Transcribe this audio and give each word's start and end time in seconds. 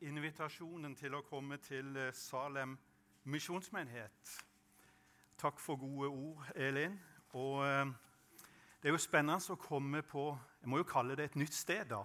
invitasjonen 0.00 0.94
til 0.96 1.14
å 1.16 1.24
komme 1.26 1.58
til 1.60 1.96
eh, 1.98 2.14
Salem 2.16 2.76
misjonsmenighet. 3.28 4.36
Takk 5.40 5.60
for 5.60 5.80
gode 5.80 6.08
ord, 6.08 6.46
Elin. 6.56 6.96
Og 7.36 7.60
eh, 7.66 7.90
det 8.80 8.88
er 8.88 8.96
jo 8.96 9.02
spennende 9.02 9.52
å 9.52 9.60
komme 9.60 10.02
på 10.02 10.30
Jeg 10.60 10.68
må 10.68 10.80
jo 10.80 10.88
kalle 10.88 11.16
det 11.16 11.30
et 11.30 11.36
nytt 11.40 11.56
sted, 11.56 11.86
da. 11.88 12.02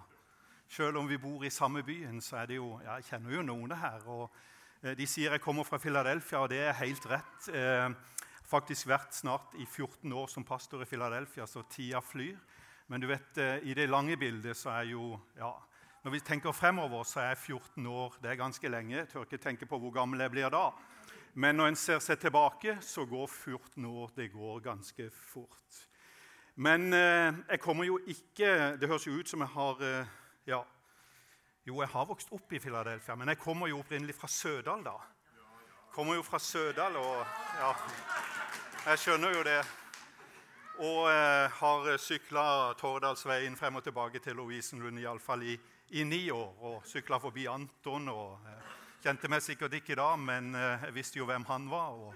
Selv 0.68 0.98
om 0.98 1.08
vi 1.08 1.18
bor 1.20 1.44
i 1.44 1.52
samme 1.52 1.82
byen, 1.86 2.20
så 2.20 2.40
er 2.40 2.50
det 2.50 2.58
jo 2.58 2.70
ja, 2.82 2.96
Jeg 2.96 3.08
kjenner 3.10 3.36
jo 3.36 3.46
noen 3.46 3.76
her. 3.76 4.04
og 4.06 4.28
eh, 4.82 4.96
De 4.96 5.06
sier 5.08 5.32
jeg 5.32 5.44
kommer 5.44 5.64
fra 5.64 5.80
Philadelphia, 5.80 6.42
og 6.44 6.50
det 6.52 6.60
er 6.66 6.80
helt 6.82 7.08
rett. 7.10 7.48
Eh, 7.48 7.88
faktisk 8.46 8.88
vært 8.88 9.14
snart 9.14 9.56
i 9.56 9.64
14 9.66 10.12
år 10.12 10.28
som 10.32 10.44
pastor 10.44 10.82
i 10.82 10.88
Philadelphia, 10.88 11.46
så 11.46 11.64
tida 11.70 12.00
flyr. 12.00 12.36
Men 12.86 13.02
du 13.02 13.08
vet, 13.10 13.38
i 13.66 13.74
det 13.74 13.88
lange 13.90 14.14
bildet 14.16 14.54
så 14.54 14.70
er 14.70 14.92
jo 14.92 15.16
ja, 15.34 15.48
Når 16.06 16.12
vi 16.12 16.20
tenker 16.20 16.52
fremover, 16.54 17.02
så 17.02 17.18
er 17.20 17.34
14 17.34 17.86
år 17.90 18.12
det 18.22 18.28
er 18.30 18.36
ganske 18.38 18.68
lenge. 18.70 18.94
Jeg 18.94 19.08
tør 19.10 19.24
ikke 19.24 19.40
tenke 19.42 19.66
på 19.66 19.78
hvor 19.82 19.90
gammel 19.90 20.20
jeg 20.22 20.30
blir 20.30 20.52
da. 20.54 20.68
Men 21.34 21.58
når 21.58 21.72
en 21.72 21.78
ser 21.80 21.98
seg 21.98 22.20
tilbake, 22.22 22.76
så 22.80 23.02
går 23.10 23.26
14 23.26 23.88
år 23.90 24.12
det 24.14 24.28
går 24.30 24.60
ganske 24.62 25.08
fort. 25.10 25.80
Men 26.54 26.94
eh, 26.94 27.34
jeg 27.50 27.60
kommer 27.60 27.84
jo 27.84 27.98
ikke 28.06 28.78
Det 28.78 28.88
høres 28.88 29.06
jo 29.06 29.18
ut 29.18 29.28
som 29.28 29.42
jeg 29.42 29.50
har 29.56 29.82
eh, 29.82 30.14
ja, 30.46 30.62
Jo, 31.66 31.80
jeg 31.80 31.90
har 31.90 32.06
vokst 32.06 32.30
opp 32.30 32.52
i 32.52 32.62
Philadelphia, 32.62 33.14
men 33.18 33.34
jeg 33.34 33.42
kommer 33.42 33.66
jo 33.66 33.82
opprinnelig 33.82 34.14
fra 34.14 34.30
Sødal, 34.30 34.84
da. 34.86 34.94
Kommer 35.90 36.14
jo 36.14 36.22
fra 36.22 36.38
Sødal 36.38 36.96
og 37.02 37.26
ja 37.58 37.72
Jeg 38.92 38.98
skjønner 38.98 39.34
jo 39.34 39.42
det. 39.42 39.62
Og 40.78 41.08
eh, 41.10 41.50
har 41.50 41.96
sykla 41.98 42.74
Tordalsveien 42.78 43.58
frem 43.58 43.82
og 43.82 43.82
tilbake 43.82 44.22
til 44.22 44.38
Lovisenlund 44.38 45.02
iallfall 45.02 45.42
i, 45.42 45.56
i 45.56 45.75
ni 45.90 46.30
år. 46.30 46.54
Og 46.60 46.86
sykla 46.86 47.18
forbi 47.22 47.46
Anton. 47.46 48.08
og 48.08 48.38
eh, 48.46 48.74
Kjente 49.02 49.28
meg 49.30 49.42
sikkert 49.44 49.74
ikke 49.78 49.96
da, 49.98 50.14
men 50.16 50.54
eh, 50.54 50.86
jeg 50.88 50.94
visste 50.94 51.18
jo 51.18 51.26
hvem 51.26 51.44
han 51.48 51.68
var. 51.70 51.94
og 51.94 52.14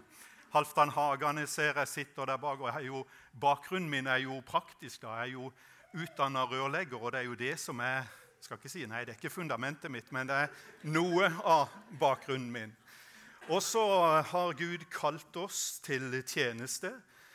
Halvdan 0.50 0.90
Hagane 0.90 1.46
ser 1.46 1.78
jeg 1.78 1.88
sitter 1.88 2.27
der 2.27 2.36
bak. 2.36 2.60
og 2.60 2.82
jo, 2.82 3.04
Bakgrunnen 3.40 3.90
min 3.90 4.06
er 4.06 4.24
jo 4.24 4.40
praktisk. 4.40 5.02
da, 5.02 5.20
Jeg 5.20 5.28
er 5.28 5.32
jo 5.32 5.52
utdanna 5.94 6.44
rørlegger, 6.44 7.02
og 7.02 7.12
det 7.12 7.20
er 7.20 7.24
jo 7.24 7.34
det 7.34 7.58
som 7.58 7.80
er 7.80 8.08
skal 8.40 8.56
ikke 8.56 8.72
si, 8.72 8.86
Nei, 8.88 9.04
det 9.04 9.12
er 9.12 9.18
ikke 9.18 9.34
fundamentet 9.34 9.92
mitt, 9.92 10.08
men 10.12 10.27
det 10.27 10.36
er 10.46 10.52
noe 10.88 11.28
av 11.44 11.68
bakgrunnen 12.00 12.50
min. 12.52 12.72
Og 13.52 13.60
så 13.62 13.82
har 14.30 14.56
Gud 14.56 14.86
kalt 14.92 15.36
oss 15.36 15.80
til 15.84 16.22
tjeneste. 16.22 16.92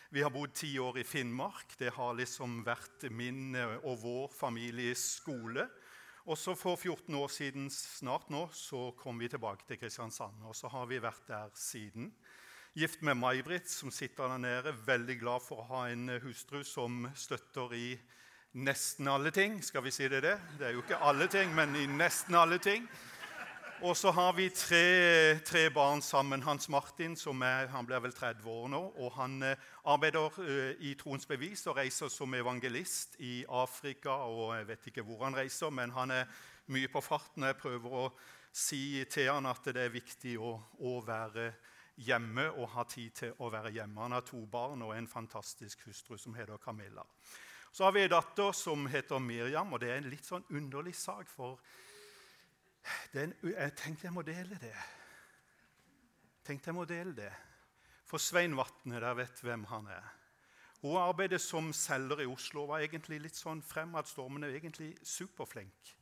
Vi 0.09 0.23
har 0.23 0.31
bodd 0.33 0.53
ti 0.55 0.71
år 0.79 0.97
i 1.01 1.03
Finnmark. 1.03 1.75
Det 1.77 1.91
har 1.93 2.15
liksom 2.17 2.63
vært 2.65 3.07
min 3.11 3.55
og 3.57 3.97
vår 4.01 4.29
families 4.33 5.03
skole. 5.19 5.67
Og 6.25 6.37
så 6.41 6.55
For 6.57 6.75
14 6.75 7.15
år 7.15 7.27
siden 7.29 7.67
snart 7.69 8.31
nå, 8.33 8.47
så 8.49 8.89
kom 8.97 9.19
vi 9.21 9.27
tilbake 9.29 9.61
til 9.67 9.77
Kristiansand. 9.77 10.41
Og 10.49 10.55
så 10.57 10.67
har 10.73 10.87
vi 10.89 10.97
vært 10.97 11.27
der 11.27 11.51
siden. 11.53 12.07
Gift 12.73 13.03
med 13.05 13.19
May-Britt, 13.19 13.69
som 13.69 13.91
sitter 13.93 14.31
der 14.33 14.41
nede. 14.41 14.73
Veldig 14.87 15.19
glad 15.19 15.43
for 15.45 15.61
å 15.61 15.67
ha 15.69 15.83
en 15.93 16.09
hustru 16.23 16.63
som 16.65 17.05
støtter 17.13 17.75
i 17.77 17.91
nesten 18.57 19.07
alle 19.07 19.29
ting. 19.31 19.59
Skal 19.61 19.85
vi 19.85 19.93
si 19.93 20.09
det 20.09 20.23
det? 20.25 20.33
Det 20.57 20.65
er 20.65 20.73
jo 20.73 20.81
ikke 20.81 20.97
alle 21.05 21.29
ting, 21.29 21.53
men 21.53 21.77
i 21.77 21.85
nesten 21.93 22.35
alle 22.41 22.57
ting. 22.57 22.89
Og 23.85 23.93
så 23.97 24.09
har 24.11 24.31
vi 24.33 24.47
tre, 24.49 25.37
tre, 25.45 25.69
barn 25.69 26.01
sammen. 26.01 26.41
Hans 26.43 26.69
Martin 26.69 27.13
som 27.15 27.41
er, 27.45 27.67
han 27.69 27.85
blir 27.85 28.01
vel 28.01 28.15
30 28.17 28.47
år 28.49 28.71
nå. 28.73 28.79
og 28.97 29.11
Han 29.13 29.43
eh, 29.45 29.61
arbeider 29.85 30.39
eh, 30.41 30.71
i 30.89 30.95
Troens 30.97 31.27
Bevis 31.29 31.67
og 31.69 31.77
reiser 31.77 32.09
som 32.09 32.33
evangelist 32.33 33.19
i 33.19 33.43
Afrika. 33.45 34.09
og 34.09 34.55
Jeg 34.57 34.67
vet 34.67 34.87
ikke 34.89 35.05
hvor 35.05 35.21
han 35.27 35.37
reiser, 35.37 35.69
men 35.69 35.93
han 35.93 36.11
er 36.11 36.25
mye 36.73 36.89
på 36.89 37.01
farten. 37.01 37.45
Jeg 37.45 37.59
prøver 37.61 37.93
å 37.93 38.09
si 38.49 39.05
til 39.05 39.29
han 39.29 39.45
at 39.45 39.69
det 39.69 39.85
er 39.85 39.93
viktig 39.93 40.33
å, 40.41 40.57
å 40.81 40.97
være 41.05 41.51
hjemme 42.09 42.49
og 42.57 42.71
ha 42.73 42.89
tid 42.89 43.13
til 43.21 43.37
å 43.37 43.53
være 43.53 43.75
hjemme. 43.77 44.01
Han 44.01 44.17
har 44.17 44.25
to 44.25 44.41
barn 44.49 44.81
og 44.81 44.97
en 44.97 45.07
fantastisk 45.07 45.85
hustru 45.85 46.17
som 46.17 46.33
heter 46.33 46.57
Camilla. 46.57 47.05
Så 47.69 47.85
har 47.85 47.93
vi 47.93 48.07
en 48.07 48.17
datter 48.17 48.49
som 48.51 48.89
heter 48.89 49.21
Miriam, 49.21 49.73
og 49.73 49.83
det 49.83 49.93
er 49.93 50.01
en 50.01 50.09
litt 50.09 50.25
sånn 50.25 50.49
underlig 50.49 50.95
sak. 50.97 51.29
for 51.29 51.59
en, 53.13 53.33
Jeg 53.43 53.73
tenkte 53.79 54.07
jeg 54.07 54.13
må 54.13 54.21
dele 54.25 54.57
det. 54.61 54.75
Tenkte 56.45 56.69
jeg 56.69 56.77
må 56.77 56.85
dele 56.85 57.15
det. 57.17 57.31
For 58.05 58.21
Svein 58.21 58.57
Vatne, 58.57 58.99
der 59.01 59.17
vet 59.17 59.41
hvem 59.41 59.63
han 59.71 59.87
er. 59.89 60.13
Hun 60.81 60.99
arbeider 61.01 61.41
som 61.41 61.71
selger 61.73 62.21
i 62.21 62.29
Oslo 62.29 62.63
og 62.63 62.75
var 62.75 62.83
egentlig 62.85 63.17
litt 63.23 63.37
sånn 63.37 63.63
fremadstormende, 63.65 64.51
egentlig 64.53 64.91
superflink 65.01 65.95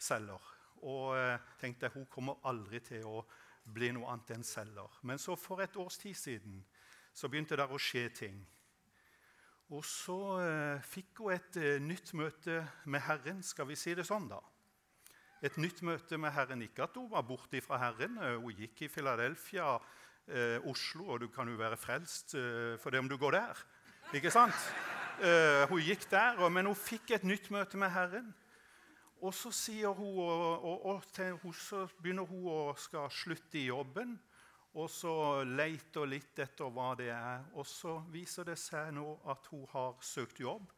selger. 0.00 0.48
Og 0.82 1.14
eh, 1.16 1.36
tenkte 1.60 1.92
hun 1.94 2.08
kommer 2.10 2.42
aldri 2.48 2.80
til 2.82 3.06
å 3.06 3.22
bli 3.64 3.92
noe 3.94 4.10
annet 4.10 4.34
enn 4.34 4.46
selger. 4.46 4.98
Men 5.06 5.22
så 5.22 5.36
for 5.38 5.62
et 5.62 5.76
års 5.80 6.00
tid 6.02 6.18
siden 6.18 6.58
så 7.14 7.30
begynte 7.30 7.56
det 7.56 7.68
å 7.70 7.78
skje 7.78 8.08
ting. 8.18 8.42
Og 9.72 9.84
så 9.86 10.18
eh, 10.42 10.82
fikk 10.84 11.22
hun 11.22 11.36
et 11.36 11.60
eh, 11.62 11.78
nytt 11.80 12.12
møte 12.18 12.58
med 12.90 13.06
Herren, 13.06 13.40
skal 13.42 13.70
vi 13.70 13.78
si 13.78 13.94
det 13.96 14.04
sånn, 14.08 14.26
da. 14.28 14.42
Et 15.44 15.56
nytt 15.60 15.82
møte 15.84 16.16
med 16.16 16.32
Herren. 16.32 16.62
Ikke 16.64 16.86
at 16.86 16.94
hun 16.96 17.10
var 17.12 17.24
borte 17.28 17.60
fra 17.60 17.76
Herren. 17.82 18.16
Eh, 18.16 18.36
hun 18.40 18.54
gikk 18.56 18.86
i 18.86 18.88
Philadelphia, 18.88 19.74
eh, 20.28 20.56
Oslo, 20.70 21.10
og 21.12 21.20
du 21.20 21.28
kan 21.28 21.48
jo 21.48 21.58
være 21.60 21.76
frelst 21.76 22.32
eh, 22.38 22.78
for 22.80 22.90
det 22.90 23.02
om 23.02 23.10
du 23.10 23.18
går 23.20 23.36
der. 23.36 23.60
Ikke 24.16 24.32
sant? 24.32 24.56
Eh, 25.20 25.68
hun 25.68 25.82
gikk 25.84 26.08
der, 26.10 26.40
men 26.48 26.66
hun 26.66 26.78
fikk 26.78 27.12
et 27.12 27.26
nytt 27.28 27.50
møte 27.52 27.76
med 27.76 27.92
Herren. 27.92 28.32
Og 29.20 29.34
så, 29.34 29.52
hun, 29.92 30.16
og, 30.18 30.64
og, 30.64 31.04
og 31.44 31.54
så 31.54 31.84
begynner 32.00 32.24
hun 32.28 32.48
å 32.48 32.74
skal 32.76 33.10
slutte 33.12 33.60
i 33.60 33.68
jobben. 33.68 34.16
Og 34.74 34.88
så 34.90 35.44
leter 35.46 36.08
litt 36.08 36.40
etter 36.42 36.72
hva 36.72 36.94
det 36.98 37.12
er. 37.14 37.44
Og 37.54 37.66
så 37.68 38.00
viser 38.10 38.48
det 38.48 38.56
seg 38.58 38.90
nå 38.96 39.20
at 39.30 39.46
hun 39.52 39.68
har 39.70 39.94
søkt 40.02 40.40
jobb. 40.40 40.72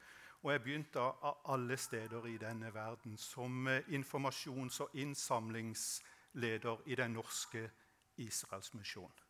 Og 0.46 0.52
jeg 0.52 0.62
begynte 0.62 1.02
av 1.02 1.40
alle 1.50 1.74
steder 1.76 2.26
i 2.30 2.36
denne 2.38 2.68
verden 2.74 3.16
som 3.18 3.66
eh, 3.66 3.88
informasjons- 3.98 4.78
og 4.84 4.92
innsamlingsleder 4.94 6.84
i 6.86 6.94
den 6.94 7.16
norske 7.18 7.64
Israelsmisjonen. 8.22 9.24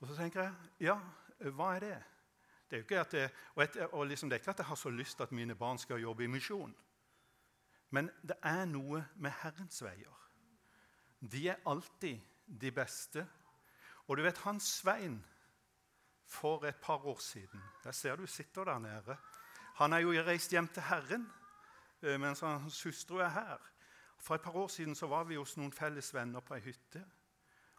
Og 0.00 0.08
så 0.08 0.16
tenker 0.16 0.40
jeg 0.42 0.86
ja, 0.86 0.94
hva 1.52 1.74
er 1.76 1.84
det? 1.84 1.98
Det 2.64 2.76
er 2.76 2.80
jo 2.80 2.86
ikke 2.86 3.00
at 3.00 3.14
jeg, 3.14 3.34
og 3.54 3.62
et, 3.62 3.76
og 3.92 4.06
liksom, 4.06 4.30
det 4.30 4.38
er 4.38 4.40
ikke 4.40 4.54
at 4.54 4.62
jeg 4.64 4.70
har 4.70 4.80
så 4.80 4.90
lyst 4.90 5.16
til 5.16 5.22
at 5.22 5.32
mine 5.36 5.54
barn 5.54 5.78
skal 5.78 6.00
jobbe 6.00 6.24
i 6.24 6.32
misjon. 6.32 6.72
Men 7.90 8.08
det 8.22 8.38
er 8.42 8.64
noe 8.64 9.04
med 9.16 9.36
Herrens 9.42 9.82
veier. 9.84 10.16
De 11.20 11.44
er 11.48 11.60
alltid 11.66 12.24
de 12.46 12.72
beste. 12.72 13.26
Og 14.08 14.16
du 14.16 14.24
vet, 14.24 14.38
Hans 14.46 14.64
Svein 14.80 15.20
for 16.24 16.64
et 16.64 16.80
par 16.80 17.04
år 17.06 17.18
siden 17.20 17.60
Jeg 17.84 17.94
ser 17.94 18.16
du 18.16 18.26
sitter 18.26 18.64
der 18.64 18.78
nede. 18.78 19.16
Han 19.82 19.92
er 19.92 19.98
jo 19.98 20.12
reist 20.22 20.52
hjem 20.54 20.68
til 20.70 20.82
Herren, 20.86 21.24
eh, 22.02 22.20
mens 22.20 22.40
hans 22.40 22.82
hustru 22.82 23.16
er 23.18 23.28
her. 23.28 23.62
For 24.18 24.34
et 24.34 24.40
par 24.40 24.54
år 24.56 24.68
siden 24.68 24.94
så 24.94 25.06
var 25.06 25.24
vi 25.24 25.34
hos 25.34 25.56
noen 25.56 25.72
felles 25.72 26.14
venner 26.14 26.40
på 26.40 26.54
ei 26.54 26.60
hytte. 26.62 27.02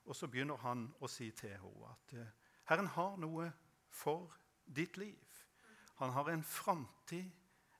Og 0.04 0.16
så 0.16 0.28
begynner 0.28 0.60
han 0.60 0.82
å 1.00 1.08
si 1.08 1.30
til 1.32 1.54
henne 1.54 1.92
at 1.94 2.16
eh, 2.20 2.34
Herren 2.68 2.90
har 2.92 3.16
noe 3.24 3.46
for 3.88 4.34
ditt 4.66 4.98
liv. 4.98 5.38
Han 6.02 6.12
har 6.12 6.28
en 6.34 6.44
framtid 6.44 7.32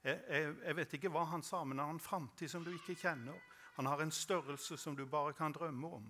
jeg, 0.04 0.76
vet 0.76 0.96
ikke 0.96 1.12
hva 1.12 1.26
han 1.32 1.44
sa, 1.44 1.62
men 1.64 1.80
han 1.80 1.88
har 1.88 1.94
en 1.98 2.00
framtid 2.00 2.52
som 2.52 2.64
du 2.64 2.72
ikke 2.72 2.96
kjenner. 3.00 3.36
Han 3.76 3.88
har 3.88 4.02
en 4.04 4.12
størrelse 4.12 4.78
som 4.78 4.96
du 4.96 5.06
bare 5.06 5.34
kan 5.34 5.52
drømme 5.52 5.88
om. 6.00 6.08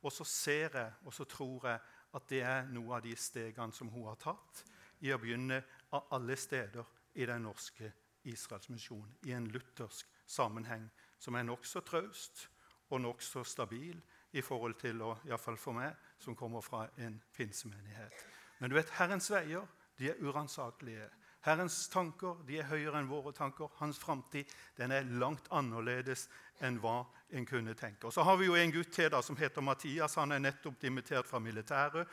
Og 0.00 0.12
så 0.12 0.24
ser 0.24 0.76
jeg, 0.76 0.92
og 1.04 1.12
så 1.12 1.24
tror 1.24 1.68
jeg, 1.68 1.84
at 2.12 2.28
det 2.28 2.42
er 2.44 2.66
noe 2.72 2.96
av 2.96 3.04
de 3.04 3.12
stegene 3.16 3.72
som 3.72 3.92
hun 3.92 4.08
har 4.08 4.20
tatt 4.20 4.64
i 5.00 5.12
å 5.12 5.20
begynne 5.20 5.62
av 5.92 6.12
alle 6.16 6.36
steder 6.36 7.01
i 7.14 7.26
den 7.26 7.42
norske 7.42 7.92
Israelsmisjonen, 8.24 9.16
i 9.26 9.32
en 9.32 9.46
luthersk 9.50 10.08
sammenheng 10.26 10.88
som 11.18 11.34
er 11.34 11.46
nokså 11.46 11.82
traust 11.86 12.48
og 12.90 13.00
nokså 13.00 13.44
stabil 13.44 14.00
i 14.32 14.42
forhold 14.42 14.74
til, 14.80 15.02
og 15.02 15.26
iallfall 15.28 15.58
for 15.60 15.76
meg, 15.76 15.96
som 16.18 16.36
kommer 16.36 16.60
fra 16.64 16.86
en 16.98 17.18
pinsemenighet. 17.36 18.24
Men 18.58 18.70
du 18.70 18.76
vet, 18.76 18.90
Herrens 18.98 19.30
veier 19.30 19.66
de 19.98 20.10
er 20.10 20.22
uransakelige. 20.22 21.08
Herrens 21.42 21.88
tanker 21.90 22.38
de 22.46 22.60
er 22.60 22.68
høyere 22.70 23.00
enn 23.00 23.10
våre 23.10 23.32
tanker. 23.34 23.72
Hans 23.80 23.98
framtid 23.98 24.50
er 24.78 25.08
langt 25.18 25.48
annerledes 25.50 26.28
enn 26.62 26.78
hva 26.80 27.02
en 27.34 27.46
kunne 27.46 27.74
tenke. 27.74 28.06
Og 28.06 28.12
Så 28.12 28.22
har 28.22 28.36
vi 28.38 28.46
jo 28.46 28.54
en 28.54 28.72
gutt 28.72 28.92
til 28.94 29.10
da, 29.10 29.22
som 29.22 29.36
heter 29.36 29.64
Mathias. 29.64 30.14
Han 30.20 30.32
er 30.32 30.38
nettopp 30.38 30.78
dimittert 30.80 31.26
fra 31.26 31.40
militæret. 31.42 32.06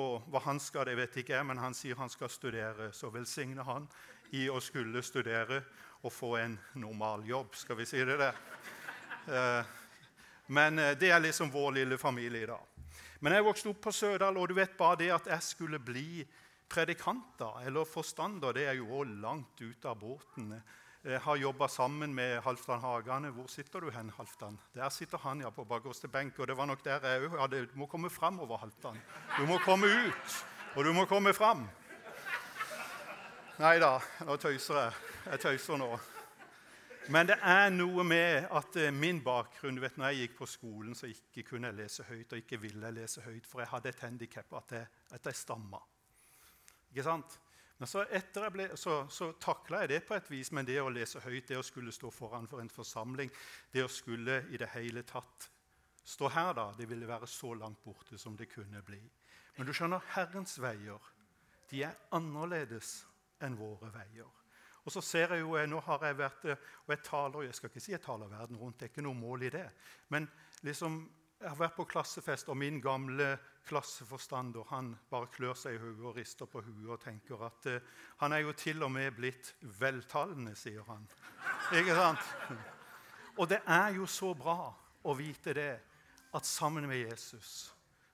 Og 0.00 0.24
Hva 0.30 0.40
han 0.46 0.60
skal, 0.60 0.86
det 0.86 0.96
vet 0.96 1.16
ikke 1.20 1.34
jeg, 1.34 1.46
men 1.46 1.58
han 1.58 1.74
sier 1.74 1.98
han 1.98 2.08
skal 2.08 2.30
studere. 2.30 2.92
Så 2.92 3.10
velsigne 3.10 3.66
han 3.66 3.88
i 4.36 4.48
å 4.50 4.60
skulle 4.62 5.02
studere 5.02 5.62
og 6.02 6.12
få 6.12 6.36
en 6.40 6.56
normal 6.80 7.24
jobb. 7.28 7.54
Skal 7.56 7.78
vi 7.80 7.86
si 7.88 8.02
det 8.04 8.16
der? 8.20 8.36
Eh, 9.28 9.72
men 10.54 10.78
eh, 10.78 10.96
det 10.98 11.10
er 11.12 11.22
liksom 11.22 11.52
vår 11.52 11.72
lille 11.80 11.98
familie 11.98 12.44
i 12.44 12.50
dag. 12.50 12.66
Men 13.20 13.36
jeg 13.36 13.44
vokste 13.44 13.68
opp 13.68 13.82
på 13.84 13.92
Sødal, 13.92 14.38
og 14.40 14.48
du 14.48 14.56
vet 14.56 14.76
bare 14.78 14.96
det 15.02 15.10
at 15.12 15.26
jeg 15.28 15.44
skulle 15.44 15.80
bli 15.82 16.24
predikanter 16.70 17.66
eller 17.66 17.88
forstander 17.88 18.54
det 18.54 18.68
er 18.70 18.78
jo 18.78 18.86
òg 19.00 19.10
langt 19.20 19.60
ute 19.60 19.90
av 19.90 19.98
båten. 20.00 20.54
Jeg 21.00 21.20
har 21.24 21.36
jobba 21.40 21.68
sammen 21.68 22.12
med 22.14 22.42
Halvdan 22.44 22.82
Hagane. 22.84 23.30
Hvor 23.32 23.46
sitter 23.48 23.80
du 23.80 23.90
hen, 23.90 24.12
Halvdan? 24.16 24.58
Der 24.74 24.88
sitter 24.92 25.18
han 25.18 25.40
ja, 25.40 25.50
på 25.50 25.64
bakerste 25.64 26.08
benk. 26.12 26.38
Og 26.38 26.48
det 26.48 26.56
var 26.56 26.68
nok 26.68 26.84
der 26.84 27.06
jeg 27.08 27.24
òg 27.24 27.38
hadde 27.40 27.62
Du 27.72 27.76
må 27.80 27.88
komme 27.88 28.10
framover, 28.12 28.60
Halvdan. 28.60 28.98
Du 29.38 29.46
må 29.48 29.56
komme 29.64 29.88
ut, 29.88 30.34
og 30.76 30.84
du 30.84 30.92
må 30.92 31.06
komme 31.08 31.32
fram. 31.32 31.64
Nei 33.60 33.76
da, 33.76 33.98
nå 34.24 34.38
tøyser 34.40 34.76
jeg. 34.78 34.92
Jeg 35.26 35.40
tøyser 35.42 35.76
nå. 35.76 35.88
Men 37.12 37.26
det 37.28 37.34
er 37.44 37.66
noe 37.74 38.04
med 38.08 38.46
at 38.56 38.76
eh, 38.80 38.92
min 38.94 39.18
bakgrunn 39.20 39.76
du 39.76 39.82
vet, 39.82 39.98
når 40.00 40.14
jeg 40.14 40.22
gikk 40.22 40.38
på 40.38 40.48
skolen, 40.48 40.94
så 40.96 41.10
ikke 41.10 41.44
kunne 41.50 41.68
jeg 41.68 41.76
lese 41.76 42.06
høyt, 42.08 42.32
og 42.32 42.40
ikke 42.40 42.56
ville 42.62 42.80
jeg 42.88 42.96
lese 42.96 43.24
høyt, 43.26 43.44
for 43.44 43.60
jeg 43.60 43.68
hadde 43.74 43.92
et 43.92 44.00
handikap 44.06 44.56
at 44.62 44.72
jeg, 44.78 44.88
at 45.12 45.28
jeg 45.28 45.38
stamma. 45.42 45.82
Ikke 46.88 47.04
sant? 47.04 47.36
Men 47.76 47.92
så, 47.92 48.06
etter 48.08 48.46
jeg 48.46 48.54
ble, 48.56 48.68
så, 48.80 48.96
så 49.12 49.28
takla 49.36 49.82
jeg 49.84 49.92
det 49.92 50.00
på 50.08 50.16
et 50.16 50.32
vis, 50.32 50.52
men 50.56 50.70
det 50.70 50.80
å 50.80 50.88
lese 50.96 51.20
høyt, 51.26 51.50
det 51.52 51.60
å 51.60 51.66
skulle 51.66 51.92
stå 51.92 52.08
foran 52.16 52.48
for 52.48 52.64
en 52.64 52.72
forsamling, 52.72 53.28
det 53.76 53.84
å 53.84 53.92
skulle 53.92 54.40
i 54.48 54.62
det 54.62 54.72
hele 54.72 55.04
tatt 55.04 55.50
stå 56.08 56.32
her, 56.32 56.54
da, 56.56 56.70
det 56.80 56.88
ville 56.88 57.12
være 57.12 57.28
så 57.28 57.52
langt 57.60 57.84
borte 57.84 58.16
som 58.16 58.40
det 58.40 58.48
kunne 58.56 58.80
bli. 58.88 59.02
Men 59.58 59.68
du 59.68 59.76
skjønner, 59.76 60.08
Herrens 60.16 60.56
veier 60.64 61.12
de 61.70 61.84
er 61.86 61.98
annerledes 62.16 63.02
enn 63.44 63.58
våre 63.58 63.90
veier. 63.94 64.28
Og 64.84 64.92
så 64.92 65.02
ser 65.04 65.34
jeg 65.34 65.44
jo, 65.44 65.56
Nå 65.68 65.80
har 65.84 66.04
jeg 66.06 66.18
vært 66.18 66.44
og 66.50 66.92
jeg 66.94 67.02
taler, 67.04 67.46
jeg 67.46 67.56
skal 67.56 67.70
ikke 67.70 67.82
si 67.84 67.92
jeg 67.92 68.02
taler 68.04 68.30
verden 68.30 68.56
rundt, 68.56 68.78
det 68.80 68.88
er 68.88 68.92
ikke 68.94 69.04
noe 69.04 69.18
mål 69.18 69.44
i 69.46 69.52
det. 69.52 69.66
Men 70.08 70.28
liksom, 70.66 71.02
jeg 71.40 71.48
har 71.48 71.58
vært 71.60 71.76
på 71.76 71.88
klassefest, 71.88 72.48
og 72.48 72.56
min 72.56 72.80
gamle 72.80 73.34
klasseforstander 73.68 74.66
han 74.70 74.94
bare 75.10 75.28
klør 75.32 75.56
seg 75.56 75.76
i 75.76 75.80
hodet 75.82 76.06
og 76.08 76.16
rister 76.16 76.48
på 76.48 76.62
hodet 76.64 76.88
og 76.90 77.00
tenker 77.02 77.44
at 77.46 77.68
uh, 77.68 77.96
han 78.22 78.32
er 78.32 78.42
jo 78.44 78.54
til 78.56 78.82
og 78.82 78.92
med 78.92 79.12
blitt 79.16 79.52
veltalende, 79.80 80.54
sier 80.56 80.84
han. 80.88 81.06
Ikke 81.78 81.96
sant? 81.96 82.32
Og 83.36 83.48
det 83.48 83.60
er 83.68 83.94
jo 83.96 84.08
så 84.10 84.32
bra 84.36 84.72
å 85.04 85.16
vite 85.16 85.54
det, 85.56 85.72
at 86.36 86.46
sammen 86.46 86.86
med 86.88 87.00
Jesus 87.02 87.70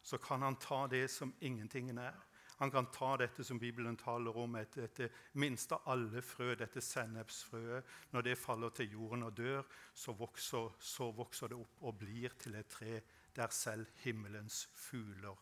så 0.07 0.19
kan 0.23 0.43
han 0.43 0.57
ta 0.63 0.87
det 0.87 1.09
som 1.11 1.33
ingentingen 1.41 1.99
er. 1.99 2.15
Han 2.59 2.71
kan 2.71 2.87
ta 2.93 3.17
dette 3.21 3.45
som 3.45 3.59
Bibelen 3.59 3.97
taler 4.01 4.37
om, 4.37 4.55
et, 4.57 4.73
dette 4.75 5.11
minste 5.37 5.77
av 5.77 5.91
alle 5.93 6.23
frø, 6.25 6.55
dette 6.57 6.81
sennepsfrøet. 6.81 7.85
Når 8.17 8.25
det 8.25 8.39
faller 8.41 8.73
til 8.73 8.95
jorden 8.97 9.27
og 9.29 9.37
dør, 9.37 9.67
så 9.95 10.15
vokser, 10.17 10.73
så 10.81 11.11
vokser 11.13 11.53
det 11.53 11.59
opp 11.61 11.85
og 11.85 11.99
blir 12.01 12.33
til 12.41 12.57
et 12.57 12.71
tre 12.73 13.01
der 13.37 13.53
selv 13.53 13.85
himmelens 14.01 14.63
fugler 14.73 15.37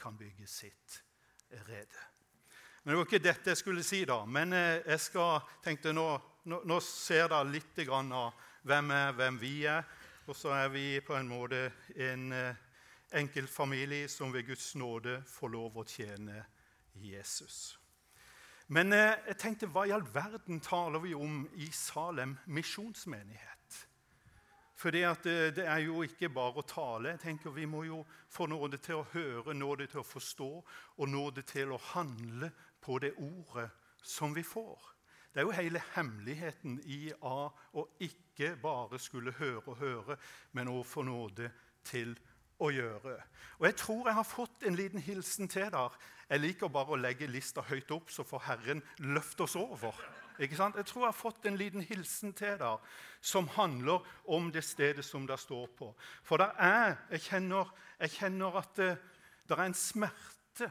kan 0.00 0.16
bygge 0.16 0.46
sitt 0.48 1.02
rede. 1.68 2.08
Men 2.82 2.92
Det 2.92 2.96
var 2.96 3.04
ikke 3.04 3.24
dette 3.24 3.50
jeg 3.50 3.60
skulle 3.60 3.84
si, 3.84 4.04
da. 4.08 4.24
Men 4.24 4.52
eh, 4.52 4.80
jeg 4.86 5.00
skal, 5.00 5.44
tenkte 5.64 5.92
nå, 5.92 6.08
nå, 6.48 6.62
nå 6.64 6.80
ser 6.80 7.28
dere 7.28 7.48
litt 7.48 7.78
av 7.88 8.32
hvem 8.64 8.90
er 8.90 9.12
hvem 9.12 9.38
vi 9.40 9.54
er. 9.68 9.84
Og 10.26 10.36
så 10.36 10.56
er 10.56 10.68
vi 10.72 11.00
på 11.04 11.12
en 11.16 11.28
måte 11.28 11.66
en 11.96 12.32
enkel 12.32 12.62
enkeltfamilie 13.14 14.08
som 14.08 14.32
ved 14.32 14.46
Guds 14.46 14.74
nåde 14.74 15.20
får 15.28 15.48
lov 15.52 15.76
å 15.78 15.84
tjene 15.86 16.40
Jesus. 16.94 17.78
Men 18.66 18.92
eh, 18.92 19.18
jeg 19.28 19.36
tenkte, 19.40 19.68
hva 19.68 19.84
i 19.86 19.92
all 19.92 20.06
verden 20.14 20.60
taler 20.64 21.02
vi 21.04 21.14
om 21.14 21.44
i 21.60 21.68
Salem 21.72 22.36
misjonsmenighet? 22.46 23.80
For 24.74 24.90
det, 24.90 25.04
eh, 25.04 25.50
det, 25.54 25.66
er 25.66 25.84
jo 25.84 26.02
ikke 26.02 26.32
bare 26.32 26.62
å 26.62 26.66
tale. 26.68 27.14
Jeg 27.14 27.20
tenker 27.26 27.54
Vi 27.54 27.66
må 27.66 27.84
jo 27.84 28.02
få 28.28 28.46
nåde 28.46 28.80
til 28.80 29.02
å 29.02 29.06
høre, 29.12 29.54
nåde 29.54 29.86
til 29.86 30.00
å 30.00 30.08
forstå 30.08 30.50
og 30.96 31.08
nåde 31.08 31.42
til 31.42 31.72
å 31.72 31.82
handle 31.92 32.50
på 32.80 32.98
det 32.98 33.14
ordet 33.18 33.68
som 34.02 34.34
vi 34.34 34.42
får. 34.42 34.90
Det 35.34 35.42
er 35.42 35.48
jo 35.48 35.56
hele 35.56 35.82
hemmeligheten 35.94 36.76
i 36.86 37.08
å 37.20 37.88
ikke 37.98 38.54
bare 38.62 39.00
skulle 39.02 39.32
høre 39.34 39.64
og 39.66 39.80
høre, 39.80 40.16
men 40.52 40.70
å 40.70 40.82
få 40.86 41.02
nåde 41.02 41.50
til 41.84 42.14
å 42.14 42.33
gjøre. 42.72 43.16
Og 43.58 43.66
Jeg 43.66 43.76
tror 43.76 44.08
jeg 44.08 44.14
har 44.14 44.22
fått 44.28 44.62
en 44.66 44.74
liten 44.74 44.98
hilsen 44.98 45.48
til 45.48 45.70
der. 45.70 45.96
Jeg 46.30 46.40
liker 46.40 46.68
bare 46.68 46.94
å 46.94 47.00
legge 47.00 47.26
lista 47.26 47.60
høyt 47.60 47.90
opp, 47.90 48.10
så 48.10 48.24
får 48.24 48.44
Herren 48.46 48.82
løfte 48.98 49.44
oss 49.44 49.56
over. 49.56 49.94
Ikke 50.38 50.56
sant? 50.56 50.76
Jeg 50.76 50.86
tror 50.86 51.04
jeg 51.04 51.12
har 51.12 51.18
fått 51.18 51.46
en 51.46 51.58
liten 51.58 51.84
hilsen 51.84 52.32
til 52.34 52.56
deg 52.58 52.94
som 53.20 53.48
handler 53.54 54.02
om 54.26 54.50
det 54.52 54.64
stedet 54.64 55.04
som 55.04 55.26
det 55.26 55.38
står 55.38 55.68
på. 55.78 55.92
For 56.22 56.42
det 56.42 56.50
er 56.58 56.96
Jeg 57.10 57.20
kjenner, 57.20 57.70
jeg 58.00 58.10
kjenner 58.10 58.58
at 58.58 58.76
det, 58.76 58.96
det, 59.48 59.58
er 59.58 59.64
en 59.64 59.74
smerte. 59.74 60.70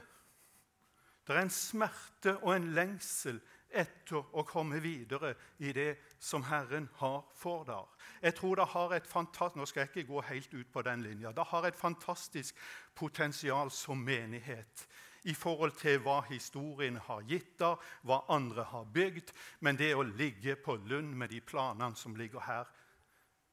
Det 1.27 1.35
er 1.35 1.41
en 1.41 1.49
smerte 1.49 2.37
og 2.41 2.55
en 2.55 2.73
lengsel 2.75 3.39
etter 3.73 4.21
å 4.37 4.43
komme 4.47 4.79
videre 4.83 5.33
i 5.65 5.73
det 5.75 5.95
som 6.21 6.43
Herren 6.47 6.87
har 6.99 7.23
for 7.37 7.65
deg. 7.67 7.89
Jeg 8.21 8.35
tror 8.37 8.59
det 8.59 8.67
har 8.73 8.93
et 8.95 9.07
fantastisk, 9.09 9.57
Nå 9.57 9.65
skal 9.69 9.83
jeg 9.83 9.91
ikke 9.93 10.11
gå 10.13 10.21
helt 10.29 10.53
ut 10.53 10.71
på 10.71 10.83
den 10.85 11.03
linja. 11.03 11.31
Det 11.31 11.47
har 11.49 11.67
et 11.67 11.79
fantastisk 11.79 12.59
potensial 12.95 13.71
som 13.71 13.99
menighet 13.99 14.87
i 15.23 15.33
forhold 15.33 15.75
til 15.79 15.99
hva 16.03 16.19
historien 16.27 16.97
har 17.07 17.23
gitt 17.27 17.57
der, 17.59 17.79
hva 18.03 18.23
andre 18.31 18.65
har 18.67 18.87
bygd. 18.93 19.31
Men 19.59 19.79
det 19.79 19.93
å 19.95 20.03
ligge 20.03 20.55
på 20.59 20.75
Lund 20.89 21.15
med 21.15 21.31
de 21.31 21.39
planene 21.41 21.95
som 21.95 22.15
ligger 22.15 22.43
her, 22.43 22.67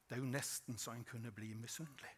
det 0.07 0.17
er 0.17 0.23
jo 0.23 0.27
nesten 0.27 0.77
så 0.77 0.91
en 0.91 1.07
kunne 1.07 1.31
bli 1.31 1.53
misunnelig. 1.55 2.17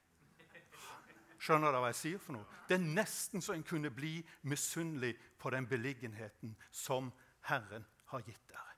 Skjønner 1.44 1.74
dere 1.74 1.82
hva 1.84 1.90
jeg 1.92 2.00
sier 2.00 2.22
for 2.24 2.38
noe? 2.38 2.48
Det 2.70 2.78
er 2.78 2.86
nesten 2.96 3.44
så 3.44 3.54
en 3.54 3.66
kunne 3.68 3.92
bli 3.92 4.16
misunnelig 4.48 5.12
på 5.38 5.52
den 5.52 5.68
beliggenheten 5.68 6.56
som 6.72 7.12
Herren 7.50 7.84
har 8.14 8.24
gitt 8.26 8.48
dere. 8.50 8.70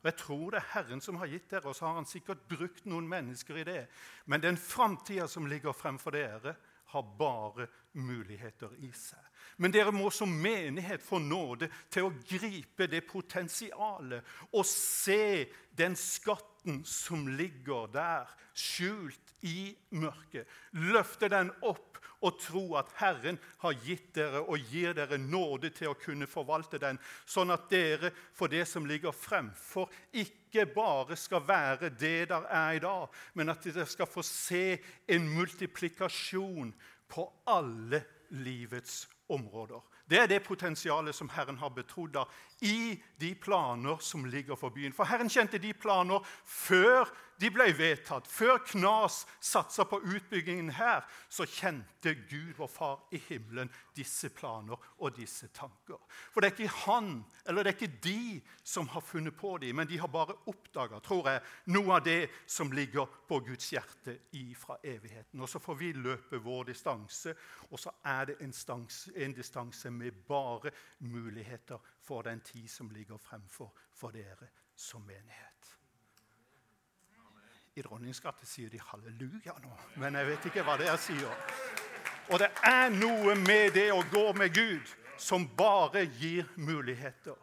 Og 0.00 0.08
Jeg 0.08 0.16
tror 0.16 0.44
det 0.50 0.60
er 0.62 0.70
Herren 0.72 1.02
som 1.04 1.18
har 1.20 1.28
gitt 1.28 1.50
dere, 1.50 1.68
og 1.68 1.76
så 1.76 1.86
har 1.86 1.98
han 1.98 2.08
sikkert 2.08 2.46
brukt 2.48 2.86
noen 2.88 3.08
mennesker 3.08 3.60
i 3.60 3.66
det. 3.68 3.82
Men 4.24 4.40
den 4.40 4.56
framtida 4.56 5.26
som 5.28 5.48
ligger 5.50 5.76
fremfor 5.76 6.16
dere, 6.16 6.56
har 6.90 7.02
bare 7.18 7.68
muligheter 7.92 8.72
i 8.82 8.88
seg. 8.96 9.20
Men 9.62 9.70
dere 9.70 9.92
må 9.94 10.08
som 10.10 10.32
menighet 10.42 11.04
få 11.06 11.20
nåde 11.22 11.68
til 11.92 12.08
å 12.08 12.14
gripe 12.26 12.88
det 12.90 13.04
potensialet 13.06 14.26
og 14.50 14.66
se 14.66 15.46
den 15.78 15.94
skatten 15.94 16.80
som 16.82 17.28
ligger 17.38 17.92
der, 17.94 18.32
skjult 18.58 19.29
i 19.46 19.70
mørket. 19.96 20.48
Løfte 20.76 21.30
den 21.32 21.52
opp 21.62 21.98
og 22.20 22.36
tro 22.40 22.62
at 22.76 22.90
Herren 23.00 23.38
har 23.62 23.76
gitt 23.84 24.10
dere 24.16 24.42
og 24.42 24.70
gir 24.70 24.92
dere 24.96 25.16
nåde 25.20 25.70
til 25.72 25.92
å 25.92 25.98
kunne 25.98 26.28
forvalte 26.28 26.80
den, 26.80 26.98
sånn 27.24 27.52
at 27.54 27.68
dere 27.72 28.12
for 28.36 28.52
det 28.52 28.66
som 28.68 28.88
ligger 28.88 29.16
fremfor, 29.16 29.88
ikke 30.12 30.66
bare 30.74 31.16
skal 31.16 31.46
være 31.48 31.92
det 31.96 32.28
der 32.32 32.44
er 32.44 32.76
i 32.76 32.82
dag, 32.84 33.08
men 33.34 33.52
at 33.52 33.64
dere 33.64 33.88
skal 33.88 34.10
få 34.10 34.24
se 34.26 34.80
en 35.08 35.30
multiplikasjon 35.32 36.74
på 37.10 37.26
alle 37.48 38.04
livets 38.36 39.06
områder. 39.32 39.80
Det 40.10 40.18
er 40.18 40.26
det 40.26 40.42
potensialet 40.42 41.14
som 41.14 41.28
Herren 41.30 41.58
har 41.60 41.70
betrodd 41.70 42.16
i 42.66 42.98
de 43.22 43.30
planer 43.38 44.00
som 44.02 44.24
ligger 44.26 44.58
for 44.58 44.74
byen. 44.74 44.94
For 44.94 45.06
Herren 45.06 45.30
kjente 45.30 45.60
de 45.62 45.70
planer 45.72 46.24
før 46.44 47.06
de 47.40 47.50
ble 47.52 47.70
vedtatt. 47.76 48.28
Før 48.28 48.58
Knas 48.68 49.22
satsa 49.40 49.86
på 49.88 50.00
utbyggingen 50.04 50.70
her, 50.76 51.06
så 51.32 51.46
kjente 51.48 52.14
Gud, 52.28 52.52
vår 52.58 52.68
Far 52.70 53.00
i 53.16 53.20
himmelen, 53.28 53.70
disse 53.96 54.28
planer 54.34 54.80
og 54.98 55.16
disse 55.16 55.48
tanker. 55.56 55.98
For 56.32 56.40
det 56.40 56.50
er 56.50 56.56
ikke 56.56 56.82
han, 56.84 57.10
eller 57.46 57.64
det 57.64 57.72
er 57.72 57.78
ikke 57.78 58.00
de 58.04 58.40
som 58.64 58.88
har 58.92 59.04
funnet 59.04 59.36
på 59.36 59.56
dem, 59.62 59.76
men 59.80 59.88
de 59.88 59.98
har 59.98 60.12
bare 60.12 60.36
oppdaga, 60.50 61.00
tror 61.04 61.30
jeg, 61.30 61.44
noe 61.72 61.96
av 61.96 62.04
det 62.06 62.30
som 62.46 62.72
ligger 62.72 63.08
på 63.28 63.40
Guds 63.48 63.72
hjerte 63.72 64.18
fra 64.60 64.76
evigheten. 64.84 65.40
Og 65.40 65.48
så 65.48 65.58
får 65.58 65.78
vi 65.80 65.92
løpe 65.92 66.40
vår 66.44 66.70
distanse, 66.72 67.34
og 67.70 67.80
så 67.80 67.92
er 68.04 68.30
det 68.30 68.40
en, 68.44 68.52
stans, 68.52 69.08
en 69.16 69.34
distanse 69.34 69.90
med 69.90 70.24
bare 70.28 70.70
muligheter 70.98 71.80
for 72.04 72.22
den 72.22 72.40
tid 72.40 72.68
som 72.68 72.90
ligger 72.90 73.18
fremfor 73.18 73.72
for 73.92 74.10
dere 74.10 74.52
som 74.76 75.02
menighet. 75.06 75.49
I 77.76 77.82
Dronningens 77.82 78.22
sier 78.44 78.70
de 78.70 78.80
halleluja 78.82 79.54
nå, 79.62 79.70
men 80.02 80.14
jeg 80.18 80.26
vet 80.26 80.46
ikke 80.50 80.64
hva 80.66 80.76
det 80.80 80.88
er 80.90 80.98
sier. 80.98 81.36
Og 82.30 82.38
det 82.38 82.50
er 82.66 82.90
noe 82.94 83.34
med 83.38 83.74
det 83.74 83.90
å 83.94 84.02
gå 84.10 84.32
med 84.38 84.54
Gud 84.54 84.90
som 85.18 85.46
bare 85.56 86.04
gir 86.18 86.48
muligheter. 86.56 87.38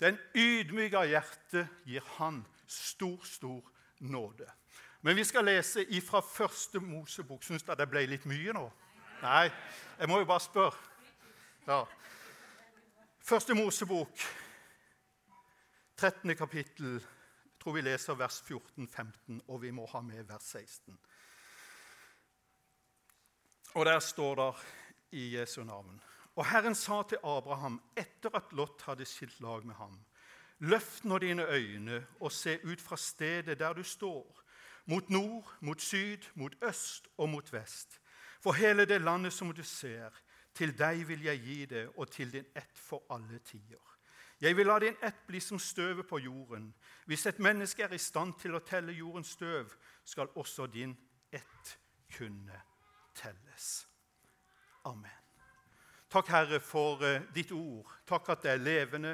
Den 0.00 0.18
ydmyka 0.34 1.04
hjertet 1.04 1.68
gir 1.84 2.04
Han 2.16 2.44
stor, 2.66 3.18
stor 3.24 3.62
nåde. 3.98 4.46
Men 5.00 5.16
vi 5.16 5.24
skal 5.24 5.44
lese 5.44 5.84
ifra 5.88 6.20
første 6.20 6.80
Mosebok. 6.80 7.42
Syns 7.44 7.64
dere 7.64 7.82
det 7.82 7.88
ble 7.90 8.04
litt 8.08 8.26
mye 8.28 8.52
nå? 8.52 8.66
Nei, 9.22 9.48
jeg 9.98 10.08
må 10.08 10.20
jo 10.20 10.28
bare 10.28 10.44
spørre. 10.44 10.76
Ja. 11.66 11.84
Første 13.24 13.54
Mosebok, 13.54 14.22
13. 15.96 16.36
kapittel, 16.36 17.00
tror 17.60 17.76
vi 17.76 17.84
leser 17.84 18.16
vers 18.16 18.40
14-15, 18.46 19.40
og 19.48 19.62
vi 19.62 19.70
må 19.70 19.86
ha 19.92 20.00
med 20.00 20.24
vers 20.28 20.52
16. 20.56 20.98
Og 23.74 23.86
der 23.86 23.98
står 24.00 24.34
det 24.40 24.52
i 25.10 25.36
Jesu 25.36 25.62
navn. 25.64 26.00
Og 26.34 26.46
Herren 26.46 26.74
sa 26.74 27.02
til 27.02 27.20
Abraham 27.22 27.80
etter 27.98 28.32
at 28.34 28.52
Lot 28.56 28.82
hadde 28.86 29.06
skilt 29.06 29.40
lag 29.40 29.66
med 29.66 29.74
ham.: 29.74 29.98
Løft 30.58 31.04
nå 31.04 31.18
dine 31.18 31.46
øyne 31.46 32.06
og 32.20 32.32
se 32.32 32.58
ut 32.64 32.80
fra 32.80 32.96
stedet 32.96 33.58
der 33.58 33.72
du 33.72 33.82
står, 33.82 34.42
mot 34.86 35.10
nord, 35.10 35.56
mot 35.60 35.80
syd, 35.80 36.30
mot 36.34 36.54
øst 36.62 37.08
og 37.16 37.28
mot 37.28 37.52
vest. 37.52 38.00
For 38.40 38.52
hele 38.52 38.84
det 38.84 39.00
landet 39.00 39.32
som 39.32 39.52
du 39.52 39.62
ser, 39.62 40.10
til 40.54 40.78
deg 40.78 41.08
vil 41.08 41.22
jeg 41.22 41.38
gi 41.38 41.64
det, 41.64 41.88
og 41.96 42.10
til 42.10 42.32
din 42.32 42.46
ett 42.56 42.78
for 42.78 43.04
alle 43.10 43.38
tider. 43.38 43.89
Jeg 44.40 44.56
vil 44.56 44.66
la 44.66 44.78
din 44.78 44.96
ett 45.02 45.26
bli 45.26 45.40
som 45.40 45.58
støvet 45.58 46.06
på 46.08 46.18
jorden. 46.18 46.74
Hvis 47.06 47.26
et 47.26 47.38
menneske 47.38 47.82
er 47.82 47.92
i 47.92 47.98
stand 47.98 48.38
til 48.40 48.54
å 48.56 48.62
telle 48.64 48.92
jordens 48.92 49.34
støv, 49.36 49.74
skal 50.04 50.32
også 50.34 50.66
din 50.66 50.96
ett 51.32 51.74
kunne 52.16 52.62
telles. 53.14 53.86
Amen. 54.84 55.18
Takk, 56.10 56.28
Herre, 56.32 56.60
for 56.60 57.04
eh, 57.04 57.22
ditt 57.34 57.52
ord. 57.52 57.92
Takk 58.08 58.32
at 58.32 58.42
det 58.42 58.50
er 58.54 58.64
levende. 58.64 59.12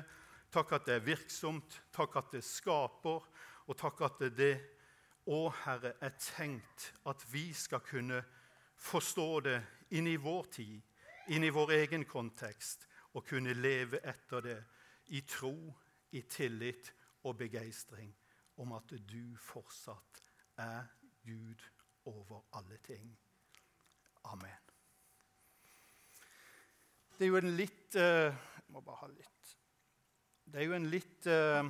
Takk 0.53 0.73
at 0.79 0.87
det 0.87 0.95
er 0.95 1.05
virksomt. 1.05 1.81
Takk 1.93 2.17
at 2.23 2.31
det 2.33 2.45
skaper. 2.47 3.27
Og 3.67 3.77
takk 3.77 4.01
at 4.07 4.23
det 4.39 4.55
å, 5.27 5.51
Herre, 5.65 5.97
er 6.01 6.15
tenkt 6.23 6.93
at 7.05 7.27
vi 7.33 7.51
skal 7.53 7.83
kunne 7.83 8.23
forstå 8.79 9.29
det 9.45 9.59
inn 9.99 10.07
i 10.07 10.17
vår 10.17 10.47
tid, 10.55 10.79
inn 11.35 11.45
i 11.45 11.51
vår 11.51 11.75
egen 11.81 12.07
kontekst, 12.07 12.87
og 13.19 13.27
kunne 13.27 13.59
leve 13.59 13.99
etter 14.07 14.45
det 14.45 14.57
i 15.07 15.21
tro, 15.21 15.75
i 16.11 16.23
tillit 16.23 16.93
og 17.23 17.39
begeistring 17.39 18.13
om 18.57 18.73
at 18.73 18.95
du 19.11 19.37
fortsatt 19.39 20.23
er 20.57 20.87
Gud 21.27 21.63
over 22.05 22.43
alle 22.53 22.77
ting. 22.77 23.19
Amen. 24.25 24.63
Det 27.19 27.25
er 27.25 27.29
jo 27.29 27.41
en 27.41 27.57
litt 27.57 27.97
uh, 27.97 28.29
Jeg 28.29 28.73
må 28.75 28.81
bare 28.85 29.01
ha 29.01 29.07
litt 29.09 29.53
Det 30.45 30.61
er 30.61 30.67
jo 30.67 30.75
en 30.77 30.89
litt 30.93 31.29
uh, 31.31 31.65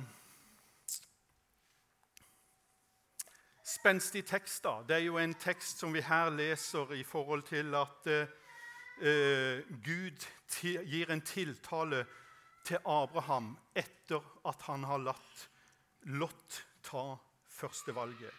spenstig 3.63 4.25
tekst. 4.25 4.63
da. 4.63 4.81
Det 4.87 4.95
er 4.95 5.05
jo 5.05 5.17
en 5.21 5.33
tekst 5.39 5.79
som 5.79 5.93
vi 5.93 6.01
her 6.01 6.29
leser 6.33 6.91
i 6.97 7.03
forhold 7.03 7.43
til 7.47 7.75
at 7.75 8.09
uh, 8.11 9.75
Gud 9.85 10.27
gir 10.61 11.11
en 11.11 11.21
tiltale 11.21 12.05
til 12.67 12.83
Abraham 12.83 13.53
etter 13.77 14.23
at 14.47 14.65
han 14.67 14.83
har 14.87 14.99
latt 15.05 15.47
Lot 16.19 16.61
ta 16.83 17.17
førstevalget. 17.51 18.33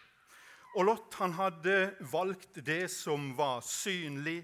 Og 0.77 0.85
Lot 0.85 1.17
han 1.19 1.33
hadde 1.37 1.75
valgt 2.11 2.61
det 2.65 2.87
som 2.93 3.31
var 3.37 3.61
synlig 3.65 4.39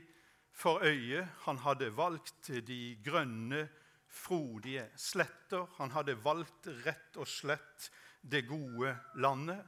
for 0.54 0.84
øyet. 0.86 1.28
Han 1.46 1.62
hadde 1.62 1.92
valgt 1.98 2.50
de 2.68 2.98
grønne, 3.06 3.68
frodige 4.10 4.88
sletter. 4.98 5.66
Han 5.78 5.94
hadde 5.94 6.18
valgt 6.24 6.70
rett 6.86 7.18
og 7.18 7.30
slett 7.30 7.90
det 8.22 8.46
gode 8.50 8.94
landet. 9.22 9.62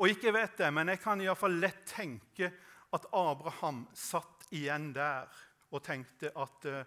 Og 0.00 0.10
ikke 0.10 0.32
vet 0.34 0.62
jeg, 0.62 0.74
men 0.74 0.88
jeg 0.90 1.02
kan 1.02 1.20
iallfall 1.20 1.58
lett 1.60 1.82
tenke 1.90 2.50
at 2.96 3.06
Abraham 3.14 3.84
satt 3.94 4.48
igjen 4.56 4.90
der 4.96 5.28
og 5.70 5.82
tenkte 5.86 6.32
at 6.34 6.66
uh, 6.66 6.80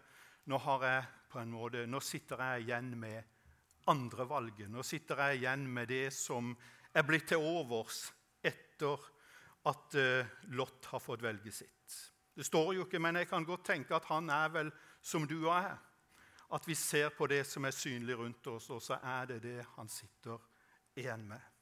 nå 0.50 0.60
har 0.66 0.88
jeg 0.88 1.04
på 1.34 1.42
en 1.42 1.54
måte, 1.54 1.88
nå 1.90 2.00
sitter 2.04 2.42
jeg 2.46 2.68
igjen 2.68 2.92
med 3.02 3.90
andre 3.90 4.26
valget. 4.30 4.70
Nå 4.72 4.84
sitter 4.86 5.20
jeg 5.26 5.42
igjen 5.42 5.66
med 5.68 5.90
det 5.90 6.08
som 6.16 6.54
er 6.94 7.06
blitt 7.08 7.32
til 7.32 7.42
overs 7.42 8.06
etter 8.46 9.08
at 9.70 9.96
uh, 9.98 10.34
Lot 10.54 10.92
har 10.92 11.02
fått 11.02 11.24
velge 11.24 11.52
sitt. 11.56 11.98
Det 12.34 12.46
står 12.46 12.74
jo 12.78 12.86
ikke, 12.86 13.02
men 13.02 13.22
jeg 13.22 13.30
kan 13.30 13.46
godt 13.46 13.66
tenke 13.72 13.96
at 13.96 14.08
han 14.10 14.30
er 14.34 14.54
vel 14.54 14.72
som 15.02 15.26
du 15.30 15.38
og 15.44 15.54
jeg. 15.54 15.78
At 16.54 16.68
vi 16.70 16.76
ser 16.78 17.14
på 17.18 17.28
det 17.30 17.44
som 17.50 17.66
er 17.66 17.74
synlig 17.74 18.18
rundt 18.20 18.48
oss, 18.52 18.70
og 18.74 18.82
så 18.84 19.00
er 19.02 19.34
det 19.34 19.40
det 19.46 19.60
han 19.76 19.90
sitter 19.90 20.42
igjen 21.00 21.26
med. 21.30 21.53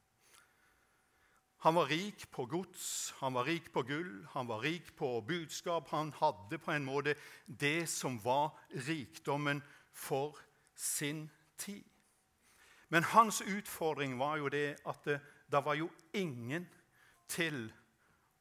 Han 1.61 1.75
var 1.75 1.85
rik 1.85 2.23
på 2.31 2.45
gods, 2.45 3.13
han 3.19 3.33
var 3.33 3.45
rik 3.45 3.67
på 3.73 3.83
gull, 3.85 4.27
han 4.31 4.47
var 4.47 4.63
rik 4.63 4.95
på 4.97 5.21
budskap. 5.21 5.89
Han 5.93 6.09
hadde 6.17 6.57
på 6.57 6.71
en 6.73 6.85
måte 6.85 7.13
det 7.45 7.85
som 7.89 8.17
var 8.23 8.55
rikdommen 8.87 9.61
for 9.93 10.39
sin 10.75 11.27
tid. 11.57 11.85
Men 12.89 13.03
hans 13.03 13.41
utfordring 13.41 14.17
var 14.17 14.41
jo 14.41 14.49
det 14.49 14.79
at 14.85 15.05
det, 15.05 15.19
det 15.51 15.61
var 15.65 15.77
jo 15.77 15.89
ingen 16.13 16.65
til 17.29 17.69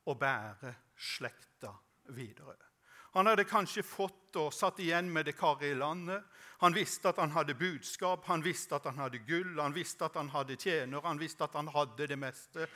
å 0.08 0.16
bære 0.16 0.72
slekta 0.96 1.76
videre. 2.16 2.69
Han 3.12 3.26
hadde 3.26 3.44
kanskje 3.48 3.82
fått 3.82 4.36
og 4.38 4.52
satt 4.54 4.78
igjen 4.82 5.08
med 5.10 5.26
det 5.26 5.34
karet 5.38 5.72
i 5.72 5.74
landet. 5.74 6.22
Han 6.60 6.74
visste 6.76 7.10
at 7.10 7.18
han 7.18 7.32
hadde 7.34 7.56
budskap, 7.58 8.26
han 8.28 8.44
visste 8.44 8.76
at 8.76 8.86
han 8.86 9.00
hadde 9.00 9.22
gull, 9.26 9.56
han 9.58 9.74
visste 9.74 10.06
at 10.06 10.18
han 10.20 10.28
hadde 10.30 10.58
tjener, 10.60 11.02
han 11.02 11.18
visste 11.18 11.46
at 11.46 11.56
han 11.58 11.70
hadde 11.72 12.06
det 12.06 12.18
meste. 12.20 12.68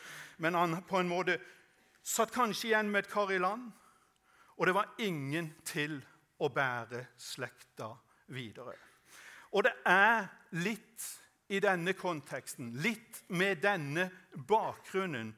Men 0.43 0.57
han 0.59 0.81
på 0.89 0.99
en 0.99 1.11
måte 1.11 1.39
satt 2.03 2.33
kanskje 2.35 2.73
igjen 2.73 2.91
med 2.91 3.05
et 3.05 3.13
kar 3.13 3.31
i 3.33 3.39
land, 3.39 3.71
og 4.57 4.67
det 4.67 4.75
var 4.75 4.95
ingen 5.05 5.53
til 5.67 5.99
å 6.43 6.51
bære 6.51 7.05
slekta 7.21 7.93
videre. 8.35 8.75
Og 9.55 9.67
det 9.67 9.75
er 9.87 10.27
litt 10.65 11.05
i 11.55 11.61
denne 11.63 11.95
konteksten, 11.95 12.73
litt 12.83 13.23
med 13.29 13.63
denne 13.63 14.09
bakgrunnen, 14.49 15.35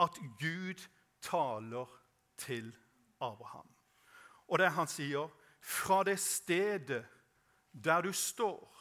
at 0.00 0.16
Gud 0.40 0.80
taler 1.22 1.90
til 2.40 2.72
Abraham. 3.20 3.69
Og 4.50 4.58
det 4.58 4.70
han 4.74 4.86
sier, 4.86 5.30
'Fra 5.60 6.02
det 6.04 6.18
stedet 6.18 7.06
der 7.72 8.02
du 8.02 8.12
står' 8.12 8.80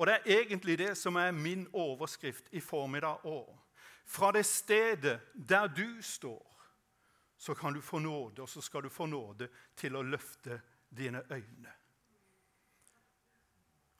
Og 0.00 0.06
det 0.06 0.14
er 0.14 0.38
egentlig 0.40 0.78
det 0.78 0.94
som 0.96 1.16
er 1.16 1.30
min 1.30 1.66
overskrift 1.72 2.46
i 2.56 2.60
formiddag 2.60 3.26
òg. 3.28 3.58
Fra 4.08 4.32
det 4.32 4.46
stedet 4.46 5.20
der 5.34 5.66
du 5.66 6.02
står, 6.02 6.46
så 7.36 7.54
kan 7.54 7.72
du 7.72 7.80
få 7.80 7.98
nåde, 7.98 8.42
og 8.42 8.48
så 8.48 8.60
skal 8.60 8.82
du 8.82 8.88
få 8.88 9.06
nåde 9.06 9.48
til 9.76 9.96
å 9.96 10.02
løfte 10.02 10.60
dine 10.88 11.20
øyne. 11.30 11.72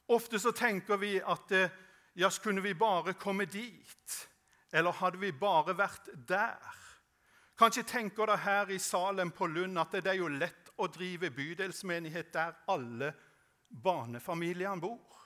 Ofte 0.09 0.39
så 0.39 0.53
tenker 0.53 0.97
vi 0.97 1.21
at 1.21 1.53
eh, 1.53 1.71
ja, 2.15 2.31
skulle 2.31 2.61
vi 2.61 2.75
bare 2.75 3.13
komme 3.15 3.45
dit? 3.45 4.29
Eller 4.73 4.93
hadde 4.93 5.21
vi 5.21 5.33
bare 5.33 5.77
vært 5.79 6.09
der? 6.29 6.77
Kanskje 7.59 7.85
tenker 7.87 8.27
dere 8.27 8.41
her 8.41 8.73
i 8.73 8.79
Salem 8.79 9.31
på 9.31 9.47
Lund 9.47 9.79
at 9.79 9.93
det 10.01 10.11
er 10.11 10.19
jo 10.19 10.29
lett 10.33 10.60
å 10.81 10.89
drive 10.93 11.31
bydelsmenighet 11.35 12.33
der 12.35 12.57
alle 12.73 13.13
barnefamiliene 13.71 14.81
bor. 14.81 15.21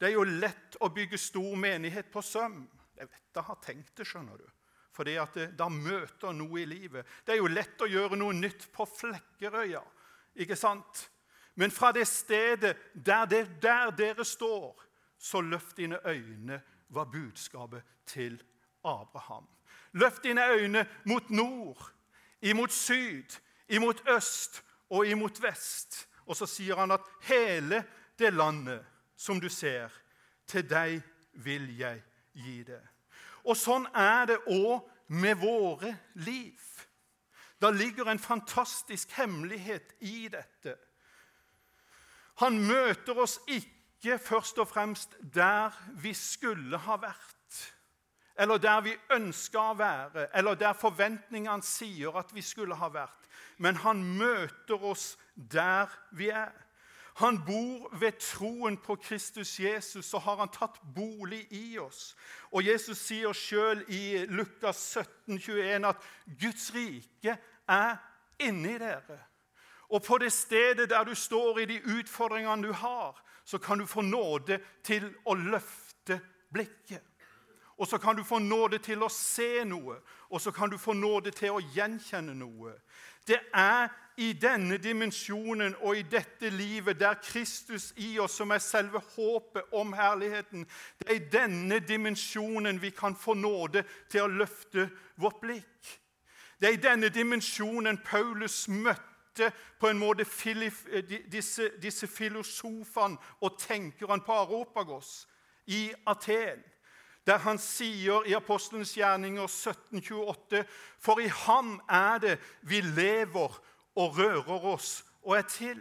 Det 0.00 0.10
er 0.10 0.16
jo 0.16 0.24
lett 0.26 0.76
å 0.82 0.90
bygge 0.92 1.18
stor 1.20 1.54
menighet 1.56 2.10
på 2.12 2.22
Søm. 2.22 2.64
Jeg 2.98 3.08
vet 3.08 3.38
jeg 3.38 3.46
har 3.46 3.60
tenkt 3.62 3.96
det, 3.96 4.06
skjønner 4.06 4.38
du. 4.38 4.46
Fordi 4.94 5.16
at 5.18 5.34
det, 5.34 5.46
da 5.58 5.66
møter 5.70 6.34
noe 6.36 6.60
i 6.62 6.68
livet. 6.70 7.06
Det 7.26 7.34
er 7.34 7.40
jo 7.40 7.50
lett 7.50 7.82
å 7.82 7.90
gjøre 7.90 8.18
noe 8.18 8.34
nytt 8.36 8.68
på 8.74 8.86
Flekkerøya. 8.86 9.82
ikke 10.34 10.56
sant? 10.56 11.08
Men 11.54 11.70
fra 11.70 11.92
det 11.92 12.06
stedet 12.10 12.76
der, 12.94 13.26
det, 13.26 13.60
der 13.62 13.90
dere 13.90 14.24
står, 14.24 14.84
så 15.18 15.40
løft 15.40 15.76
dine 15.76 15.98
øyne, 16.06 16.60
var 16.88 17.04
budskapet 17.10 17.82
til 18.06 18.42
Abraham. 18.84 19.46
Løft 19.92 20.22
dine 20.22 20.46
øyne 20.50 20.86
mot 21.04 21.30
nord, 21.30 21.80
imot 22.42 22.72
syd, 22.72 23.38
imot 23.68 24.02
øst 24.08 24.62
og 24.90 25.06
imot 25.06 25.42
vest. 25.42 26.08
Og 26.26 26.36
så 26.36 26.48
sier 26.48 26.76
han 26.76 26.94
at 26.94 27.04
hele 27.28 27.84
det 28.18 28.32
landet 28.32 28.84
som 29.16 29.40
du 29.40 29.48
ser, 29.48 29.92
til 30.46 30.64
deg 30.68 31.00
vil 31.44 31.68
jeg 31.78 32.02
gi 32.34 32.62
det. 32.66 32.80
Og 33.44 33.56
sånn 33.56 33.86
er 33.94 34.26
det 34.28 34.40
òg 34.48 34.84
med 35.12 35.38
våre 35.40 35.92
liv. 36.14 36.60
Da 37.60 37.70
ligger 37.70 38.08
en 38.10 38.18
fantastisk 38.18 39.12
hemmelighet 39.16 39.94
i 40.00 40.28
dette. 40.32 40.76
Han 42.42 42.58
møter 42.66 43.18
oss 43.20 43.38
ikke 43.46 44.18
først 44.18 44.58
og 44.58 44.68
fremst 44.68 45.14
der 45.20 45.72
vi 46.02 46.12
skulle 46.16 46.80
ha 46.88 46.98
vært 47.00 47.34
eller 48.36 48.58
der 48.58 48.80
vi 48.82 48.94
ønsker 49.14 49.60
å 49.60 49.76
være, 49.78 50.28
eller 50.34 50.58
der 50.58 50.74
forventningene 50.74 51.62
sier 51.62 52.16
at 52.18 52.32
vi 52.34 52.42
skulle 52.42 52.74
ha 52.74 52.88
vært. 52.90 53.23
Men 53.58 53.76
han 53.76 54.02
møter 54.18 54.84
oss 54.84 55.14
der 55.34 55.92
vi 56.12 56.28
er. 56.28 56.52
Han 57.14 57.38
bor 57.46 57.92
ved 57.98 58.12
troen 58.18 58.76
på 58.76 58.96
Kristus 58.96 59.60
Jesus, 59.60 60.04
så 60.04 60.18
har 60.18 60.36
han 60.36 60.50
tatt 60.50 60.80
bolig 60.94 61.44
i 61.54 61.78
oss. 61.78 62.16
Og 62.50 62.66
Jesus 62.66 62.98
sier 62.98 63.32
sjøl 63.32 63.84
i 63.86 64.24
Lukas 64.26 64.80
17, 64.98 65.38
21 65.38 65.86
at 65.86 66.08
Guds 66.40 66.72
rike 66.74 67.36
er 67.70 67.94
inni 68.42 68.74
dere. 68.82 69.20
Og 69.94 70.02
på 70.02 70.18
det 70.18 70.32
stedet 70.32 70.90
der 70.90 71.04
du 71.04 71.14
står 71.14 71.62
i 71.62 71.68
de 71.70 71.80
utfordringene 71.98 72.66
du 72.66 72.72
har, 72.72 73.22
så 73.44 73.58
kan 73.58 73.78
du 73.78 73.86
få 73.86 74.02
nåde 74.02 74.58
til 74.82 75.06
å 75.24 75.34
løfte 75.38 76.18
blikket. 76.50 77.04
Og 77.76 77.86
så 77.86 77.98
kan 77.98 78.16
du 78.16 78.24
få 78.24 78.38
nåde 78.38 78.78
til 78.78 79.02
å 79.02 79.10
se 79.10 79.64
noe, 79.66 79.96
og 80.30 80.40
så 80.40 80.50
kan 80.54 80.70
du 80.70 80.78
få 80.78 80.92
nåde 80.94 81.30
til 81.34 81.56
å 81.56 81.62
gjenkjenne 81.74 82.34
noe. 82.38 82.74
Det 83.26 83.40
er 83.54 83.88
i 84.16 84.32
denne 84.32 84.76
dimensjonen 84.78 85.74
og 85.80 85.96
i 85.98 86.02
dette 86.02 86.50
livet, 86.50 87.00
der 87.00 87.14
Kristus 87.22 87.92
i 87.96 88.18
oss, 88.18 88.36
som 88.38 88.50
er 88.50 88.62
selve 88.62 89.00
håpet 89.16 89.72
om 89.72 89.92
herligheten 89.92 90.66
Det 90.98 91.08
er 91.08 91.14
i 91.14 91.30
denne 91.32 91.78
dimensjonen 91.78 92.82
vi 92.82 92.90
kan 92.90 93.16
få 93.16 93.34
nåde 93.34 93.84
til 94.08 94.22
å 94.22 94.30
løfte 94.30 94.88
vårt 95.16 95.40
blikk. 95.42 95.90
Det 96.60 96.68
er 96.68 96.78
i 96.78 96.82
denne 96.82 97.08
dimensjonen 97.08 97.98
Paulus 98.04 98.68
møtte 98.68 99.50
på 99.80 99.88
en 99.88 99.98
måte 99.98 100.24
disse, 101.32 101.70
disse 101.82 102.06
filosofene 102.06 103.18
og 103.40 103.58
tenkerne 103.58 104.22
på 104.22 104.32
Aropagos 104.32 105.26
i 105.66 105.92
Aten 106.06 106.62
der 107.26 107.40
han 107.40 107.58
sier 107.58 108.26
i 108.28 108.34
Apostelens 108.36 108.92
gjerninger 108.96 109.46
1728.: 109.48 110.64
For 111.00 111.20
i 111.20 111.28
ham 111.28 111.80
er 111.88 112.18
det 112.18 112.38
vi 112.62 112.80
lever 112.80 113.60
og 113.96 114.18
rører 114.18 114.66
oss 114.74 115.04
og 115.22 115.38
er 115.38 115.46
til. 115.48 115.80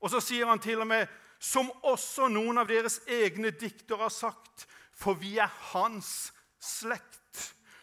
Og 0.00 0.10
så 0.10 0.20
sier 0.20 0.46
han 0.46 0.60
til 0.62 0.80
og 0.80 0.86
med, 0.86 1.06
som 1.38 1.70
også 1.86 2.28
noen 2.28 2.58
av 2.58 2.68
deres 2.70 3.00
egne 3.06 3.50
diktere 3.50 4.06
har 4.06 4.14
sagt, 4.14 4.66
for 4.94 5.18
vi 5.18 5.36
er 5.38 5.50
hans 5.72 6.32
slekt. 6.58 7.14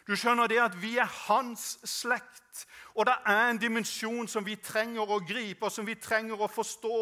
Du 0.06 0.14
skjønner 0.16 0.46
det 0.46 0.58
at 0.62 0.76
vi 0.78 0.96
er 1.00 1.08
hans 1.26 1.76
slekt, 1.88 2.66
og 2.94 3.08
det 3.08 3.16
er 3.26 3.50
en 3.50 3.60
dimensjon 3.60 4.28
som 4.28 4.44
vi 4.46 4.56
trenger 4.56 5.08
å 5.08 5.20
gripe, 5.26 5.66
og 5.66 5.72
som 5.72 5.86
vi 5.86 5.96
trenger 6.00 6.40
å 6.40 6.48
forstå. 6.48 6.98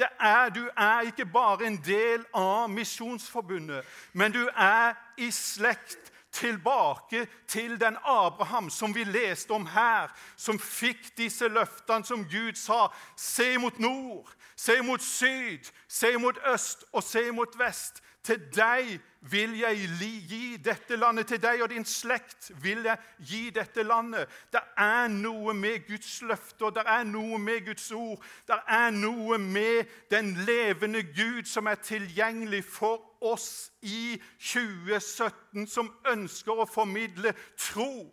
Det 0.00 0.08
er, 0.20 0.48
du 0.48 0.62
er 0.76 1.00
ikke 1.00 1.26
bare 1.28 1.66
en 1.68 1.76
del 1.84 2.22
av 2.32 2.70
Misjonsforbundet, 2.72 3.84
men 4.16 4.32
du 4.32 4.46
er 4.56 4.94
i 5.20 5.28
slekt 5.30 6.08
tilbake 6.32 7.26
til 7.48 7.80
den 7.80 7.98
Abraham 8.04 8.70
som 8.70 8.94
vi 8.94 9.04
leste 9.04 9.52
om 9.52 9.66
her, 9.66 10.08
som 10.36 10.58
fikk 10.58 11.10
disse 11.18 11.48
løftene 11.52 12.06
som 12.06 12.24
Gud 12.24 12.56
sa. 12.56 12.86
Se 13.16 13.58
mot 13.58 13.78
nord, 13.78 14.32
se 14.56 14.80
mot 14.82 15.02
syd, 15.04 15.68
se 15.88 16.16
mot 16.16 16.38
øst 16.54 16.84
og 16.92 17.04
se 17.04 17.30
mot 17.30 17.58
vest. 17.58 18.00
Til 18.22 18.40
deg 18.52 18.98
vil 19.32 19.54
jeg 19.58 19.88
gi 20.28 20.56
dette 20.64 20.96
landet. 20.96 21.26
Til 21.28 21.40
deg 21.42 21.62
og 21.62 21.70
din 21.72 21.84
slekt 21.88 22.50
vil 22.62 22.84
jeg 22.84 22.98
gi 23.18 23.40
dette 23.54 23.82
landet. 23.82 24.28
Det 24.52 24.60
er 24.76 25.08
noe 25.12 25.54
med 25.56 25.86
Guds 25.88 26.20
løfter, 26.28 26.70
det 26.70 26.84
er 26.86 27.04
noe 27.08 27.38
med 27.38 27.64
Guds 27.66 27.90
ord. 27.96 28.24
Det 28.48 28.58
er 28.68 28.90
noe 28.96 29.38
med 29.38 29.84
den 30.10 30.34
levende 30.46 31.02
Gud 31.02 31.48
som 31.48 31.66
er 31.66 31.80
tilgjengelig 31.80 32.64
for 32.64 33.00
oss 33.20 33.70
i 33.82 34.20
2017, 34.38 35.66
som 35.66 35.92
ønsker 36.08 36.60
å 36.60 36.68
formidle 36.68 37.34
tro 37.56 38.08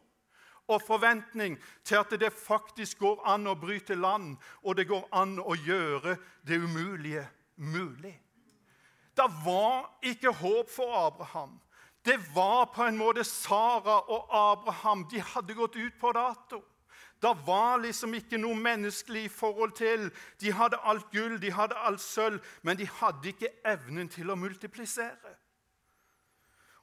og 0.68 0.82
forventning 0.84 1.56
til 1.88 1.96
at 1.96 2.12
det 2.20 2.34
faktisk 2.36 3.00
går 3.00 3.22
an 3.32 3.48
å 3.48 3.56
bryte 3.56 3.96
land, 3.96 4.36
og 4.64 4.76
det 4.76 4.88
går 4.88 5.08
an 5.16 5.38
å 5.40 5.56
gjøre 5.56 6.18
det 6.48 6.60
umulige 6.60 7.24
mulig. 7.56 8.18
Det 9.18 9.28
var 9.46 9.98
ikke 10.06 10.32
håp 10.32 10.70
for 10.70 11.08
Abraham. 11.08 11.60
Det 12.06 12.20
var 12.36 12.70
på 12.76 12.84
en 12.84 12.98
måte 12.98 13.24
Sara 13.24 14.00
og 14.10 14.30
Abraham. 14.32 15.08
De 15.12 15.22
hadde 15.22 15.54
gått 15.54 15.76
ut 15.76 16.00
på 16.00 16.12
dato. 16.12 16.62
Det 17.22 17.34
var 17.46 17.82
liksom 17.82 18.14
ikke 18.14 18.38
noe 18.38 18.56
menneskelig 18.56 19.24
i 19.26 19.34
forhold 19.34 19.72
til. 19.72 20.12
De 20.42 20.54
hadde 20.54 20.78
alt 20.86 21.10
gull, 21.12 21.40
de 21.42 21.52
hadde 21.52 21.76
alt 21.76 22.02
sølv, 22.02 22.40
men 22.62 22.78
de 22.78 22.88
hadde 23.00 23.34
ikke 23.34 23.52
evnen 23.66 24.10
til 24.10 24.30
å 24.30 24.38
multiplisere. 24.38 25.34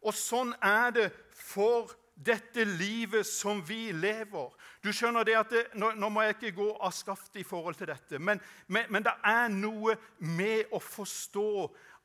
Og 0.02 0.12
sånn 0.18 0.50
er 0.60 0.90
det 0.92 1.06
for 1.30 1.94
dette 2.14 2.64
livet 2.64 3.26
som 3.26 3.62
vi 3.66 3.92
lever. 3.92 4.50
Du 4.82 4.90
skjønner 4.92 5.24
det 5.26 5.38
at 5.38 5.50
det, 5.50 5.64
nå, 5.78 5.94
nå, 5.98 6.10
må 6.12 6.22
jeg 6.26 6.36
ikke 6.36 6.54
gå 6.58 6.68
av 6.76 6.92
skaftet 6.94 7.40
i 7.42 7.46
forhold 7.46 7.78
til 7.78 7.90
dette, 7.90 8.18
men, 8.18 8.42
men, 8.66 8.86
men 8.90 9.06
det 9.06 9.14
er 9.26 9.48
noe 9.54 9.96
med 10.18 10.70
å 10.74 10.82
forstå 10.82 11.48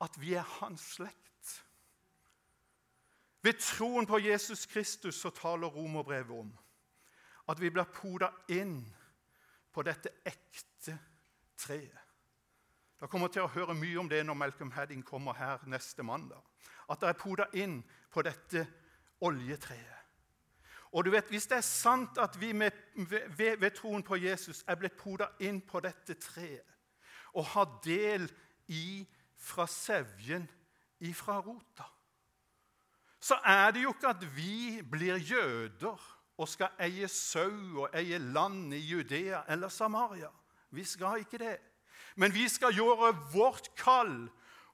at 0.02 0.22
vi 0.22 0.34
er 0.34 0.48
hans 0.60 0.82
slekt. 0.96 1.66
Ved 3.42 3.60
troen 3.60 4.08
på 4.08 4.20
Jesus 4.20 4.66
Kristus 4.66 5.16
så 5.16 5.30
taler 5.30 5.68
romerbrevet 5.68 6.40
om 6.40 6.52
at 7.50 7.62
vi 7.62 7.70
blir 7.70 7.88
poda 7.94 8.30
inn 8.52 8.82
på 9.74 9.84
dette 9.84 10.12
ekte 10.28 10.98
treet. 11.58 12.06
Da 13.00 13.08
kommer 13.08 13.32
til 13.32 13.46
å 13.46 13.52
høre 13.54 13.74
mye 13.80 14.00
om 14.02 14.10
det 14.12 14.20
når 14.28 14.36
Malcolm 14.36 14.72
Hadding 14.76 15.06
kommer 15.08 15.38
her 15.40 15.64
neste 15.72 16.04
mandag. 16.04 16.42
At 16.90 17.00
det 17.00 17.10
er 17.10 17.22
poda 17.22 17.46
inn 17.56 17.80
på 18.12 18.22
dette 18.28 18.66
oljetreet. 19.24 19.96
Og 20.92 21.06
du 21.06 21.12
vet, 21.12 21.30
Hvis 21.30 21.48
det 21.48 21.58
er 21.58 21.62
sant 21.62 22.18
at 22.18 22.42
vi 22.42 22.52
med, 22.54 22.72
ved, 22.96 23.58
ved, 23.58 23.72
troen 23.72 24.04
på 24.04 24.16
Jesus 24.16 24.64
er 24.68 24.76
blitt 24.76 24.98
poda 24.98 25.30
inn 25.40 25.62
på 25.62 25.80
dette 25.80 26.14
treet 26.14 26.66
og 27.34 27.46
har 27.46 27.80
del 27.86 28.26
i 28.68 29.06
fra 29.40 29.68
sevjen 29.68 30.46
ifra 31.00 31.40
rota, 31.40 31.88
så 33.20 33.36
er 33.44 33.72
det 33.76 33.84
jo 33.84 33.94
ikke 33.94 34.14
at 34.14 34.24
vi 34.36 34.82
blir 34.92 35.20
jøder 35.20 36.00
og 36.40 36.48
skal 36.48 36.76
eie 36.80 37.08
sau 37.12 37.84
og 37.84 37.96
eie 37.98 38.18
land 38.18 38.74
i 38.74 38.80
Judea 38.80 39.42
eller 39.52 39.70
Samaria. 39.70 40.30
Vi 40.72 40.86
skal 40.88 41.20
ikke 41.20 41.38
det. 41.42 41.58
Men 42.16 42.34
vi 42.34 42.48
skal 42.50 42.74
gjøre 42.76 43.12
vårt 43.34 43.68
kall 43.78 44.30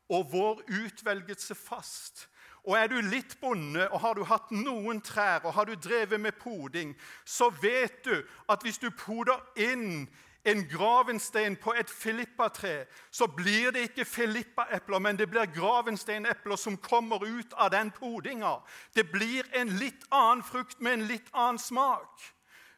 og 0.09 0.31
vår 0.31 0.61
utvelgelse 0.69 1.55
fast. 1.55 2.27
Og 2.65 2.77
Er 2.77 2.87
du 2.87 2.97
litt 3.01 3.37
bonde 3.41 3.85
og 3.91 3.99
har 4.01 4.13
du 4.17 4.23
hatt 4.25 4.51
noen 4.51 5.01
trær 5.01 5.45
og 5.45 5.53
har 5.53 5.65
du 5.69 5.75
drevet 5.75 6.21
med 6.21 6.37
poding, 6.41 6.95
så 7.25 7.49
vet 7.61 8.01
du 8.05 8.15
at 8.49 8.61
hvis 8.65 8.81
du 8.81 8.89
poder 8.89 9.41
inn 9.55 10.07
en 10.45 10.61
gravenstein 10.69 11.55
på 11.57 11.73
et 11.73 11.89
filippatre, 11.89 12.85
så 13.11 13.27
blir 13.27 13.71
det 13.73 13.87
ikke 13.89 14.05
filippaepler, 14.05 14.99
men 14.99 15.17
det 15.17 15.29
blir 15.29 15.49
gravensteinepler 15.55 16.55
som 16.55 16.77
kommer 16.77 17.25
ut 17.25 17.53
av 17.53 17.71
den 17.73 17.91
podinga. 17.91 18.59
Det 18.93 19.07
blir 19.11 19.49
en 19.57 19.73
litt 19.79 20.05
annen 20.11 20.43
frukt 20.45 20.79
med 20.79 20.93
en 20.93 21.07
litt 21.09 21.33
annen 21.33 21.59
smak. 21.59 22.21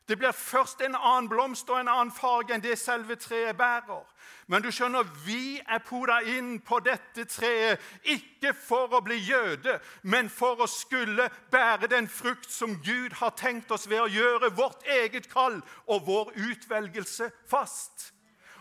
Det 0.08 0.16
blir 0.18 0.32
først 0.32 0.82
en 0.82 0.96
annen 0.96 1.28
blomst 1.30 1.70
og 1.70 1.82
en 1.82 1.90
annen 1.92 2.14
farge 2.16 2.56
enn 2.56 2.64
det 2.64 2.78
selve 2.80 3.18
treet 3.20 3.58
bærer. 3.60 4.06
Men 4.48 4.64
du 4.64 4.70
skjønner, 4.72 5.04
vi 5.26 5.60
er 5.60 5.84
poda 5.84 6.22
inn 6.24 6.62
på 6.64 6.80
dette 6.80 7.26
treet 7.28 7.84
ikke 8.08 8.54
for 8.56 8.96
å 8.96 9.02
bli 9.04 9.18
jøde, 9.20 9.76
men 10.08 10.30
for 10.32 10.64
å 10.64 10.70
skulle 10.72 11.28
bære 11.52 11.92
den 11.92 12.08
frukt 12.08 12.48
som 12.52 12.78
Gud 12.80 13.18
har 13.20 13.36
tenkt 13.36 13.72
oss 13.76 13.90
ved 13.92 14.06
å 14.06 14.12
gjøre 14.12 14.54
vårt 14.56 14.88
eget 14.88 15.28
kall 15.32 15.60
og 15.86 16.08
vår 16.08 16.32
utvelgelse 16.40 17.28
fast. 17.52 18.14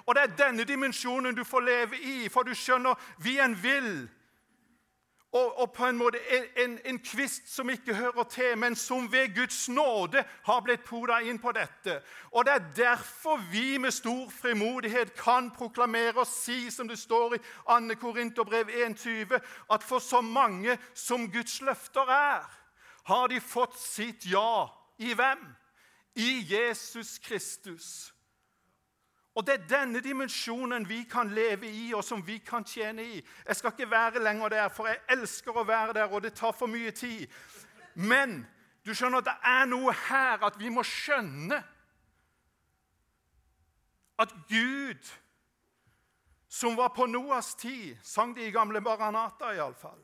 Og 0.06 0.14
Det 0.14 0.22
er 0.22 0.36
denne 0.38 0.66
dimensjonen 0.66 1.34
du 1.34 1.44
får 1.44 1.62
leve 1.66 1.98
i, 1.98 2.28
for 2.28 2.42
du 2.42 2.54
skjønner, 2.54 2.94
vi 3.18 3.38
en 3.42 3.54
vil 3.62 4.08
og, 5.36 5.58
og, 5.60 5.72
på 5.72 5.86
en 5.86 5.98
måte 5.98 6.18
en, 6.56 6.78
en, 6.84 6.98
kvist 6.98 7.48
som 7.52 7.70
ikke 7.70 7.94
hører 7.94 8.24
til, 8.30 8.58
men 8.58 8.76
som 8.76 9.12
ved 9.12 9.34
Guds 9.34 9.68
nåde 9.68 10.24
har 10.46 10.62
blitt 10.64 10.84
poda 10.86 11.18
inn 11.20 11.38
på 11.42 11.52
dette. 11.52 11.98
Og 12.32 12.44
Det 12.44 12.54
er 12.54 12.70
derfor 12.76 13.40
vi 13.50 13.78
med 13.78 13.90
stor 13.90 14.30
frimodighet 14.30 15.14
kan 15.18 15.50
proklamere 15.50 16.22
og 16.24 16.26
si, 16.26 16.70
som 16.70 16.88
det 16.88 16.98
står 16.98 17.34
i 17.34 17.42
2. 17.68 17.98
Korinterbrev 18.00 18.70
21, 18.96 19.40
at 19.70 19.82
for 19.82 19.98
så 19.98 20.20
mange 20.20 20.78
som 20.94 21.30
Guds 21.32 21.60
løfter 21.60 22.10
er, 22.10 22.46
har 23.06 23.26
de 23.28 23.40
fått 23.40 23.78
sitt 23.78 24.26
ja 24.26 24.66
i 24.98 25.14
hvem? 25.14 25.42
I 26.16 26.46
Jesus 26.48 27.18
Kristus. 27.18 28.15
Og 29.36 29.46
Det 29.46 29.54
er 29.54 29.66
denne 29.68 30.00
dimensjonen 30.00 30.88
vi 30.88 31.02
kan 31.04 31.28
leve 31.28 31.68
i, 31.68 31.92
og 31.94 32.04
som 32.04 32.22
vi 32.26 32.38
kan 32.38 32.64
tjene 32.64 33.04
i. 33.04 33.24
Jeg 33.48 33.56
skal 33.56 33.72
ikke 33.72 33.90
være 33.90 34.22
lenger 34.24 34.48
der, 34.48 34.68
for 34.68 34.88
jeg 34.88 34.96
elsker 35.12 35.52
å 35.52 35.64
være 35.68 35.92
der, 35.92 36.08
og 36.08 36.22
det 36.22 36.32
tar 36.34 36.54
for 36.56 36.66
mye 36.66 36.90
tid. 36.90 37.26
Men 37.94 38.46
du 38.86 38.94
skjønner, 38.94 39.18
at 39.18 39.28
det 39.28 39.34
er 39.44 39.68
noe 39.68 39.92
her 39.92 40.46
at 40.46 40.56
vi 40.58 40.72
må 40.72 40.82
skjønne 40.82 41.58
at 44.18 44.32
Gud, 44.48 45.12
som 46.48 46.76
var 46.76 46.94
på 46.96 47.04
Noas 47.06 47.54
tid, 47.54 47.96
sang 48.02 48.32
de 48.36 48.46
i 48.46 48.54
gamle 48.54 48.80
Baranata 48.80 49.52
iallfall 49.52 50.00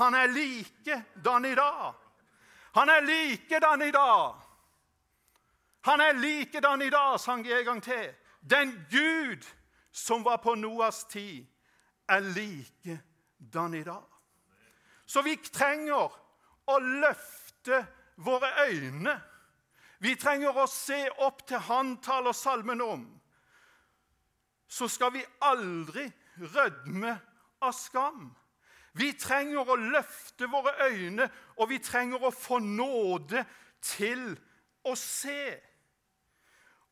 Han 0.00 0.14
er 0.14 0.26
likedan 0.26 1.44
i 1.44 1.54
dag. 1.54 1.94
Han 2.74 2.88
er 2.88 3.06
likedan 3.06 3.82
i 3.82 3.90
dag. 3.90 4.34
Han 5.84 6.00
er 6.00 6.12
likedan 6.12 6.82
i 6.82 6.90
dag, 6.90 7.20
sang 7.20 7.44
de 7.44 7.54
en 7.54 7.64
gang 7.64 7.82
til. 7.82 8.14
Den 8.50 8.86
Gud 8.90 9.46
som 9.92 10.24
var 10.24 10.36
på 10.36 10.54
Noas 10.54 11.04
tid, 11.04 11.46
er 12.08 12.20
likedan 12.20 13.74
i 13.74 13.82
dag. 13.82 14.04
Så 15.06 15.22
vi 15.22 15.36
trenger 15.36 16.12
å 16.68 16.78
løfte 16.78 17.84
våre 18.16 18.50
øyne. 18.68 19.14
Vi 19.98 20.14
trenger 20.20 20.56
å 20.56 20.66
se 20.68 21.06
opp 21.24 21.46
til 21.48 21.62
Han 21.68 21.96
taler 22.04 22.36
salmen 22.36 22.80
om. 22.84 23.04
Så 24.68 24.88
skal 24.88 25.12
vi 25.14 25.24
aldri 25.40 26.08
rødme 26.36 27.14
av 27.62 27.72
skam. 27.72 28.32
Vi 28.92 29.12
trenger 29.18 29.70
å 29.70 29.76
løfte 29.78 30.46
våre 30.50 30.90
øyne, 30.90 31.28
og 31.56 31.70
vi 31.70 31.78
trenger 31.82 32.22
å 32.22 32.30
få 32.30 32.58
nåde 32.58 33.44
til 33.82 34.34
å 34.84 34.94
se. 34.98 35.56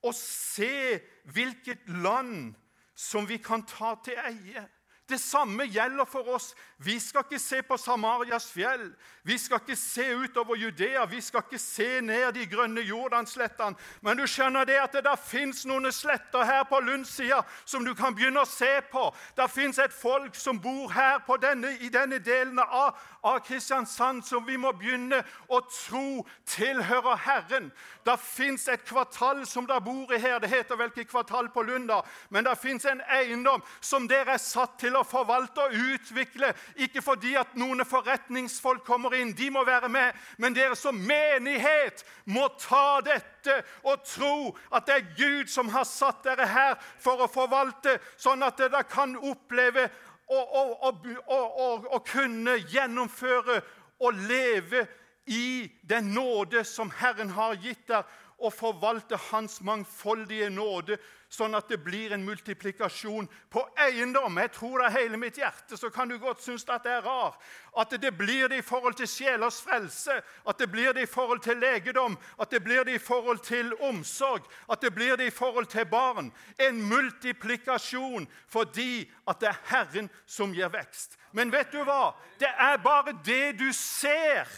Og 0.03 0.15
se 0.19 1.01
hvilket 1.33 1.89
land 2.03 2.55
som 2.95 3.29
vi 3.29 3.39
kan 3.43 3.65
ta 3.67 3.95
til 4.05 4.19
eie. 4.19 4.65
Det 5.09 5.21
samme 5.21 5.67
gjelder 5.71 6.07
for 6.09 6.29
oss. 6.35 6.53
Vi 6.85 6.99
skal 7.01 7.23
ikke 7.25 7.39
se 7.39 7.63
på 7.63 7.77
Samarias 7.77 8.49
fjell. 8.53 8.91
Vi 9.23 9.39
skal 9.39 9.61
ikke 9.63 9.77
se 9.77 10.07
utover 10.17 10.57
Judea. 10.57 11.05
Vi 11.05 11.21
skal 11.21 11.45
ikke 11.45 11.59
se 11.59 12.01
ned 12.01 12.33
de 12.35 12.47
grønne 12.47 12.81
Jordanslettene. 12.81 13.77
Men 14.01 14.19
du 14.19 14.27
skjønner 14.27 14.67
det 14.67 14.81
at 14.83 14.97
det 14.97 15.05
der 15.07 15.21
fins 15.21 15.63
noen 15.69 15.93
sletter 15.95 16.43
her 16.45 16.65
på 16.67 16.81
Lundsida 16.83 17.43
som 17.65 17.85
du 17.87 17.95
kan 17.95 18.15
begynne 18.17 18.43
å 18.43 18.49
se 18.49 18.81
på. 18.91 19.05
Det 19.37 19.47
fins 19.51 19.79
et 19.79 19.95
folk 19.95 20.35
som 20.35 20.59
bor 20.63 20.91
her 20.91 21.23
denne, 21.43 21.71
i 21.81 21.89
denne 21.93 22.19
delen 22.19 22.59
av, 22.59 22.99
av 23.23 23.39
Kristiansand, 23.47 24.25
som 24.27 24.47
vi 24.47 24.57
må 24.59 24.73
begynne 24.75 25.23
å 25.49 25.61
tro 25.71 26.25
tilhører 26.57 27.23
Herren. 27.27 27.71
Det 28.05 28.19
fins 28.19 28.67
et 28.69 28.83
kvartal 28.85 29.45
som 29.47 29.67
dere 29.71 29.85
bor 29.85 30.11
i 30.11 30.19
her. 30.19 30.41
Det 30.43 30.51
heter 30.51 30.79
vel 30.81 30.91
ikke 30.91 31.13
kvartal 31.13 31.53
på 31.55 31.63
Lunda, 31.63 32.01
men 32.31 32.45
det 32.45 32.59
fins 32.59 32.87
en 32.91 33.03
eiendom 33.07 33.63
som 33.81 34.09
dere 34.11 34.35
er 34.35 34.43
satt 34.43 34.79
til 34.83 34.97
å 34.99 35.07
forvalte 35.07 35.69
og 35.69 35.79
utvikle. 35.95 36.53
Ikke 36.77 37.03
fordi 37.05 37.35
at 37.37 37.57
noen 37.59 37.85
forretningsfolk 37.87 38.85
kommer 38.87 39.15
inn, 39.19 39.35
de 39.37 39.51
må 39.53 39.65
være 39.67 39.89
med, 39.93 40.17
men 40.39 40.55
dere 40.57 40.77
som 40.79 40.97
menighet 40.97 42.05
må 42.25 42.49
ta 42.61 43.01
dette 43.05 43.59
og 43.83 44.05
tro 44.07 44.57
at 44.73 44.87
det 44.89 44.97
er 44.97 45.13
Gud 45.19 45.53
som 45.53 45.69
har 45.75 45.85
satt 45.89 46.25
dere 46.25 46.47
her 46.49 46.75
for 47.03 47.25
å 47.25 47.31
forvalte, 47.31 47.99
sånn 48.17 48.43
at 48.47 48.61
dere 48.61 48.83
kan 48.89 49.17
oppleve 49.17 49.89
å 50.33 52.01
kunne 52.09 52.57
gjennomføre 52.73 53.61
og 54.03 54.27
leve 54.29 54.87
i 55.27 55.71
den 55.87 56.15
nåde 56.15 56.65
som 56.67 56.91
Herren 56.99 57.31
har 57.37 57.55
gitt 57.63 57.87
deg, 57.91 58.07
og 58.43 58.53
forvalte 58.53 59.17
Hans 59.31 59.61
mangfoldige 59.63 60.51
nåde 60.51 60.99
sånn 61.33 61.55
at 61.57 61.71
det 61.71 61.79
blir 61.81 62.13
en 62.13 62.25
multiplikasjon 62.27 63.29
på 63.53 63.63
eiendom. 63.81 64.37
Jeg 64.43 64.53
tror 64.53 64.83
det 64.83 64.89
er 64.89 64.97
hele 64.99 65.21
mitt 65.21 65.39
hjerte, 65.41 65.79
så 65.81 65.89
kan 65.93 66.11
du 66.11 66.19
godt 66.21 66.43
synes 66.45 66.67
at 66.69 66.85
det 66.85 66.93
er 66.93 67.07
rar. 67.07 67.39
At 67.79 67.95
det 68.03 68.11
blir 68.19 68.51
det 68.53 68.59
i 68.61 68.67
forhold 68.67 68.99
til 68.99 69.09
sjelers 69.09 69.63
frelse, 69.65 70.19
at 70.21 70.59
det 70.61 70.69
blir 70.73 70.93
det 70.93 71.07
i 71.07 71.11
forhold 71.11 71.41
til 71.45 71.57
legedom, 71.63 72.19
at 72.41 72.53
det 72.53 72.61
blir 72.65 72.85
det 72.85 72.99
i 72.99 73.03
forhold 73.03 73.41
til 73.47 73.73
omsorg, 73.81 74.45
at 74.69 74.83
det 74.83 74.93
blir 74.95 75.17
det 75.17 75.31
i 75.31 75.35
forhold 75.35 75.71
til 75.73 75.89
barn. 75.89 76.33
En 76.61 76.83
multiplikasjon 76.83 78.29
fordi 78.49 79.09
at 79.29 79.41
det 79.41 79.49
er 79.49 79.63
Herren 79.71 80.11
som 80.27 80.53
gir 80.53 80.69
vekst. 80.73 81.17
Men 81.33 81.53
vet 81.53 81.73
du 81.73 81.81
hva? 81.87 82.13
Det 82.41 82.51
er 82.51 82.77
bare 82.85 83.17
det 83.25 83.57
du 83.57 83.71
ser, 83.73 84.49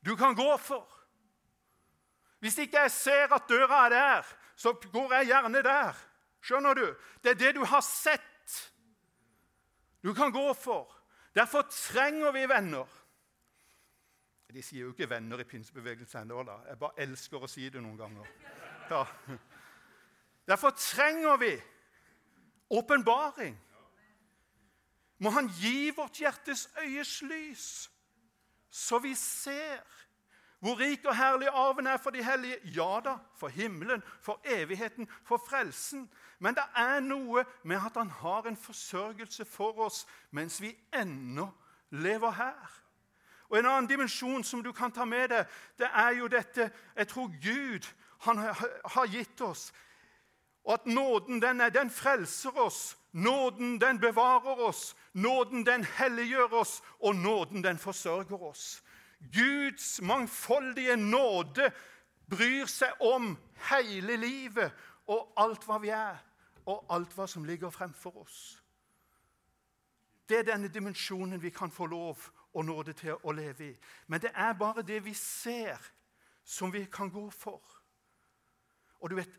du 0.00 0.16
kan 0.16 0.32
gå 0.34 0.56
for. 0.56 0.99
Hvis 2.40 2.58
ikke 2.58 2.80
jeg 2.80 2.90
ser 2.90 3.34
at 3.34 3.48
døra 3.48 3.84
er 3.86 3.92
der, 3.92 4.30
så 4.56 4.72
går 4.72 5.14
jeg 5.14 5.26
gjerne 5.26 5.62
der. 5.62 5.96
Skjønner 6.40 6.74
du? 6.74 6.86
Det 7.22 7.30
er 7.34 7.40
det 7.40 7.54
du 7.54 7.64
har 7.64 7.84
sett, 7.84 8.72
du 10.02 10.14
kan 10.14 10.32
gå 10.32 10.52
for. 10.56 10.88
Derfor 11.34 11.62
trenger 11.70 12.32
vi 12.32 12.48
venner. 12.48 12.88
De 14.50 14.62
sier 14.62 14.80
jo 14.80 14.90
ikke 14.90 15.06
'venner' 15.06 15.40
i 15.40 15.44
pinsebevegelsen 15.44 16.22
ennå. 16.22 16.42
Jeg 16.66 16.78
bare 16.78 17.04
elsker 17.04 17.38
å 17.38 17.46
si 17.46 17.68
det 17.68 17.82
noen 17.82 17.98
ganger. 17.98 18.26
Ja. 18.90 19.04
Derfor 20.48 20.70
trenger 20.70 21.36
vi 21.36 21.52
åpenbaring. 22.70 23.58
Må 25.18 25.30
Han 25.30 25.48
gi 25.48 25.90
vårt 25.90 26.18
hjertes 26.18 26.68
øyes 26.82 27.22
lys, 27.22 27.90
så 28.70 28.98
vi 28.98 29.14
ser 29.14 29.84
hvor 30.60 30.78
rik 30.78 31.04
og 31.08 31.16
herlig 31.16 31.48
arven 31.48 31.86
er 31.86 31.96
for 31.96 32.10
de 32.10 32.24
hellige. 32.24 32.56
Ja 32.64 33.00
da, 33.04 33.16
for 33.36 33.48
himmelen, 33.48 34.02
for 34.20 34.40
evigheten, 34.44 35.08
for 35.24 35.42
frelsen. 35.48 36.10
Men 36.38 36.54
det 36.54 36.64
er 36.76 37.00
noe 37.00 37.44
med 37.64 37.76
at 37.76 37.96
han 37.96 38.10
har 38.10 38.46
en 38.48 38.56
forsørgelse 38.56 39.44
for 39.44 39.80
oss 39.80 40.06
mens 40.30 40.60
vi 40.62 40.74
ennå 40.92 41.48
lever 41.90 42.30
her. 42.30 42.80
Og 43.48 43.58
En 43.58 43.66
annen 43.66 43.88
dimensjon 43.88 44.44
som 44.44 44.62
du 44.62 44.72
kan 44.72 44.92
ta 44.92 45.04
med 45.04 45.28
deg, 45.28 45.46
det 45.78 45.88
er 45.94 46.10
jo 46.10 46.28
dette 46.28 46.70
Jeg 46.96 47.08
tror 47.08 47.32
Gud 47.42 47.88
han 48.20 48.38
har 48.84 49.06
gitt 49.06 49.40
oss. 49.40 49.72
Og 50.64 50.74
at 50.74 50.86
nåden 50.86 51.42
den, 51.42 51.60
er, 51.60 51.68
den 51.68 51.90
frelser 51.90 52.58
oss. 52.58 52.98
Nåden 53.12 53.80
den 53.80 54.00
bevarer 54.00 54.60
oss. 54.60 54.96
Nåden 55.12 55.66
den 55.66 55.84
helliggjør 55.84 56.52
oss. 56.52 56.82
Og 57.00 57.16
nåden 57.16 57.64
den 57.64 57.78
forsørger 57.78 58.42
oss. 58.42 58.82
Guds 59.32 60.00
mangfoldige 60.02 60.96
nåde 60.96 61.70
bryr 62.30 62.66
seg 62.70 63.02
om 63.04 63.34
hele 63.70 64.16
livet 64.16 64.72
og 65.10 65.32
alt 65.36 65.64
hva 65.66 65.78
vi 65.82 65.92
er, 65.94 66.18
og 66.66 66.86
alt 66.94 67.14
hva 67.16 67.26
som 67.28 67.44
ligger 67.44 67.72
fremfor 67.74 68.22
oss. 68.22 68.40
Det 70.28 70.38
er 70.38 70.46
denne 70.52 70.70
dimensjonen 70.70 71.42
vi 71.42 71.50
kan 71.50 71.70
få 71.70 71.86
lov 71.90 72.30
og 72.54 72.64
nåde 72.64 72.94
til 72.94 73.16
å 73.22 73.32
leve 73.34 73.72
i. 73.72 73.74
Men 74.06 74.22
det 74.22 74.30
er 74.34 74.52
bare 74.58 74.86
det 74.86 75.00
vi 75.04 75.14
ser, 75.14 75.78
som 76.44 76.72
vi 76.72 76.84
kan 76.92 77.10
gå 77.10 77.24
for. 77.30 77.62
Og 79.00 79.10
du 79.10 79.16
vet, 79.18 79.30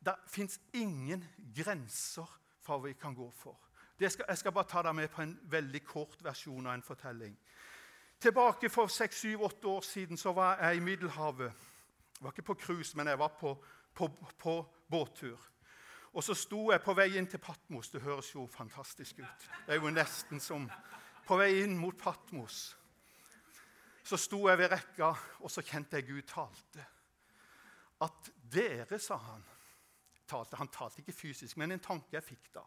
Det 0.00 0.14
fins 0.26 0.60
ingen 0.72 1.24
grenser 1.54 2.24
for 2.64 2.78
hva 2.78 2.86
vi 2.88 2.94
kan 2.96 3.14
gå 3.14 3.30
for. 3.36 3.58
Skal, 4.00 4.24
jeg 4.28 4.38
skal 4.38 4.52
bare 4.52 4.64
ta 4.64 4.82
deg 4.82 4.94
med 4.96 5.10
på 5.12 5.20
en 5.22 5.34
veldig 5.52 5.82
kort 5.84 6.22
versjon 6.24 6.66
av 6.66 6.72
en 6.72 6.82
fortelling. 6.82 7.34
Tilbake 8.20 8.68
for 8.68 8.86
seks, 8.86 9.20
syv, 9.20 9.42
åtte 9.42 9.68
år 9.68 9.80
siden 9.80 10.16
så 10.16 10.32
var 10.32 10.58
jeg 10.60 10.76
i 10.76 10.80
Middelhavet. 10.80 11.52
Jeg 12.18 12.24
var 12.24 12.34
ikke 12.34 12.42
på 12.42 12.54
cruise, 12.54 12.96
men 12.96 13.08
jeg 13.08 13.18
var 13.18 13.28
på, 13.40 13.54
på, 13.94 14.10
på 14.38 14.66
båttur. 14.90 15.38
Og 16.12 16.24
så 16.24 16.34
sto 16.34 16.70
jeg 16.72 16.82
på 16.82 16.94
vei 16.94 17.14
inn 17.16 17.26
til 17.30 17.40
Patmos. 17.40 17.88
Det 17.90 18.02
høres 18.02 18.34
jo 18.34 18.46
fantastisk 18.50 19.22
ut. 19.22 19.48
Det 19.66 19.74
er 19.74 19.80
jo 19.80 19.90
nesten 19.94 20.40
som 20.40 20.70
På 21.26 21.36
vei 21.38 21.60
inn 21.62 21.76
mot 21.78 21.94
Patmos 21.94 22.76
så 24.02 24.16
sto 24.18 24.40
jeg 24.48 24.58
ved 24.58 24.72
rekka, 24.72 25.12
og 25.38 25.50
så 25.52 25.62
kjente 25.62 26.00
jeg 26.00 26.08
Gud 26.08 26.22
talte. 26.26 26.84
At 28.02 28.30
dere, 28.52 28.98
sa 28.98 29.16
han 29.16 29.44
talte. 30.26 30.56
Han 30.58 30.70
talte 30.72 31.02
ikke 31.02 31.14
fysisk, 31.14 31.56
men 31.60 31.76
en 31.76 31.82
tanke 31.84 32.16
jeg 32.16 32.24
fikk 32.24 32.48
da. 32.54 32.64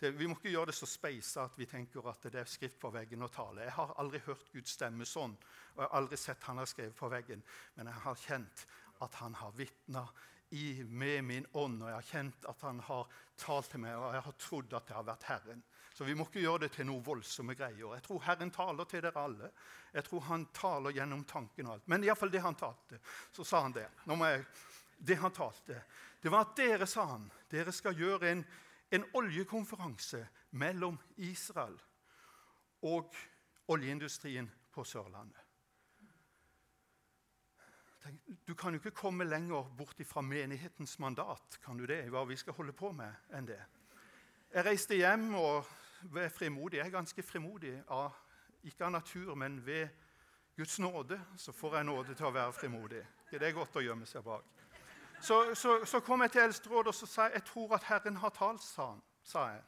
Det, 0.00 0.14
vi 0.16 0.26
må 0.26 0.38
ikke 0.38 0.54
gjøre 0.54 0.70
det 0.70 0.76
så 0.78 0.86
speisa 0.88 1.44
at 1.44 1.58
vi 1.60 1.66
tenker 1.68 2.06
at 2.08 2.22
det 2.32 2.40
er 2.40 2.48
skrift 2.48 2.78
på 2.80 2.88
veggen 2.94 3.20
og 3.26 3.32
tale. 3.34 3.66
Jeg 3.66 3.76
har 3.76 3.92
aldri 4.00 4.22
hørt 4.24 4.46
Guds 4.54 4.72
stemme 4.78 5.04
sånn, 5.04 5.34
og 5.74 5.82
jeg 5.82 5.84
har 5.84 5.98
aldri 5.98 6.18
sett 6.20 6.46
han 6.48 6.60
har 6.62 6.70
skrevet 6.70 6.96
på 6.96 7.10
veggen. 7.12 7.42
Men 7.76 7.90
jeg 7.92 8.04
har 8.06 8.22
kjent 8.22 8.64
at 9.04 9.18
han 9.20 9.36
har 9.36 9.52
vitna 9.58 10.06
med 10.50 11.24
min 11.24 11.44
ånd, 11.52 11.82
og 11.82 11.90
jeg 11.90 11.98
har 11.98 12.08
kjent 12.08 12.48
at 12.48 12.64
han 12.66 12.80
har 12.88 13.12
talt 13.38 13.68
til 13.70 13.82
meg, 13.84 13.98
og 13.98 14.16
jeg 14.16 14.24
har 14.24 14.38
trodd 14.40 14.72
at 14.74 14.88
det 14.88 14.96
har 14.96 15.06
vært 15.06 15.28
Herren. 15.28 15.62
Så 15.94 16.06
vi 16.08 16.14
må 16.16 16.24
ikke 16.26 16.42
gjøre 16.42 16.64
det 16.64 16.72
til 16.78 16.88
noe 16.88 17.04
voldsomme 17.04 17.54
greier. 17.58 17.92
Jeg 17.94 18.04
tror 18.06 18.24
Herren 18.24 18.50
taler 18.54 18.88
til 18.88 19.04
dere 19.04 19.20
alle. 19.20 19.50
Jeg 19.92 20.06
tror 20.06 20.24
han 20.30 20.46
taler 20.56 20.96
gjennom 20.96 21.26
tanken 21.28 21.68
og 21.68 21.76
alt. 21.76 21.88
Men 21.92 22.06
iallfall 22.06 22.32
det 22.32 22.40
han 22.40 22.56
talte. 22.58 23.02
Så 23.36 23.44
sa 23.44 23.60
han 23.66 23.76
det. 23.76 23.86
Nå 24.08 24.16
må 24.16 24.30
jeg, 24.30 24.46
det 24.96 25.18
han 25.20 25.34
talte, 25.34 25.82
det 26.20 26.32
var 26.32 26.48
at 26.48 26.56
dere, 26.56 26.86
sa 26.88 27.06
han, 27.14 27.30
dere 27.48 27.72
skal 27.72 27.96
gjøre 27.96 28.28
en 28.28 28.42
en 28.90 29.04
oljekonferanse 29.14 30.24
mellom 30.50 30.98
Israel 31.16 31.76
og 32.82 33.14
oljeindustrien 33.70 34.50
på 34.72 34.84
Sørlandet. 34.84 35.46
Du 38.48 38.54
kan 38.54 38.72
jo 38.72 38.80
ikke 38.80 38.96
komme 38.96 39.24
lenger 39.24 39.68
bort 39.76 40.00
fra 40.06 40.20
menighetens 40.20 40.98
mandat 40.98 41.58
kan 41.62 41.76
du 41.78 41.86
det, 41.86 42.08
hva 42.10 42.24
vi 42.24 42.36
skal 42.36 42.56
holde 42.56 42.72
på 42.72 42.92
med, 42.96 43.12
enn 43.36 43.46
det. 43.46 43.60
Jeg 44.50 44.64
reiste 44.66 44.96
hjem 44.96 45.34
og 45.38 45.66
var 46.10 46.32
frimodig. 46.32 46.80
Jeg 46.80 46.86
er 46.86 46.96
ganske 46.96 47.22
frimodig, 47.22 47.74
av, 47.88 48.16
ikke 48.64 48.84
av 48.84 48.96
natur, 48.96 49.34
men 49.34 49.60
ved 49.66 49.88
Guds 50.56 50.78
nåde 50.78 51.20
så 51.36 51.52
får 51.52 51.76
jeg 51.76 51.84
nåde 51.84 52.14
til 52.14 52.26
å 52.26 52.34
være 52.34 52.52
frimodig. 52.56 53.04
Det 53.30 53.42
er 53.46 53.54
godt 53.54 53.76
å 53.78 53.84
gjemme 53.84 54.08
seg 54.08 54.24
bak. 54.26 54.59
Så, 55.20 55.54
så, 55.54 55.84
så, 55.84 56.00
kom 56.00 56.22
jeg 56.22 56.30
til 56.30 56.40
Eldsterådet 56.40 56.86
og 56.86 56.94
så 56.94 57.06
sa 57.06 57.22
jeg, 57.22 57.32
jeg 57.34 57.44
tror 57.44 57.74
at 57.74 57.84
Herren 57.84 58.16
har 58.16 58.28
talt, 58.28 58.62
sa, 58.62 59.46
jeg. 59.46 59.62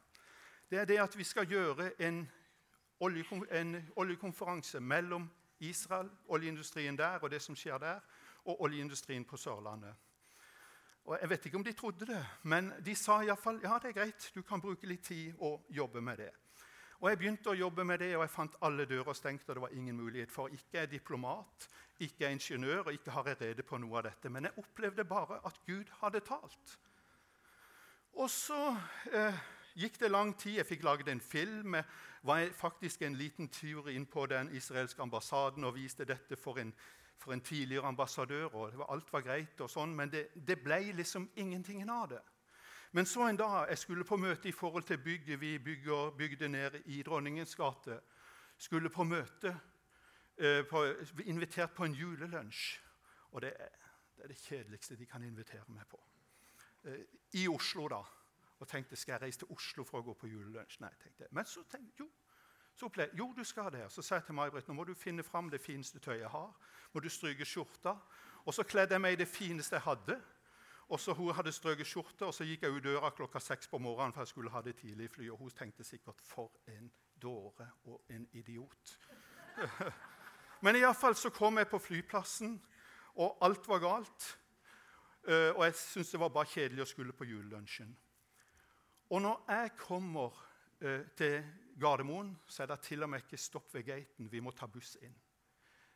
Det 0.70 0.78
er 0.78 0.84
det 0.84 0.98
at 0.98 1.18
vi 1.18 1.24
skal 1.24 1.46
gjøre 1.46 1.90
en 2.00 2.28
oljekonferanse 3.96 4.80
mellom 4.80 5.30
Israel, 5.60 6.10
oljeindustrien 6.28 6.98
der 6.98 7.18
og 7.18 7.30
det 7.30 7.42
som 7.42 7.56
skjer 7.56 7.78
der, 7.78 8.00
og 8.44 8.62
oljeindustrien 8.62 9.24
på 9.24 9.36
Sørlandet. 9.36 9.94
Og 11.04 11.18
Jeg 11.20 11.30
vet 11.30 11.46
ikke 11.46 11.56
om 11.56 11.64
de 11.64 11.72
trodde 11.72 12.06
det, 12.06 12.26
men 12.42 12.72
de 12.84 12.94
sa 12.94 13.20
iallfall 13.22 13.60
ja, 13.62 13.78
det 13.82 13.88
er 13.88 14.00
greit, 14.00 14.30
du 14.34 14.42
kan 14.42 14.60
bruke 14.60 14.86
litt 14.86 15.04
tid 15.04 15.34
og 15.38 15.66
jobbe 15.68 16.00
med 16.00 16.16
det. 16.16 16.30
Og 17.02 17.08
Jeg 17.10 17.18
begynte 17.18 17.50
å 17.50 17.58
jobbe 17.58 17.82
med 17.82 17.98
det, 17.98 18.12
og 18.14 18.22
jeg 18.22 18.30
fant 18.30 18.52
alle 18.62 18.84
dører 18.86 19.16
stengt. 19.18 19.48
og 19.48 19.56
det 19.56 19.62
var 19.62 19.74
ingen 19.74 19.96
mulighet 19.96 20.30
for 20.30 20.48
Ikke 20.48 20.78
er 20.78 20.86
diplomat, 20.86 21.68
ikke 21.98 22.26
er 22.26 22.30
ingeniør 22.30 22.86
og 22.86 22.92
ikke 22.92 23.10
har 23.10 23.26
jeg 23.26 23.40
rede 23.40 23.62
på 23.62 23.78
noe 23.78 23.98
av 23.98 24.04
dette. 24.04 24.30
Men 24.30 24.44
jeg 24.44 24.58
opplevde 24.58 25.04
bare 25.04 25.40
at 25.44 25.58
Gud 25.66 25.90
hadde 26.00 26.20
talt. 26.20 26.78
Og 28.14 28.30
så 28.30 28.76
eh, 29.12 29.34
gikk 29.74 29.98
det 30.00 30.10
lang 30.10 30.38
tid. 30.38 30.56
Jeg 30.60 30.66
fikk 30.66 30.82
laget 30.82 31.08
en 31.08 31.20
film. 31.20 31.74
Jeg 31.74 31.84
var 32.22 32.48
faktisk 32.54 33.02
en 33.02 33.14
liten 33.18 33.48
tur 33.48 33.88
inn 33.90 34.06
på 34.06 34.26
den 34.26 34.54
israelske 34.54 35.02
ambassaden 35.02 35.64
og 35.64 35.74
viste 35.74 36.04
dette 36.04 36.36
for 36.36 36.58
en 36.58 36.74
for 37.22 37.32
en 37.32 37.40
tidligere 37.40 37.86
ambassadør. 37.86 38.54
og 38.54 38.92
Alt 38.92 39.12
var 39.12 39.20
greit, 39.20 39.60
og 39.60 39.70
sånn, 39.70 39.94
men 39.94 40.10
det, 40.10 40.28
det 40.34 40.58
ble 40.62 40.92
liksom 40.98 41.28
ingenting 41.36 41.84
av 41.90 42.08
det. 42.10 42.22
Men 42.92 43.06
så 43.06 43.20
en 43.28 43.36
dag 43.36 43.68
jeg 43.68 43.78
skulle 43.78 44.04
på 44.04 44.16
møte 44.16 44.48
i 44.48 44.52
forhold 44.52 44.82
til 44.84 44.98
bygget 44.98 45.40
vi 45.40 45.58
bygger, 45.58 46.10
bygde 46.10 46.48
nede 46.48 46.82
i 46.84 47.02
Dronningens 47.02 47.56
gate. 47.56 48.00
Skulle 48.58 48.90
på 48.90 49.04
møte, 49.04 49.60
eh, 50.36 50.64
på, 50.70 50.84
invitert 51.24 51.70
på 51.70 51.84
en 51.84 51.94
julelunsj. 51.94 52.80
Og 53.30 53.40
det 53.40 53.52
er, 53.58 53.68
det 54.16 54.24
er, 54.24 54.28
det 54.28 54.36
kjedeligste 54.36 54.96
de 54.96 55.06
kan 55.06 55.24
invitere 55.24 55.64
meg 55.68 55.86
på. 55.88 56.00
Eh, 56.84 57.00
I 57.32 57.48
Oslo, 57.48 57.88
da. 57.88 58.02
Og 58.58 58.68
tenkte 58.68 58.96
skal 58.96 59.12
jeg 59.12 59.22
reise 59.22 59.38
til 59.38 59.48
Oslo 59.56 59.84
for 59.84 60.02
å 60.02 60.06
gå 60.10 60.14
på 60.14 60.28
julelunsj. 60.28 60.80
Nei, 60.84 60.92
tenkte 61.00 61.24
jeg. 61.24 61.32
Men 61.32 61.48
så 61.48 61.64
tenkte 61.72 62.04
jo, 62.04 62.10
så 62.74 62.86
opplevde, 62.86 63.16
jo, 63.16 63.32
du 63.36 63.44
skal 63.44 63.72
det. 63.72 63.86
Så 63.92 64.02
sa 64.02 64.20
jeg 64.20 64.28
til 64.28 64.36
May-Britt 64.36 64.68
nå 64.68 64.76
må 64.76 64.84
du 64.84 64.94
finne 64.94 65.24
fram 65.24 65.48
det 65.50 65.60
fineste 65.64 65.98
tøyet 65.98 66.26
jeg 66.26 66.30
har. 66.36 66.52
Må 66.92 67.00
du 67.00 67.08
stryke 67.08 67.48
skjorta. 67.48 67.96
Og 68.44 68.54
så 68.54 68.68
kledde 68.68 68.92
jeg 68.92 69.00
meg 69.00 69.16
i 69.16 69.24
det 69.24 69.28
fineste 69.28 69.80
jeg 69.80 69.88
hadde. 69.88 70.20
Og 70.92 71.00
så 71.00 71.12
Hun 71.12 71.32
hadde 71.32 71.52
strøket 71.52 71.86
skjorte, 71.88 72.26
og 72.26 72.34
så 72.36 72.44
gikk 72.44 72.66
jeg 72.66 72.74
ut 72.76 72.84
døra 72.84 73.10
klokka 73.16 73.40
seks 73.40 73.68
på 73.68 73.78
morgenen. 73.78 74.12
for 74.12 74.20
jeg 74.20 74.28
skulle 74.28 74.50
ha 74.50 74.60
det 74.60 74.76
tidlig 74.76 75.10
fly, 75.10 75.30
og 75.30 75.38
Hun 75.38 75.50
tenkte 75.50 75.84
sikkert 75.84 76.20
'for 76.20 76.52
en 76.68 76.92
dåre 77.22 77.70
og 77.84 78.04
en 78.10 78.28
idiot'. 78.32 78.98
Men 80.62 80.76
iallfall 80.76 81.14
så 81.14 81.30
kom 81.30 81.58
jeg 81.58 81.68
på 81.68 81.78
flyplassen, 81.78 82.64
og 83.14 83.38
alt 83.40 83.68
var 83.68 83.78
galt. 83.78 84.38
Eh, 85.28 85.56
og 85.56 85.64
jeg 85.64 85.74
syntes 85.74 86.10
det 86.10 86.20
var 86.20 86.28
bare 86.28 86.46
kjedelig 86.46 86.82
å 86.82 86.90
skulle 86.90 87.12
på 87.12 87.24
julelunsjen. 87.24 87.96
Og 89.10 89.22
når 89.22 89.44
jeg 89.48 89.70
kommer 89.76 90.46
eh, 90.80 91.00
til 91.16 91.44
Gardermoen, 91.80 92.38
så 92.46 92.62
er 92.62 92.66
det 92.66 92.80
til 92.80 93.02
og 93.02 93.08
med 93.08 93.22
ikke 93.22 93.36
stopp 93.36 93.74
ved 93.74 93.84
gaten. 93.84 94.32
Vi 94.32 94.40
må 94.40 94.50
ta 94.50 94.66
buss 94.66 94.96
inn. 95.02 95.14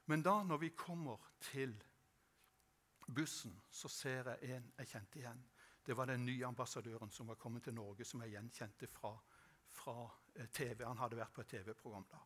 Men 0.06 0.22
da 0.22 0.42
når 0.42 0.56
vi 0.59 0.68
kommer 0.68 1.18
til 1.40 1.74
bussen, 3.14 3.55
så 3.71 3.88
ser 3.88 4.31
jeg 4.35 4.57
en 4.57 4.73
jeg 4.79 4.88
kjente 4.88 5.19
igjen. 5.19 5.42
Det 5.87 5.97
var 5.97 6.07
den 6.11 6.25
nye 6.27 6.47
ambassadøren 6.47 7.11
som 7.11 7.29
var 7.29 7.38
kommet 7.38 7.62
til 7.62 7.75
Norge, 7.75 8.05
som 8.05 8.23
jeg 8.23 8.35
gjenkjente 8.35 8.88
fra, 8.90 9.12
fra 9.71 10.09
eh, 10.35 10.49
TV. 10.53 10.83
Han 10.85 10.99
hadde 10.99 11.16
vært 11.16 11.35
på 11.35 11.45
et 11.45 11.53
TV-program 11.55 12.07
da. 12.11 12.23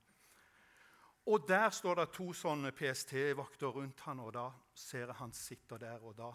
Og 1.26 1.48
Der 1.48 1.70
står 1.70 1.94
det 1.94 2.06
to 2.16 2.32
sånne 2.32 2.72
PST-vakter 2.72 3.74
rundt 3.76 4.00
han, 4.06 4.20
og 4.20 4.32
da 4.34 4.46
ser 4.74 5.06
jeg 5.06 5.18
han 5.18 5.32
sitter 5.32 5.78
der. 5.78 6.00
og 6.02 6.16
da, 6.16 6.30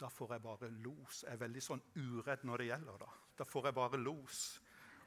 da 0.00 0.08
får 0.08 0.32
jeg 0.32 0.42
bare 0.42 0.70
los. 0.70 1.24
Jeg 1.26 1.32
er 1.32 1.42
veldig 1.42 1.62
sånn 1.62 1.82
uredd 1.96 2.44
når 2.44 2.58
det 2.58 2.66
gjelder. 2.66 2.98
Da 2.98 3.10
Da 3.38 3.44
får 3.44 3.66
jeg 3.66 3.74
bare 3.74 3.96
los. 3.96 4.60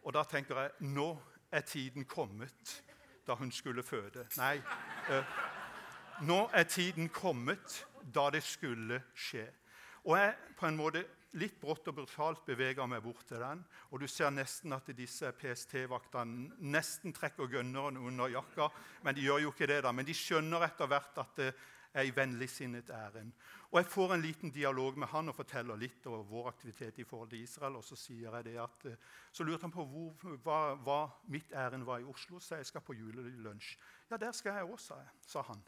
Og 0.03 0.13
da 0.13 0.23
tenker 0.23 0.59
jeg 0.59 0.71
nå 0.91 1.21
er 1.51 1.61
tiden 1.61 2.05
kommet 2.05 2.83
da 3.27 3.35
hun 3.35 3.51
skulle 3.51 3.83
føde. 3.83 4.27
Nei. 4.37 4.61
Eh, 5.09 5.23
nå 6.21 6.49
er 6.53 6.63
tiden 6.63 7.09
kommet 7.09 7.85
da 8.13 8.29
det 8.33 8.43
skulle 8.45 9.01
skje. 9.13 9.45
Og 10.05 10.17
jeg 10.19 10.33
på 10.59 10.67
en 10.67 10.77
måte 10.77 11.03
litt 11.39 11.57
brått 11.59 11.87
og 11.89 11.97
brutalt 11.97 12.43
beveger 12.47 12.87
meg 12.87 13.03
bort 13.03 13.25
til 13.27 13.41
den. 13.41 13.63
Og 13.91 14.01
du 14.01 14.07
ser 14.07 14.31
nesten 14.33 14.73
at 14.75 14.89
disse 14.95 15.31
PST-vaktene 15.35 16.59
nesten 16.71 17.15
trekker 17.15 17.49
gunneren 17.51 17.99
under 17.99 18.31
jakka. 18.31 18.69
Men 19.03 19.17
de 19.17 19.25
gjør 19.25 19.43
jo 19.43 19.53
ikke 19.53 19.69
det, 19.71 19.81
da. 19.83 19.91
Men 19.91 20.07
de 20.07 20.15
skjønner 20.15 20.67
etter 20.67 20.89
hvert 20.91 21.23
at 21.25 21.41
det 21.41 21.49
er 21.95 22.07
i 22.07 22.13
vennligsinnet 22.15 22.89
ærend. 22.91 23.31
Og 23.71 23.79
jeg 23.79 23.91
får 23.91 24.13
en 24.13 24.23
liten 24.23 24.51
dialog 24.51 24.97
med 24.99 25.09
han 25.11 25.31
og 25.31 25.35
forteller 25.35 25.79
litt 25.79 26.05
om 26.11 26.23
vår 26.29 26.49
aktivitet 26.51 26.99
i 26.99 27.07
forhold 27.07 27.31
til 27.31 27.43
Israel. 27.43 27.79
Og 27.79 27.83
så 27.87 27.97
sier 27.99 28.35
jeg 28.35 28.47
det 28.47 28.57
at, 28.61 28.87
eh, 28.91 28.97
så 29.31 29.43
lurte 29.43 29.67
han 29.67 29.75
på 29.75 29.85
hvor, 29.91 30.35
hva, 30.43 30.59
hva 30.75 30.99
mitt 31.31 31.51
ærend 31.51 31.87
var 31.87 31.99
i 31.99 32.07
Oslo. 32.07 32.39
Så 32.39 32.59
jeg 32.59 32.69
skal 32.69 32.83
på 32.85 32.95
julelunsj. 32.95 33.77
Ja, 34.11 34.17
der 34.17 34.31
skal 34.31 34.59
jeg 34.59 34.69
òg, 34.69 34.79
sa 34.79 35.41
han. 35.49 35.63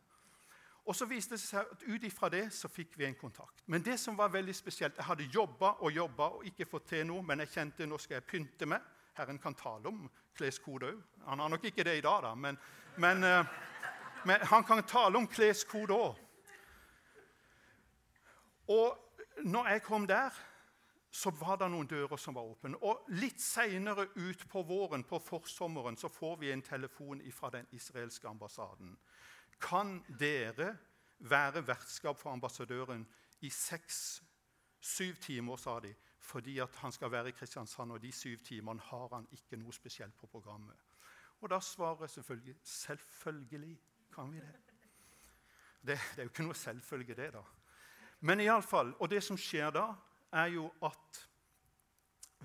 Og 0.87 0.95
så 0.95 1.05
viste 1.05 1.35
det 1.35 1.41
seg 1.43 1.67
at 1.67 1.83
Ut 1.83 2.03
ifra 2.07 2.29
det 2.31 2.45
så 2.55 2.69
fikk 2.71 2.95
vi 2.97 3.05
en 3.05 3.15
kontakt. 3.15 3.63
Men 3.65 3.83
det 3.83 3.97
som 3.99 4.17
var 4.17 4.31
veldig 4.31 4.55
spesielt, 4.55 4.95
jeg 4.97 5.05
hadde 5.05 5.27
jobba 5.33 5.73
og 5.83 5.91
jobba 5.91 6.29
og 6.37 6.45
ikke 6.47 6.65
fått 6.65 6.87
til 6.93 7.03
noe, 7.09 7.23
men 7.27 7.43
jeg 7.43 7.51
kjente 7.57 7.87
nå 7.87 7.99
skal 7.99 8.21
jeg 8.21 8.27
pynte 8.29 8.69
meg. 8.69 8.85
Herren 9.17 9.39
kan 9.39 9.55
tale 9.57 9.91
om 9.91 10.05
kleskode 10.37 10.91
òg. 10.93 11.01
Han 11.27 11.39
har 11.43 11.51
nok 11.51 11.65
ikke 11.67 11.83
det 11.83 11.97
i 11.97 12.05
dag, 12.05 12.21
da, 12.23 12.35
men, 12.35 12.57
men, 12.97 13.23
eh, 13.23 13.45
men 14.25 14.45
han 14.47 14.63
kan 14.63 14.83
tale 14.87 15.19
om 15.19 15.27
kleskode 15.27 15.97
òg. 15.97 16.23
Og 18.67 19.43
når 19.43 19.67
jeg 19.67 19.83
kom 19.83 20.07
der, 20.07 20.31
så 21.11 21.31
var 21.31 21.57
det 21.57 21.69
noen 21.71 21.87
dører 21.87 22.19
som 22.19 22.35
var 22.35 22.47
åpne. 22.47 22.77
Og 22.85 23.07
litt 23.17 23.41
seinere 23.41 24.07
utpå 24.15 24.63
våren, 24.67 25.03
på 25.03 25.19
forsommeren, 25.19 25.97
så 25.97 26.11
får 26.11 26.35
vi 26.43 26.51
en 26.51 26.61
telefon 26.61 27.23
fra 27.33 27.49
den 27.49 27.67
israelske 27.71 28.27
ambassaden. 28.27 28.95
Kan 29.59 30.03
dere 30.19 30.77
være 31.19 31.67
vertskap 31.67 32.17
for 32.17 32.31
ambassadøren 32.31 33.07
i 33.41 33.49
seks-syv 33.49 35.15
timer, 35.21 35.57
sa 35.57 35.79
de, 35.79 35.93
fordi 36.19 36.59
han 36.59 36.91
skal 36.91 37.11
være 37.11 37.29
i 37.29 37.31
Kristiansand, 37.31 37.91
og 37.91 38.01
de 38.01 38.11
syv 38.11 38.37
timene 38.45 38.81
har 38.81 39.07
han 39.15 39.27
ikke 39.31 39.57
noe 39.57 39.73
spesielt 39.73 40.17
på 40.17 40.27
programmet. 40.27 40.77
Og 41.41 41.49
da 41.49 41.59
svarer 41.59 42.01
jeg 42.01 42.09
selvfølgelig 42.09 42.55
selvfølgelig 42.63 43.77
kan 44.13 44.31
vi 44.31 44.39
det. 44.39 44.55
Det, 45.81 45.99
det 46.15 46.19
er 46.19 46.23
jo 46.23 46.29
ikke 46.29 46.43
noe 46.43 46.57
selvfølge, 46.57 47.15
det, 47.15 47.31
da. 47.33 47.43
Men 48.19 48.41
iallfall, 48.41 48.95
og 48.99 49.09
det 49.09 49.21
som 49.23 49.37
skjer 49.37 49.69
da, 49.71 49.91
er 50.33 50.49
jo 50.57 50.65
at 50.83 51.21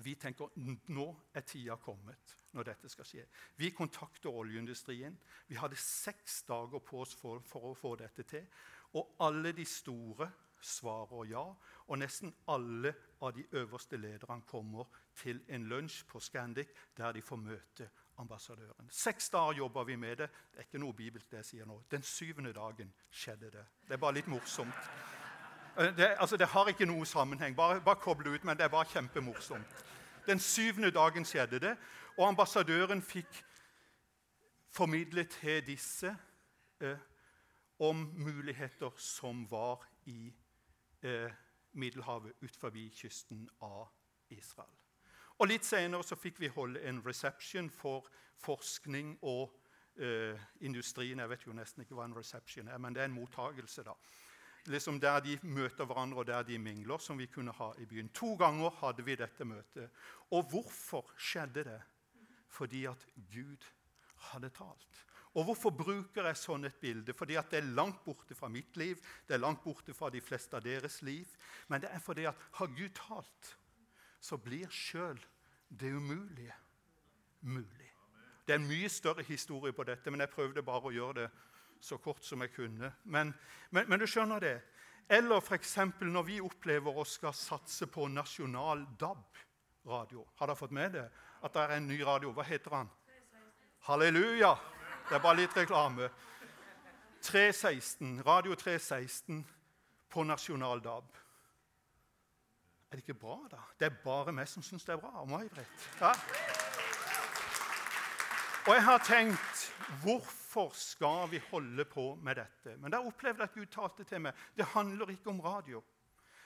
vi 0.05 0.15
tenker 0.15 0.53
nå 0.93 1.07
er 1.33 1.45
tida 1.45 1.75
kommet 1.81 2.37
når 2.53 2.69
dette 2.69 2.89
skal 2.89 3.07
skje. 3.07 3.25
Vi 3.57 3.69
kontakter 3.75 4.29
oljeindustrien. 4.29 5.17
Vi 5.47 5.57
hadde 5.59 5.79
seks 5.79 6.43
dager 6.47 6.79
på 6.79 7.01
oss 7.01 7.15
for, 7.17 7.41
for, 7.47 7.71
å 7.71 7.77
få 7.77 7.95
dette 7.99 8.25
til. 8.29 8.45
Og 8.93 9.15
alle 9.25 9.51
de 9.57 9.65
store 9.65 10.29
svarer 10.63 11.25
ja. 11.31 11.43
Og 11.87 11.99
nesten 11.99 12.33
alle 12.47 12.93
av 13.21 13.33
de 13.35 13.45
øverste 13.51 13.97
lederne 13.97 14.41
kommer 14.47 14.87
til 15.19 15.41
en 15.49 15.67
lunsj 15.69 16.03
på 16.07 16.19
Scandic 16.19 16.71
der 16.97 17.11
de 17.11 17.21
får 17.21 17.41
møte 17.41 17.89
ambassadøren. 18.17 18.89
Seks 18.91 19.29
dager 19.29 19.57
jobber 19.57 19.83
vi 19.83 19.95
med 19.95 20.15
det. 20.17 20.29
Det 20.51 20.61
er 20.61 20.67
ikke 20.69 20.83
noe 20.83 20.93
bibelsk 20.93 21.31
det 21.31 21.41
jeg 21.41 21.49
sier 21.49 21.65
nå. 21.65 21.81
Den 21.91 22.05
syvende 22.05 22.53
dagen 22.53 22.93
skjedde 23.11 23.51
det. 23.51 23.65
Det 23.87 23.97
er 23.97 24.01
bare 24.01 24.19
litt 24.19 24.29
morsomt. 24.31 24.89
Eh, 25.77 25.95
det, 25.97 26.15
altså, 26.19 26.37
det 26.37 26.47
har 26.47 26.69
ikke 26.69 26.85
noe 26.85 27.05
sammenheng. 27.05 27.55
Bare, 27.55 27.81
bare 27.81 27.99
koble 27.99 28.29
ut, 28.29 28.43
men 28.43 28.57
det 28.57 28.63
er 28.67 28.73
bare 28.73 28.89
kjempemorsomt. 28.93 29.85
Den 30.27 30.39
syvende 30.39 30.91
dagen 30.91 31.25
skjedde 31.25 31.59
det, 31.59 31.77
og 32.17 32.27
ambassadøren 32.27 33.01
fikk 33.01 33.45
formidlet 34.73 35.29
til 35.29 35.65
disse 35.67 36.15
eh, 36.81 36.97
om 37.79 37.95
muligheter 38.15 38.91
som 38.97 39.51
var 39.51 39.87
i 40.05 40.33
eh, 41.01 41.31
Middelhavet 41.73 42.33
ut 42.41 42.55
forbi 42.55 42.89
kysten 42.93 43.49
av 43.61 43.87
Israel. 44.29 44.69
Og 45.41 45.47
Litt 45.49 45.65
senere 45.65 46.17
fikk 46.17 46.39
vi 46.39 46.51
holde 46.53 46.81
en 46.85 47.01
reception 47.05 47.69
for 47.69 48.05
forskning 48.37 49.17
og 49.21 49.55
eh, 49.97 50.37
industrien. 50.61 51.19
Jeg 51.19 51.29
vet 51.29 51.47
jo 51.47 51.55
nesten 51.57 51.81
ikke 51.81 51.97
hva 51.97 52.05
en 52.05 52.17
reception 52.17 52.67
er, 52.67 52.77
men 52.77 52.93
det 52.93 53.01
er 53.01 53.09
en 53.09 53.17
mottagelse. 53.17 53.83
da 53.83 53.97
liksom 54.65 54.99
der 54.99 55.19
de 55.19 55.39
møter 55.43 55.85
hverandre, 55.85 56.19
og 56.19 56.27
der 56.27 56.43
de 56.43 56.59
mingler, 56.59 56.97
som 56.97 57.17
vi 57.17 57.25
kunne 57.25 57.51
ha 57.51 57.71
i 57.77 57.85
byen. 57.85 58.09
To 58.09 58.35
ganger 58.35 58.69
hadde 58.69 59.05
vi 59.05 59.15
dette 59.15 59.45
møtet. 59.45 59.89
Og 60.31 60.43
hvorfor 60.49 61.11
skjedde 61.17 61.63
det? 61.63 61.81
Fordi 62.53 62.85
at 62.89 63.07
Gud 63.33 63.65
hadde 64.29 64.51
talt. 64.53 65.03
Og 65.33 65.47
hvorfor 65.47 65.73
bruker 65.73 66.27
jeg 66.29 66.37
sånn 66.37 66.67
et 66.69 66.77
bilde? 66.81 67.13
Fordi 67.17 67.39
at 67.41 67.49
det 67.49 67.63
er 67.63 67.71
langt 67.73 68.03
borte 68.05 68.37
fra 68.37 68.49
mitt 68.53 68.77
liv, 68.77 68.99
det 69.25 69.33
er 69.33 69.41
langt 69.41 69.63
borte 69.63 69.95
fra 69.97 70.11
de 70.13 70.21
fleste 70.21 70.59
av 70.59 70.65
deres 70.65 70.99
liv. 71.01 71.29
Men 71.67 71.81
det 71.81 71.89
er 71.89 72.03
fordi 72.03 72.27
at 72.29 72.49
har 72.59 72.69
Gud 72.77 72.93
talt, 72.99 73.55
så 74.21 74.37
blir 74.37 74.69
sjøl 74.69 75.17
det 75.73 75.89
umulige 75.89 76.53
mulig. 77.41 77.89
Det 78.45 78.53
er 78.53 78.61
en 78.61 78.69
mye 78.69 78.91
større 78.91 79.23
historie 79.25 79.73
på 79.73 79.85
dette, 79.87 80.11
men 80.11 80.21
jeg 80.21 80.31
prøvde 80.35 80.65
bare 80.65 80.91
å 80.91 80.93
gjøre 80.93 81.23
det 81.23 81.29
så 81.83 81.97
kort 81.97 82.23
som 82.23 82.43
jeg 82.43 82.53
kunne. 82.53 82.93
Men, 83.03 83.33
men, 83.71 83.89
men 83.89 83.99
du 83.99 84.05
skjønner 84.07 84.43
det. 84.43 84.57
Eller 85.11 85.41
f.eks. 85.41 85.75
når 85.99 86.27
vi 86.27 86.39
opplever 86.43 86.95
å 86.95 87.03
skal 87.07 87.33
satse 87.35 87.89
på 87.91 88.07
nasjonal 88.11 88.85
DAB-radio. 88.99 90.23
Har 90.39 90.51
dere 90.51 90.59
fått 90.59 90.75
med 90.75 90.95
det? 90.95 91.07
At 91.43 91.53
det 91.53 91.61
er 91.61 91.77
en 91.77 91.87
ny 91.87 91.99
radio. 92.05 92.31
Hva 92.31 92.45
heter 92.47 92.75
han? 92.77 92.91
Halleluja! 93.87 94.53
Det 95.09 95.17
er 95.17 95.23
bare 95.23 95.41
litt 95.41 95.57
reklame. 95.57 96.07
316, 97.23 98.21
Radio 98.25 98.55
316 98.55 99.43
på 100.11 100.23
nasjonal 100.23 100.79
DAB. 100.83 101.19
Er 102.91 102.99
det 102.99 103.03
ikke 103.03 103.19
bra, 103.19 103.37
da? 103.51 103.59
Det 103.79 103.89
er 103.89 103.95
bare 104.03 104.31
meg 104.35 104.47
som 104.47 104.63
syns 104.63 104.85
det 104.87 104.95
er 104.95 105.01
bra. 105.01 105.23
May-Britt. 105.27 105.87
Ja. 105.99 106.13
Og 108.63 108.75
jeg 108.77 108.83
har 108.85 109.03
tenkt 109.03 109.63
hvorfor 110.03 110.71
skal 110.77 111.25
vi 111.31 111.41
holde 111.49 111.85
på 111.89 112.13
med 112.23 112.37
dette? 112.39 112.77
Men 112.79 112.93
da 112.93 113.01
opplevde 113.03 113.43
jeg 113.43 113.49
at 113.49 113.57
Gud 113.57 113.71
talte 113.73 114.05
til 114.07 114.21
meg. 114.23 114.37
Det 114.55 114.67
handler 114.75 115.11
ikke 115.11 115.31
om 115.33 115.41
radio, 115.43 115.83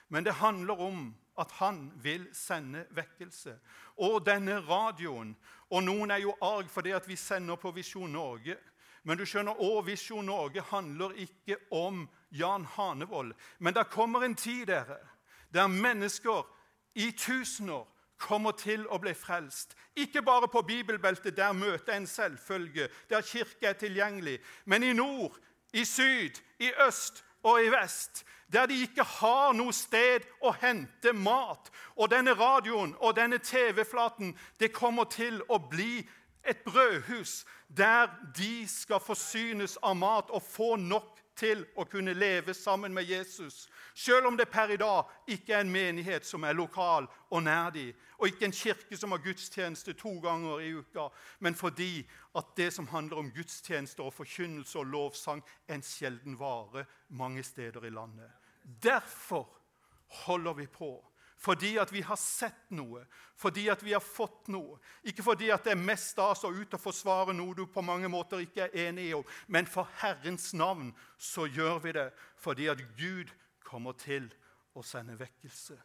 men 0.08 0.24
det 0.24 0.32
handler 0.32 0.80
om 0.80 1.14
at 1.38 1.50
han 1.50 1.92
vil 2.02 2.26
sende 2.32 2.86
vekkelse. 2.90 3.58
Og 3.96 4.26
denne 4.26 4.60
radioen 4.60 5.36
Og 5.70 5.82
noen 5.84 6.10
er 6.10 6.22
jo 6.22 6.32
arg 6.40 6.70
fordi 6.72 6.94
at 6.96 7.04
vi 7.08 7.16
sender 7.16 7.56
på 7.60 7.70
Visjon 7.76 8.12
Norge. 8.12 8.56
Men 9.04 9.18
du 9.18 9.26
skjønner 9.28 9.60
òg 9.60 9.82
Visjon 9.84 10.24
Norge 10.24 10.62
handler 10.70 11.12
ikke 11.12 11.58
om 11.70 12.06
Jan 12.32 12.64
Hanevold. 12.64 13.34
Men 13.58 13.74
det 13.74 13.90
kommer 13.92 14.24
en 14.24 14.34
tid 14.34 14.66
dere, 14.66 14.96
der 15.52 15.66
mennesker 15.68 16.48
i 16.94 17.10
tusener 17.12 17.84
kommer 18.18 18.56
til 18.56 18.86
å 18.88 18.98
bli 18.98 19.12
frelst. 19.14 19.76
Ikke 19.96 20.22
bare 20.22 20.48
på 20.48 20.62
bibelbeltet, 20.62 21.36
der 21.36 21.52
møtet 21.52 21.88
er 21.88 22.00
en 22.00 22.06
selvfølge, 22.06 22.88
der 23.10 23.22
kirke 23.22 23.68
er 23.68 23.78
tilgjengelig, 23.78 24.38
men 24.64 24.82
i 24.82 24.92
nord, 24.92 25.36
i 25.72 25.84
syd, 25.84 26.40
i 26.58 26.72
øst 26.86 27.24
og 27.42 27.62
i 27.64 27.70
vest, 27.70 28.24
der 28.52 28.66
de 28.66 28.80
ikke 28.82 29.04
har 29.04 29.52
noe 29.56 29.72
sted 29.76 30.24
å 30.40 30.52
hente 30.56 31.12
mat. 31.12 31.70
Og 31.96 32.10
denne 32.10 32.34
radioen 32.38 32.94
og 32.98 33.16
denne 33.16 33.38
TV-flaten 33.38 34.34
det 34.60 34.72
kommer 34.72 35.04
til 35.12 35.42
å 35.48 35.60
bli 35.60 36.00
et 36.48 36.64
brødhus 36.64 37.44
der 37.68 38.08
de 38.36 38.64
skal 38.68 39.02
forsynes 39.04 39.76
av 39.82 39.96
mat 40.00 40.30
og 40.30 40.42
få 40.42 40.76
nok 40.80 41.17
til 41.38 41.62
å 41.78 41.84
kunne 41.86 42.14
leve 42.16 42.54
sammen 42.54 42.94
med 42.94 43.06
Jesus. 43.06 43.68
Selv 43.94 44.26
om 44.26 44.36
det 44.36 44.48
per 44.50 44.72
i 44.74 44.78
dag 44.80 45.06
ikke 45.30 45.54
er 45.54 45.64
en 45.64 45.72
menighet 45.72 46.26
som 46.26 46.44
er 46.44 46.56
lokal 46.58 47.06
og 47.30 47.42
nær 47.42 47.70
dem, 47.74 47.94
og 48.18 48.26
ikke 48.28 48.48
en 48.48 48.56
kirke 48.56 48.96
som 48.98 49.14
har 49.14 49.22
gudstjeneste 49.22 49.94
to 49.98 50.16
ganger 50.22 50.64
i 50.64 50.72
uka, 50.74 51.08
men 51.38 51.54
fordi 51.54 52.02
at 52.38 52.50
det 52.56 52.72
som 52.74 52.88
handler 52.90 53.22
om 53.22 53.30
gudstjeneste 53.34 54.02
og 54.02 54.14
forkynnelse 54.14 54.78
og 54.78 54.90
lovsang, 54.90 55.42
er 55.68 55.78
en 55.78 55.86
sjelden 55.86 56.38
vare 56.38 56.84
mange 57.08 57.42
steder 57.46 57.86
i 57.86 57.94
landet. 57.94 58.30
Derfor 58.82 59.46
holder 60.24 60.52
vi 60.52 60.66
på. 60.66 60.92
Fordi 61.38 61.76
at 61.78 61.92
vi 61.94 62.00
har 62.02 62.18
sett 62.18 62.70
noe, 62.74 63.04
fordi 63.38 63.68
at 63.70 63.82
vi 63.86 63.92
har 63.94 64.02
fått 64.02 64.48
noe. 64.50 64.80
Ikke 65.06 65.22
fordi 65.22 65.52
at 65.54 65.62
det 65.68 65.76
er 65.76 65.80
mest 65.80 66.10
stas 66.16 66.42
å 66.42 66.50
ut 66.50 66.74
og 66.74 66.82
forsvare 66.82 67.34
noe 67.36 67.54
du 67.54 67.62
på 67.70 67.84
mange 67.86 68.10
måter 68.10 68.42
ikke 68.42 68.66
er 68.66 68.88
enig 68.88 69.12
i, 69.12 69.20
men 69.46 69.68
for 69.70 69.86
Herrens 70.00 70.50
navn 70.58 70.90
så 71.14 71.46
gjør 71.46 71.78
vi 71.84 71.94
det 71.94 72.08
fordi 72.42 72.66
at 72.72 72.82
Gud 72.98 73.30
kommer 73.62 73.94
til 73.98 74.26
å 74.74 74.82
sende 74.82 75.14
vekkelse. 75.18 75.78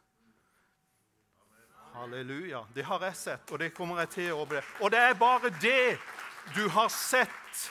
Halleluja. 1.94 2.64
Det 2.74 2.88
har 2.90 3.06
jeg 3.06 3.16
sett, 3.20 3.52
og 3.54 3.62
det 3.62 3.70
kommer 3.78 4.02
jeg 4.02 4.14
til 4.16 4.34
å 4.34 4.46
bli. 4.50 4.62
Og 4.82 4.90
det 4.90 5.02
er 5.12 5.18
bare 5.18 5.54
det 5.62 6.00
du 6.56 6.66
har 6.74 6.90
sett, 6.90 7.70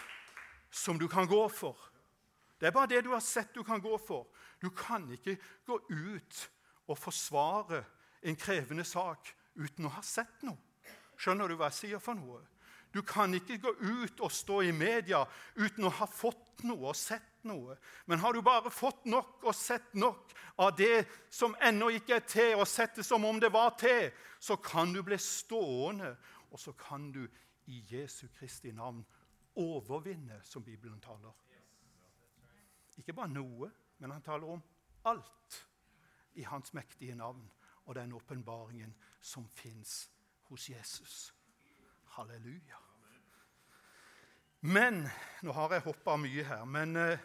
som 0.71 0.99
du 0.99 1.09
kan 1.11 1.27
gå 1.27 1.43
for. 1.51 1.75
Det 2.63 2.71
er 2.71 2.75
bare 2.77 2.93
det 2.95 3.03
du 3.03 3.11
har 3.11 3.21
sett 3.21 3.51
du 3.55 3.65
kan 3.67 3.83
gå 3.83 3.99
for. 3.99 4.29
Du 4.63 4.71
kan 4.71 5.09
ikke 5.11 5.35
gå 5.67 5.81
ut 5.91 6.45
og 6.93 7.01
forsvare 7.01 7.83
en 8.23 8.39
krevende 8.39 8.85
sak 8.87 9.33
uten 9.57 9.89
å 9.89 9.95
ha 9.97 10.03
sett 10.05 10.45
noe. 10.47 10.61
Skjønner 11.19 11.49
du 11.49 11.57
hva 11.57 11.71
jeg 11.71 11.79
sier 11.79 12.03
for 12.03 12.19
noe? 12.19 12.41
Du 12.93 13.01
kan 13.07 13.33
ikke 13.33 13.57
gå 13.63 13.71
ut 13.81 14.21
og 14.21 14.33
stå 14.33 14.61
i 14.69 14.73
media 14.77 15.23
uten 15.57 15.87
å 15.89 15.93
ha 15.97 16.07
fått 16.09 16.65
noe 16.69 16.91
og 16.91 16.99
sett 16.99 17.47
noe. 17.49 17.79
Men 18.07 18.21
har 18.21 18.37
du 18.37 18.43
bare 18.45 18.71
fått 18.71 19.07
nok 19.09 19.47
og 19.47 19.57
sett 19.57 19.95
nok 19.97 20.35
av 20.61 20.75
det 20.77 21.07
som 21.33 21.57
ennå 21.65 21.89
ikke 21.97 22.19
er 22.19 22.27
til, 22.29 22.53
og 22.61 22.69
sett 22.69 23.01
det 23.01 23.07
som 23.07 23.25
om 23.25 23.41
det 23.41 23.53
var 23.55 23.73
til, 23.81 24.11
så 24.39 24.59
kan 24.61 24.93
du 24.93 25.01
bli 25.07 25.17
stående, 25.17 26.13
og 26.53 26.61
så 26.61 26.75
kan 26.77 27.09
du 27.15 27.25
i 27.73 27.81
Jesu 27.89 28.27
Kristi 28.37 28.75
navn 28.77 29.01
overvinne, 29.57 30.43
som 30.45 30.65
Bibelen 30.65 31.01
taler. 31.01 31.33
Ikke 33.01 33.17
bare 33.17 33.33
noe, 33.33 33.71
men 33.99 34.13
han 34.13 34.25
taler 34.25 34.53
om 34.53 34.61
alt 35.09 35.63
i 36.35 36.43
hans 36.43 36.75
mektige 36.75 37.15
navn 37.15 37.51
og 37.85 37.95
den 37.95 38.13
åpenbaringen 38.13 38.95
som 39.21 39.49
fins 39.49 40.11
hos 40.49 40.71
Jesus. 40.71 41.35
Halleluja. 42.05 42.79
Men 44.61 45.09
Nå 45.43 45.53
har 45.53 45.73
jeg 45.75 45.83
hoppa 45.83 46.17
mye 46.17 46.45
her. 46.45 46.65
men 46.65 46.97
eh, 46.97 47.19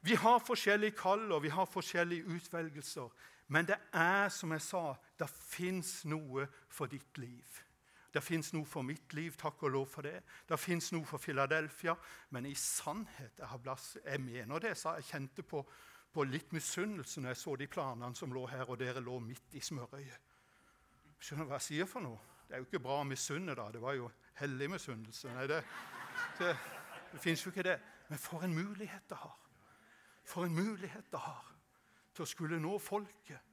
Vi 0.00 0.14
har 0.14 0.38
forskjellige 0.38 0.96
kall 0.96 1.32
og 1.32 1.42
vi 1.42 1.48
har 1.48 1.64
forskjellige 1.64 2.24
utvelgelser. 2.24 3.08
Men 3.48 3.66
det 3.66 3.76
er, 3.92 4.28
som 4.28 4.52
jeg 4.52 4.60
sa, 4.60 4.94
det 5.18 5.28
fins 5.28 6.04
noe 6.04 6.46
for 6.68 6.86
ditt 6.86 7.18
liv. 7.18 7.60
Det 8.14 8.22
fins 8.22 8.52
noe 8.54 8.64
for 8.64 8.86
mitt 8.86 9.12
liv, 9.12 9.34
takk 9.36 9.64
og 9.66 9.72
lov 9.74 9.86
for 9.90 10.06
det. 10.06 10.20
Det 10.48 10.58
fins 10.60 10.92
noe 10.94 11.04
for 11.04 11.18
Philadelphia. 11.18 11.96
Men 12.30 12.46
i 12.46 12.54
sannhet 12.54 13.38
Jeg, 13.38 13.60
plass, 13.62 13.96
jeg 14.04 14.20
mener 14.20 14.58
det, 14.58 14.76
jeg 14.84 15.04
kjente 15.04 15.42
på, 15.42 15.64
på 16.14 16.24
litt 16.28 16.52
misunnelse 16.54 17.20
når 17.20 17.34
jeg 17.34 17.40
så 17.40 17.56
de 17.58 17.66
planene 17.70 18.14
som 18.16 18.32
lå 18.32 18.44
her, 18.46 18.68
og 18.70 18.78
dere 18.78 19.02
lå 19.02 19.18
midt 19.22 19.56
i 19.58 19.62
smørøyet. 19.64 20.30
Skjønner 21.18 21.46
du 21.46 21.50
hva 21.50 21.58
jeg 21.58 21.66
sier 21.68 21.88
for 21.90 22.04
noe? 22.04 22.20
Det 22.44 22.54
er 22.54 22.60
jo 22.62 22.68
ikke 22.68 22.82
bra 22.84 23.00
å 23.00 23.08
misunne, 23.08 23.54
da. 23.56 23.70
Det 23.72 23.80
var 23.82 23.96
jo 23.96 24.10
hellig 24.38 24.68
misunnelse. 24.74 25.32
Nei, 25.34 25.46
det, 25.50 25.62
det, 26.38 26.52
det 27.14 27.22
fins 27.22 27.42
jo 27.42 27.50
ikke 27.50 27.64
det. 27.66 27.78
Men 28.10 28.20
for 28.20 28.44
en 28.44 28.54
mulighet 28.54 29.08
det 29.10 29.18
har. 29.18 29.40
For 30.24 30.46
en 30.46 30.54
mulighet 30.54 31.10
det 31.10 31.22
har 31.24 31.50
til 32.14 32.24
å 32.24 32.28
skulle 32.28 32.60
nå 32.62 32.76
folket 32.78 33.52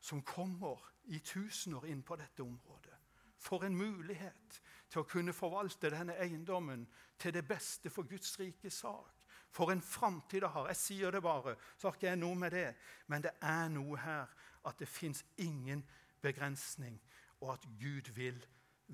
som 0.00 0.22
kommer 0.22 0.80
i 1.12 1.20
tusener 1.20 1.84
inn 1.90 2.04
på 2.06 2.16
dette 2.16 2.42
området. 2.42 2.94
For 3.38 3.66
en 3.66 3.76
mulighet 3.76 4.60
til 4.88 5.02
å 5.02 5.08
kunne 5.08 5.34
forvalte 5.36 5.90
denne 5.92 6.16
eiendommen 6.22 6.86
til 7.18 7.34
det 7.34 7.44
beste 7.48 7.90
for 7.90 8.08
Guds 8.08 8.38
rike 8.40 8.70
sak. 8.70 9.17
For 9.50 9.72
en 9.72 9.82
framtid 9.82 10.40
det 10.40 10.50
har. 10.52 10.66
Jeg 10.68 10.76
sier 10.76 11.10
det 11.10 11.22
bare, 11.22 11.56
så 11.76 11.88
har 11.88 11.96
ikke 11.96 12.10
jeg 12.10 12.20
noe 12.20 12.36
med 12.36 12.52
det. 12.52 12.68
Men 13.06 13.22
det 13.24 13.32
er 13.42 13.68
noe 13.72 13.98
her 13.98 14.26
at 14.68 14.78
det 14.78 14.88
fins 14.88 15.24
ingen 15.36 15.84
begrensning 16.22 16.98
og 17.40 17.52
at 17.52 17.66
Gud 17.80 18.12
vil 18.14 18.46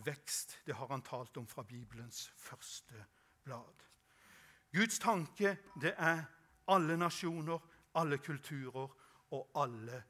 vekst. 0.04 0.58
Det 0.66 0.74
har 0.74 0.88
han 0.88 1.02
talt 1.02 1.36
om 1.36 1.46
fra 1.46 1.62
Bibelens 1.62 2.32
første 2.36 3.04
blad. 3.44 3.84
Guds 4.74 4.98
tanke 4.98 5.56
det 5.80 5.94
er 5.98 6.24
alle 6.68 6.96
nasjoner, 6.96 7.58
alle 7.94 8.18
kulturer 8.18 8.88
og 9.30 9.50
alle 9.54 10.02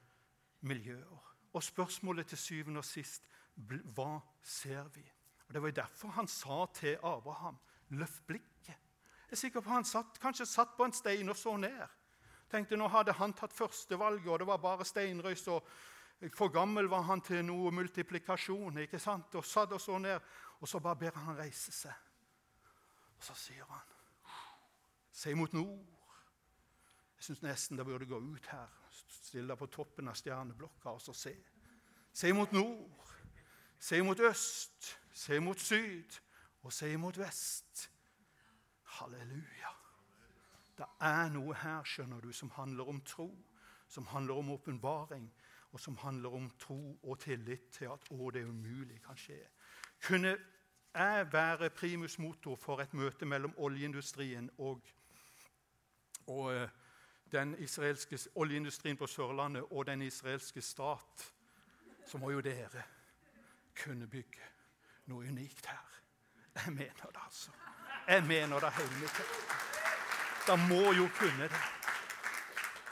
miljøer. 0.61 1.35
Og 1.53 1.63
spørsmålet 1.63 2.27
til 2.27 2.39
syvende 2.39 2.79
og 2.79 2.85
sist 2.85 3.29
hva 3.55 4.19
ser 4.43 4.89
vi? 4.95 5.05
Og 5.49 5.55
Det 5.55 5.63
var 5.63 5.71
derfor 5.71 6.09
han 6.09 6.29
sa 6.29 6.67
til 6.75 6.99
Abraham 7.03 7.59
løft 7.89 8.27
blikket. 8.27 8.79
Jeg 9.35 9.39
er 9.39 9.49
sikker 9.49 9.61
på 9.67 9.71
Han 9.71 9.85
satt, 9.85 10.19
kanskje 10.23 10.45
satt 10.47 10.77
på 10.79 10.85
en 10.87 10.93
stein 10.95 11.29
og 11.29 11.35
så 11.35 11.57
ned. 11.59 11.81
Tenkte 12.51 12.77
Nå 12.79 12.87
hadde 12.87 13.17
han 13.19 13.33
tatt 13.35 13.53
førstevalget, 13.53 14.29
og 14.31 14.39
det 14.39 14.47
var 14.47 14.61
bare 14.63 14.85
steinrøys 14.87 15.49
og 15.51 15.67
for 16.37 16.53
gammel 16.55 16.87
var 16.87 17.03
han 17.09 17.19
til 17.21 17.41
noe 17.43 17.73
multiplikasjon. 17.75 18.79
ikke 18.79 19.01
sant? 19.03 19.35
Og 19.35 19.45
satt 19.45 19.73
og 19.75 19.81
så 19.81 19.99
ned, 19.99 20.21
og 20.61 20.69
så 20.71 20.79
bare 20.79 20.97
ber 21.01 21.19
han 21.19 21.35
reise 21.37 21.75
seg. 21.75 21.97
Og 23.17 23.25
så 23.27 23.35
sier 23.35 23.65
han, 23.65 23.83
'Se 25.13 25.35
mot 25.35 25.53
nord'. 25.53 25.99
Jeg 27.17 27.25
syns 27.25 27.43
nesten 27.43 27.77
det 27.77 27.87
burde 27.87 28.07
gå 28.07 28.19
ut 28.19 28.47
her, 28.47 28.69
stille 29.09 29.49
deg 29.49 29.59
på 29.59 29.67
toppen 29.67 30.09
av 30.09 30.15
stjerneblokka 30.15 30.89
og 30.91 31.01
så 31.01 31.13
se. 31.13 31.35
Se 32.13 32.33
mot 32.33 32.53
nord, 32.53 33.11
se 33.81 34.03
mot 34.03 34.21
øst, 34.21 34.99
se 35.13 35.41
mot 35.41 35.61
syd 35.61 36.21
og 36.63 36.73
se 36.73 36.97
mot 36.97 37.19
vest. 37.19 37.91
Halleluja. 38.99 39.73
Det 40.79 40.87
er 41.07 41.29
noe 41.35 41.55
her 41.55 41.87
skjønner 41.87 42.21
du, 42.21 42.33
som 42.33 42.51
handler 42.57 42.89
om 42.91 43.01
tro, 43.07 43.29
som 43.89 44.07
handler 44.11 44.41
om 44.41 44.51
åpenbaring 44.51 45.29
og 45.75 45.81
som 45.81 45.97
handler 45.97 46.35
om 46.35 46.51
tro 46.59 46.99
og 47.03 47.19
tillit 47.19 47.71
til 47.75 47.91
at 47.91 48.11
å, 48.11 48.31
det 48.31 48.45
umulig 48.47 49.01
kan 49.03 49.19
skje. 49.19 49.41
Kunne 50.07 50.37
jeg 50.95 51.27
være 51.33 51.71
primus 51.75 52.19
motor 52.19 52.57
for 52.57 52.83
et 52.83 52.95
møte 52.95 53.27
mellom 53.27 53.55
oljeindustrien 53.59 54.51
og, 54.59 54.87
og 56.31 56.55
eh, 56.55 56.69
den 57.33 57.57
israelske 57.59 58.19
oljeindustrien 58.35 58.97
på 58.97 59.07
Sørlandet 59.11 59.67
og 59.71 59.87
den 59.87 60.03
israelske 60.03 60.63
stat, 60.63 61.27
så 62.07 62.19
må 62.19 62.31
jo 62.31 62.41
dere 62.41 62.87
kunne 63.75 64.07
bygge 64.07 64.47
noe 65.11 65.27
unikt 65.27 65.67
her. 65.67 66.01
Jeg 66.55 66.73
mener 66.73 67.11
det, 67.11 67.25
altså. 67.25 67.64
Jeg 68.07 68.25
mener 68.29 68.61
det 68.61 68.69
er 68.69 68.91
mitt 69.01 69.17
hjerte. 69.17 69.45
Da 70.45 70.57
må 70.61 70.93
jo 70.93 71.09
kunne 71.17 71.49
det. 71.49 71.63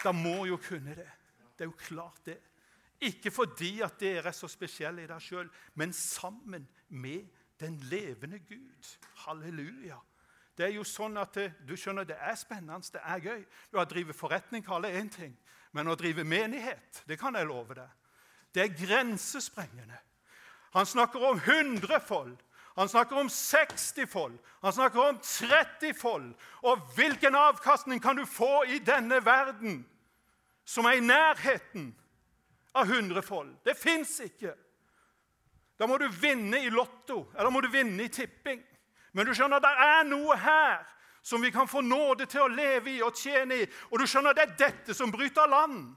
Da 0.04 0.12
må 0.12 0.46
jo 0.48 0.56
kunne 0.56 0.94
det. 0.96 1.10
Det 1.52 1.66
er 1.66 1.68
jo 1.68 1.76
klart, 1.78 2.22
det. 2.26 2.38
Ikke 3.02 3.30
fordi 3.30 3.80
at 3.82 3.98
dere 4.00 4.30
er 4.30 4.36
så 4.36 4.48
spesielle 4.48 5.02
i 5.02 5.10
deg 5.10 5.20
sjøl, 5.20 5.50
men 5.74 5.92
sammen 5.92 6.64
med 6.88 7.28
den 7.60 7.76
levende 7.90 8.38
Gud. 8.38 8.92
Halleluja. 9.26 9.98
Det 10.56 10.66
er 10.66 10.74
jo 10.76 10.84
sånn 10.86 11.16
at 11.20 11.34
det, 11.36 11.48
du 11.66 11.74
skjønner, 11.76 12.06
det 12.08 12.16
er 12.20 12.36
spennende, 12.36 12.80
det 12.92 13.02
er 13.02 13.24
gøy. 13.24 13.44
Du 13.72 13.78
har 13.80 13.88
drevet 13.90 14.16
forretning, 14.16 14.64
kaller 14.64 14.92
er 14.92 15.02
én 15.02 15.10
ting. 15.12 15.34
Men 15.72 15.88
å 15.88 15.96
drive 15.96 16.24
menighet, 16.24 17.02
det 17.08 17.18
kan 17.20 17.36
jeg 17.36 17.48
love 17.48 17.76
deg, 17.76 17.92
det 18.52 18.64
er 18.64 18.74
grensesprengende. 18.76 19.98
Han 20.72 20.88
snakker 20.88 21.24
om 21.24 21.40
hundrefold. 21.40 22.36
Han 22.74 22.88
snakker 22.88 23.16
om 23.16 23.28
60-fold. 23.28 24.38
Han 24.60 24.72
snakker 24.72 25.00
om 25.08 25.18
30-fold. 25.18 26.34
Og 26.62 26.80
hvilken 26.96 27.34
avkastning 27.34 28.02
kan 28.02 28.16
du 28.16 28.26
få 28.26 28.64
i 28.64 28.78
denne 28.78 29.20
verden 29.24 29.82
som 30.64 30.86
er 30.86 31.00
i 31.00 31.04
nærheten 31.04 31.90
av 32.74 32.88
100 32.88 33.22
fold? 33.22 33.56
Det 33.64 33.76
fins 33.76 34.20
ikke. 34.24 34.54
Da 35.78 35.86
må 35.86 35.98
du 35.98 36.08
vinne 36.08 36.62
i 36.62 36.70
Lotto 36.70 37.26
eller 37.34 37.50
må 37.50 37.60
du 37.60 37.68
vinne 37.72 38.06
i 38.06 38.12
tipping. 38.12 38.62
Men 39.12 39.26
du 39.28 39.34
skjønner, 39.36 39.60
det 39.60 39.72
er 39.84 40.04
noe 40.08 40.36
her 40.40 40.84
som 41.22 41.42
vi 41.42 41.52
kan 41.52 41.68
få 41.68 41.80
nåde 41.84 42.26
til 42.26 42.46
å 42.46 42.50
leve 42.50 42.96
i 42.96 43.02
og 43.04 43.16
tjene 43.18 43.62
i. 43.62 43.66
Og 43.90 44.00
du 44.00 44.06
skjønner, 44.08 44.34
det 44.34 44.46
er 44.46 44.56
dette 44.58 44.96
som 44.96 45.12
bryter 45.12 45.50
land. 45.50 45.92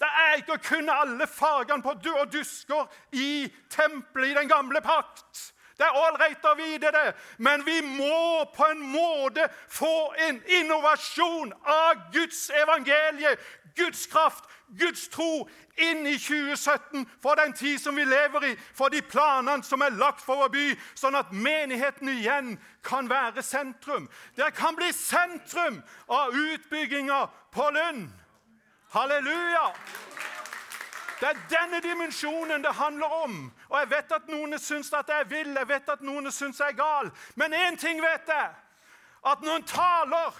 Det 0.00 0.08
er 0.08 0.38
ikke 0.38 0.56
å 0.56 0.62
kunne 0.64 0.94
alle 0.96 1.26
fargene 1.28 1.84
på 1.84 1.92
og 2.14 2.30
dusker 2.32 2.86
i 3.12 3.50
tempelet 3.68 4.30
i 4.30 4.38
den 4.38 4.48
gamle 4.48 4.80
pakt. 4.80 5.50
Det 5.80 5.86
er 5.88 5.96
ålreit 5.96 6.44
å 6.44 6.50
vite 6.58 6.90
det, 6.92 7.06
men 7.40 7.62
vi 7.64 7.78
må 7.80 8.44
på 8.52 8.66
en 8.68 8.82
måte 8.92 9.46
få 9.72 10.12
en 10.26 10.42
innovasjon 10.60 11.54
av 11.64 12.02
Guds 12.12 12.50
evangelie, 12.52 13.32
Guds 13.78 14.02
kraft, 14.12 14.44
Guds 14.76 15.06
tro 15.08 15.48
inn 15.80 16.04
i 16.06 16.18
2017, 16.20 17.06
for 17.22 17.40
den 17.40 17.54
tid 17.56 17.80
som 17.80 17.96
vi 17.96 18.04
lever 18.04 18.50
i, 18.50 18.52
for 18.76 18.92
de 18.92 19.00
planene 19.00 19.64
som 19.64 19.80
er 19.80 19.96
lagt 19.96 20.20
for 20.20 20.42
vår 20.42 20.52
by, 20.52 20.66
sånn 21.00 21.16
at 21.16 21.32
menigheten 21.32 22.12
igjen 22.12 22.58
kan 22.84 23.08
være 23.08 23.40
sentrum. 23.42 24.10
Det 24.36 24.52
kan 24.58 24.76
bli 24.76 24.92
sentrum 24.92 25.80
av 26.12 26.36
utbygginga 26.36 27.22
på 27.56 27.70
Lund. 27.72 28.10
Halleluja! 28.92 29.70
Det 31.20 31.28
er 31.28 31.40
denne 31.48 31.80
dimensjonen 31.84 32.62
det 32.64 32.76
handler 32.76 33.16
om. 33.24 33.40
Og 33.70 33.78
Jeg 33.78 33.90
vet 33.90 34.12
at 34.12 34.28
noen 34.28 34.58
syns 34.58 34.92
at 34.92 35.08
jeg 35.08 35.22
er 35.22 35.28
vill, 35.30 35.52
jeg 35.54 35.68
vet 35.68 35.88
at 35.88 36.00
noen 36.02 36.30
syns 36.34 36.58
jeg 36.58 36.74
er 36.74 36.78
gal. 36.78 37.10
Men 37.38 37.54
én 37.54 37.78
ting 37.78 38.02
vet 38.02 38.28
jeg. 38.28 38.54
At 39.26 39.42
når 39.42 39.60
en 39.60 39.68
taler, 39.68 40.38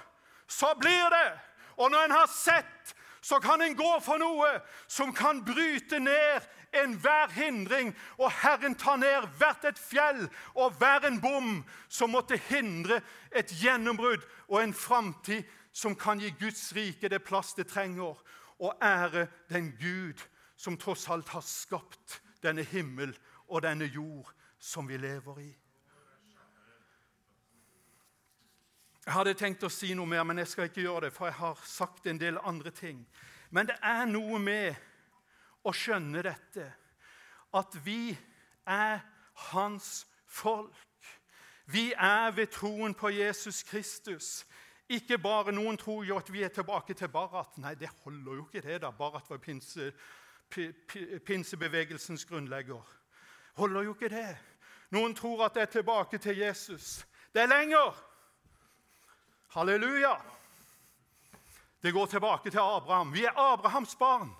så 0.48 0.74
blir 0.74 1.10
det. 1.14 1.28
Og 1.76 1.90
når 1.90 2.04
en 2.04 2.16
har 2.16 2.26
sett, 2.26 2.94
så 3.20 3.38
kan 3.38 3.62
en 3.62 3.76
gå 3.76 3.90
for 4.02 4.18
noe 4.18 4.48
som 4.88 5.12
kan 5.14 5.44
bryte 5.44 6.00
ned 6.00 6.48
enhver 6.74 7.30
hindring. 7.30 7.92
Og 8.18 8.32
Herren 8.32 8.74
tar 8.74 8.96
ned 8.96 9.28
hvert 9.38 9.64
et 9.68 9.78
fjell 9.78 10.24
og 10.54 10.74
hver 10.80 11.06
en 11.06 11.20
bom 11.20 11.52
som 11.88 12.10
måtte 12.10 12.40
hindre 12.48 12.98
et 13.30 13.52
gjennombrudd 13.62 14.24
og 14.48 14.62
en 14.62 14.74
framtid 14.74 15.44
som 15.72 15.94
kan 15.94 16.18
gi 16.18 16.32
Guds 16.40 16.72
rike 16.74 17.08
det 17.08 17.22
plass 17.22 17.54
det 17.54 17.68
trenger, 17.70 18.16
og 18.58 18.74
ære 18.82 19.28
den 19.48 19.70
Gud 19.78 20.18
som 20.56 20.76
tross 20.76 21.06
alt 21.08 21.28
har 21.28 21.44
skapt 21.46 22.18
denne 22.42 22.64
himmel 22.64 23.14
og 23.48 23.62
denne 23.62 23.84
jord 23.84 24.30
som 24.58 24.88
vi 24.88 24.96
lever 24.96 25.40
i. 25.42 25.50
Jeg 29.06 29.16
hadde 29.16 29.34
tenkt 29.34 29.64
å 29.64 29.72
si 29.72 29.94
noe 29.96 30.06
mer, 30.06 30.22
men 30.28 30.38
jeg 30.42 30.50
skal 30.52 30.68
ikke 30.68 30.84
gjøre 30.84 31.08
det, 31.08 31.14
for 31.16 31.26
jeg 31.26 31.38
har 31.40 31.62
sagt 31.66 32.06
en 32.06 32.20
del 32.20 32.38
andre 32.46 32.70
ting. 32.70 33.00
Men 33.50 33.66
det 33.66 33.78
er 33.82 34.04
noe 34.06 34.38
med 34.38 34.76
å 35.66 35.72
skjønne 35.74 36.22
dette, 36.22 36.66
at 37.56 37.74
vi 37.84 38.12
er 38.68 39.00
hans 39.50 40.04
folk. 40.30 40.76
Vi 41.66 41.90
er 41.92 42.30
ved 42.36 42.52
troen 42.54 42.94
på 42.94 43.10
Jesus 43.14 43.62
Kristus. 43.66 44.44
Ikke 44.90 45.18
bare 45.22 45.52
Noen 45.54 45.78
tror 45.78 46.04
jo 46.06 46.16
at 46.18 46.30
vi 46.32 46.42
er 46.42 46.50
tilbake 46.54 46.94
til 46.98 47.10
Barat. 47.10 47.58
Nei, 47.62 47.76
det 47.78 47.90
holder 48.04 48.40
jo 48.40 48.46
ikke, 48.48 48.62
det. 48.62 48.80
da. 48.82 48.90
Barat 48.90 49.28
var 49.30 49.38
pinse, 49.38 49.92
pinsebevegelsens 51.26 52.24
grunnlegger. 52.24 52.82
Holder 53.54 53.82
jo 53.82 53.94
ikke 53.94 54.08
det. 54.08 54.36
Noen 54.90 55.14
tror 55.14 55.44
at 55.46 55.54
det 55.54 55.62
er 55.62 55.72
tilbake 55.78 56.18
til 56.18 56.38
Jesus. 56.38 57.06
Det 57.34 57.42
er 57.42 57.46
lenger. 57.46 57.94
Halleluja. 59.54 60.14
Det 61.82 61.92
går 61.92 62.06
tilbake 62.06 62.50
til 62.50 62.58
Abraham. 62.58 63.12
Vi 63.14 63.24
er 63.24 63.52
Abrahams 63.52 63.96
barn. 63.96 64.30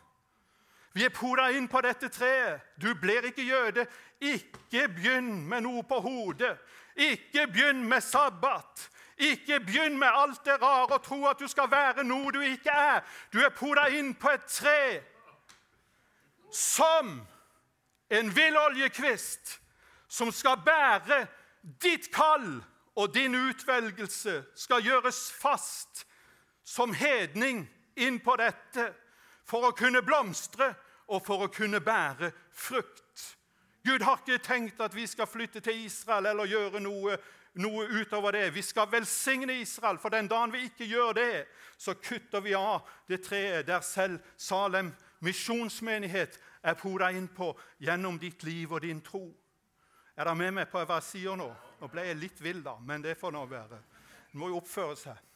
Vi 0.93 1.05
er 1.05 1.15
poda 1.15 1.49
inn 1.55 1.69
på 1.71 1.81
dette 1.87 2.09
treet. 2.11 2.61
Du 2.83 2.95
blir 2.99 3.27
ikke 3.31 3.47
jøde. 3.47 3.87
Ikke 4.21 4.89
begynn 4.89 5.47
med 5.49 5.63
noe 5.63 5.83
på 5.87 6.01
hodet. 6.03 6.59
Ikke 6.97 7.47
begynn 7.47 7.85
med 7.89 8.01
sabbat. 8.01 8.91
Ikke 9.17 9.61
begynn 9.61 9.99
med 9.99 10.09
alt 10.09 10.45
det 10.45 10.59
rare 10.63 10.97
og 10.97 11.03
tro 11.03 11.27
at 11.27 11.39
du 11.39 11.47
skal 11.49 11.71
være 11.71 12.05
noe 12.05 12.33
du 12.33 12.41
ikke 12.41 12.75
er. 12.75 13.01
Du 13.33 13.39
er 13.39 13.55
poda 13.55 13.87
inn 13.95 14.15
på 14.15 14.33
et 14.35 14.47
tre 14.49 15.03
som 16.53 17.21
en 18.11 18.31
villoljekvist 18.35 19.61
som 20.11 20.33
skal 20.35 20.59
bære 20.67 21.25
ditt 21.83 22.09
kall 22.15 22.59
og 22.99 23.15
din 23.15 23.35
utvelgelse, 23.39 24.43
skal 24.55 24.83
gjøres 24.83 25.29
fast 25.33 26.05
som 26.67 26.95
hedning 26.95 27.65
inn 28.01 28.19
på 28.23 28.37
dette 28.41 28.91
for 29.47 29.69
å 29.69 29.75
kunne 29.77 30.03
blomstre 30.03 30.73
og 31.11 31.23
for 31.27 31.47
å 31.47 31.53
kunne 31.53 31.81
bære 31.83 32.33
frukt. 32.55 33.37
Gud 33.87 34.03
har 34.05 34.21
ikke 34.21 34.43
tenkt 34.45 34.81
at 34.85 34.95
vi 34.95 35.07
skal 35.09 35.29
flytte 35.31 35.63
til 35.65 35.87
Israel 35.87 36.29
eller 36.31 36.51
gjøre 36.51 36.83
noe, 36.85 37.17
noe 37.63 37.87
utover 37.89 38.37
det. 38.37 38.51
Vi 38.55 38.63
skal 38.63 38.91
velsigne 38.93 39.57
Israel, 39.63 39.99
for 39.99 40.13
den 40.13 40.29
dagen 40.29 40.53
vi 40.53 40.67
ikke 40.69 40.89
gjør 40.91 41.15
det, 41.17 41.47
så 41.81 41.95
kutter 41.97 42.45
vi 42.45 42.55
av 42.55 42.85
det 43.09 43.23
treet 43.25 43.67
der 43.71 43.81
selv 43.87 44.21
Salem 44.37 44.93
misjonsmenighet 45.25 46.39
er 46.63 46.79
poda 46.81 47.11
innpå 47.13 47.53
gjennom 47.81 48.19
ditt 48.21 48.43
liv 48.47 48.73
og 48.73 48.83
din 48.85 49.01
tro. 49.05 49.25
Er 50.17 50.25
dere 50.25 50.37
med 50.37 50.55
meg 50.59 50.71
på 50.71 50.83
hva 50.83 50.99
jeg 50.99 51.09
sier 51.09 51.37
nå? 51.39 51.49
Nå 51.81 51.89
ble 51.89 52.05
jeg 52.09 52.19
litt 52.21 52.41
vill, 52.45 52.63
da, 52.65 52.77
men 52.85 53.03
det 53.05 53.17
får 53.19 53.33
nå 53.33 53.45
være. 53.49 53.79
En 54.33 54.41
må 54.43 54.51
jo 54.51 54.59
oppføre 54.61 54.97
seg. 55.01 55.27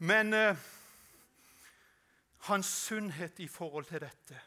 Men 0.00 0.32
eh, 0.32 0.68
hans 2.48 2.70
sunnhet 2.86 3.40
i 3.44 3.48
forhold 3.48 3.84
til 3.90 4.00
dette 4.00 4.38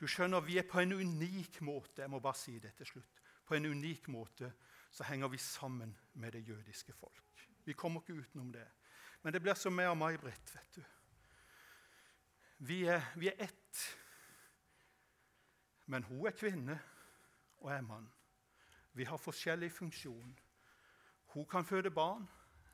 Du 0.00 0.06
skjønner, 0.08 0.40
Vi 0.40 0.56
er 0.56 0.64
på 0.64 0.80
en 0.80 0.92
unik 0.96 1.60
måte 1.60 2.00
jeg 2.00 2.08
må 2.08 2.22
bare 2.24 2.38
si 2.40 2.54
det 2.58 2.72
til 2.78 2.86
slutt, 2.86 3.20
på 3.44 3.54
en 3.54 3.66
unik 3.66 4.08
måte 4.08 4.48
så 4.90 5.04
henger 5.04 5.28
vi 5.28 5.38
sammen 5.38 5.92
med 6.14 6.32
det 6.32 6.40
jødiske 6.48 6.92
folk. 6.92 7.48
Vi 7.64 7.72
kommer 7.72 8.00
ikke 8.00 8.22
utenom 8.24 8.52
det. 8.52 8.66
Men 9.22 9.32
det 9.32 9.42
blir 9.42 9.54
som 9.54 9.74
meg 9.76 9.90
og 9.90 9.98
May-Britt. 10.00 10.54
vet 10.54 10.74
du. 10.76 10.82
Vi 12.60 12.82
er, 12.84 13.00
vi 13.16 13.28
er 13.28 13.38
ett. 13.40 13.78
Men 15.86 16.04
hun 16.04 16.26
er 16.28 16.36
kvinne, 16.36 16.76
og 17.60 17.70
jeg 17.70 17.78
er 17.78 17.86
mann. 17.86 18.10
Vi 18.92 19.04
har 19.04 19.16
forskjellig 19.16 19.70
funksjon. 19.72 20.34
Hun 21.32 21.46
kan 21.46 21.64
føde 21.64 21.90
barn. 21.90 22.28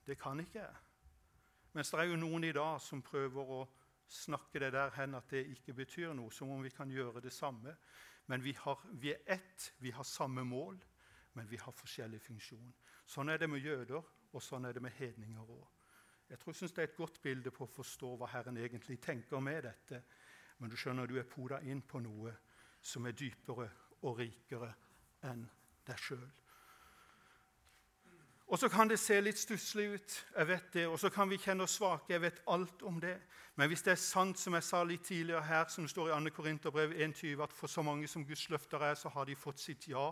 Det 0.07 0.18
kan 0.18 0.41
ikke 0.41 0.59
jeg. 0.59 0.74
Mens 1.72 1.91
det 1.91 2.01
er 2.01 2.11
jo 2.11 2.18
noen 2.18 2.45
i 2.45 2.53
dag 2.57 2.80
som 2.80 3.03
prøver 3.03 3.53
å 3.53 3.61
snakke 4.09 4.62
det 4.62 4.72
der 4.74 4.91
hen 4.97 5.14
at 5.14 5.30
det 5.30 5.45
ikke 5.55 5.74
betyr 5.74 6.14
noe, 6.14 6.32
som 6.34 6.51
om 6.51 6.62
vi 6.62 6.70
kan 6.74 6.91
gjøre 6.91 7.22
det 7.22 7.32
samme. 7.32 7.76
Men 8.26 8.43
vi, 8.43 8.57
har, 8.59 8.82
vi 8.91 9.12
er 9.14 9.22
ett, 9.39 9.72
vi 9.78 9.91
har 9.95 10.05
samme 10.05 10.45
mål, 10.45 10.78
men 11.32 11.51
vi 11.51 11.62
har 11.62 11.74
forskjellig 11.74 12.20
funksjon. 12.26 12.74
Sånn 13.07 13.30
er 13.30 13.39
det 13.39 13.51
med 13.51 13.62
jøder, 13.62 14.03
og 14.32 14.43
sånn 14.43 14.66
er 14.66 14.74
det 14.74 14.82
med 14.82 14.99
hedninger 14.99 15.47
òg. 15.47 15.76
Jeg 16.31 16.39
tror, 16.39 16.51
jeg 16.51 16.57
synes 16.57 16.72
Det 16.72 16.83
er 16.83 16.89
et 16.89 16.97
godt 16.97 17.22
bilde 17.22 17.51
på 17.51 17.64
å 17.64 17.70
forstå 17.70 18.16
hva 18.16 18.27
Herren 18.33 18.57
egentlig 18.57 19.01
tenker 19.01 19.41
med 19.41 19.62
dette. 19.62 20.03
Men 20.59 20.70
du 20.70 20.77
skjønner, 20.77 21.07
du 21.07 21.18
er 21.18 21.29
poda 21.29 21.61
inn 21.61 21.83
på 21.83 22.01
noe 22.01 22.33
som 22.83 23.07
er 23.07 23.12
dypere 23.12 23.68
og 24.03 24.18
rikere 24.18 24.72
enn 25.27 25.47
deg 25.87 25.99
sjøl. 26.01 26.27
Og 28.47 28.59
så 28.59 28.68
kan 28.70 28.87
det 28.89 28.99
se 29.03 29.16
litt 29.20 29.39
stusslig 29.39 29.89
ut, 29.97 30.12
jeg 30.37 30.47
vet 30.47 30.66
det, 30.72 30.85
og 30.87 31.01
så 31.03 31.11
kan 31.11 31.27
vi 31.31 31.39
kjenne 31.43 31.64
oss 31.66 31.81
svake. 31.81 32.12
Jeg 32.12 32.22
vet 32.22 32.43
alt 32.47 32.83
om 32.87 33.01
det. 33.03 33.16
Men 33.59 33.68
hvis 33.68 33.83
det 33.83 33.97
er 33.97 33.99
sant, 33.99 34.39
som 34.39 34.55
jeg 34.55 34.62
sa 34.62 34.83
litt 34.87 35.03
tidligere 35.03 35.43
her, 35.43 35.64
som 35.68 35.85
det 35.85 35.91
står 35.91 36.12
i 36.12 36.18
2. 36.29 36.35
Korinterbrev 36.37 36.95
1,20, 36.95 37.43
at 37.43 37.53
for 37.53 37.66
så 37.66 37.83
mange 37.83 38.07
som 38.09 38.24
Guds 38.27 38.49
løfter 38.53 38.85
er, 38.87 38.95
så 38.95 39.09
har 39.09 39.27
de 39.27 39.35
fått 39.37 39.61
sitt 39.61 39.89
ja. 39.89 40.11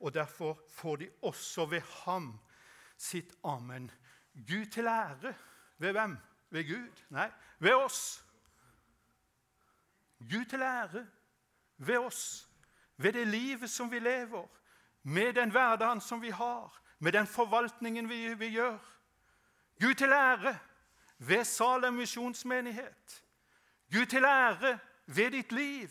Og 0.00 0.14
derfor 0.14 0.58
får 0.68 0.96
de 0.96 1.10
også 1.22 1.66
ved 1.70 1.86
ham 2.02 2.32
sitt 2.98 3.36
amen. 3.44 3.90
Gud 4.34 4.66
til 4.72 4.90
ære 4.90 5.34
ved 5.78 5.92
hvem? 5.92 6.18
Ved 6.50 6.64
Gud? 6.64 7.02
Nei, 7.10 7.30
ved 7.58 7.74
oss. 7.74 8.24
Gud 10.18 10.44
til 10.44 10.62
ære 10.62 11.06
ved 11.76 11.98
oss, 11.98 12.50
ved 12.96 13.12
det 13.12 13.26
livet 13.26 13.70
som 13.70 13.90
vi 13.90 13.98
lever, 13.98 14.46
med 15.02 15.32
den 15.32 15.50
hverdagen 15.50 16.00
som 16.00 16.22
vi 16.22 16.30
har, 16.30 16.82
med 16.98 17.12
den 17.12 17.26
forvaltningen 17.26 18.08
vi, 18.08 18.34
vi 18.34 18.48
gjør. 18.48 18.78
Gud 19.80 19.94
til 19.94 20.12
ære 20.12 20.58
ved 21.18 21.44
Salem 21.44 21.94
misjonsmenighet. 21.94 23.24
Gud 23.92 24.06
til 24.06 24.24
ære 24.24 24.78
ved 25.06 25.30
ditt 25.30 25.52
liv. 25.52 25.90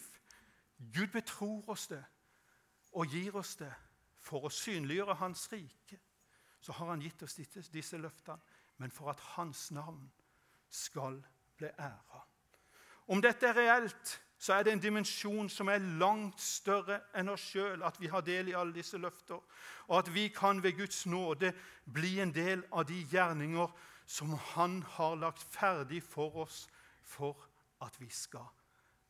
Gud 0.96 1.08
betror 1.08 1.70
oss 1.70 1.88
det 1.88 2.06
og 2.92 3.08
gir 3.08 3.36
oss 3.36 3.56
det 3.56 3.74
for 4.20 4.48
å 4.48 4.50
synliggjøre 4.50 5.16
Hans 5.16 5.52
rike. 5.52 6.00
Så 6.60 6.72
har 6.72 6.90
Han 6.90 7.02
gitt 7.02 7.24
oss 7.24 7.36
disse, 7.36 7.62
disse 7.72 7.98
løftene 7.98 8.42
men 8.78 8.92
for 8.92 9.10
at 9.10 9.20
hans 9.20 9.72
navn 9.72 10.12
skal 10.70 11.24
bli 11.58 11.68
æra. 11.68 12.28
Om 13.08 13.22
dette 13.22 13.48
er 13.48 13.58
reelt, 13.58 14.22
så 14.38 14.54
er 14.54 14.64
det 14.64 14.74
en 14.74 14.80
dimensjon 14.80 15.50
som 15.50 15.70
er 15.72 15.84
langt 16.00 16.42
større 16.42 17.00
enn 17.16 17.32
oss 17.32 17.46
sjøl, 17.54 17.84
at 17.84 18.00
vi 18.02 18.10
har 18.12 18.26
del 18.26 18.52
i 18.52 18.58
alle 18.58 18.76
disse 18.76 18.98
løfter, 18.98 19.40
og 19.88 19.98
at 20.00 20.12
vi 20.14 20.28
kan 20.28 20.64
ved 20.64 20.76
Guds 20.78 21.06
nåde 21.06 21.54
bli 21.94 22.20
en 22.20 22.34
del 22.36 22.66
av 22.72 22.88
de 22.90 23.00
gjerninger 23.12 23.72
som 24.06 24.34
Han 24.54 24.84
har 24.84 25.16
lagt 25.16 25.42
ferdig 25.42 26.04
for 26.04 26.36
oss 26.44 26.68
for 27.02 27.48
at 27.82 27.96
vi 28.02 28.10
skal 28.10 28.46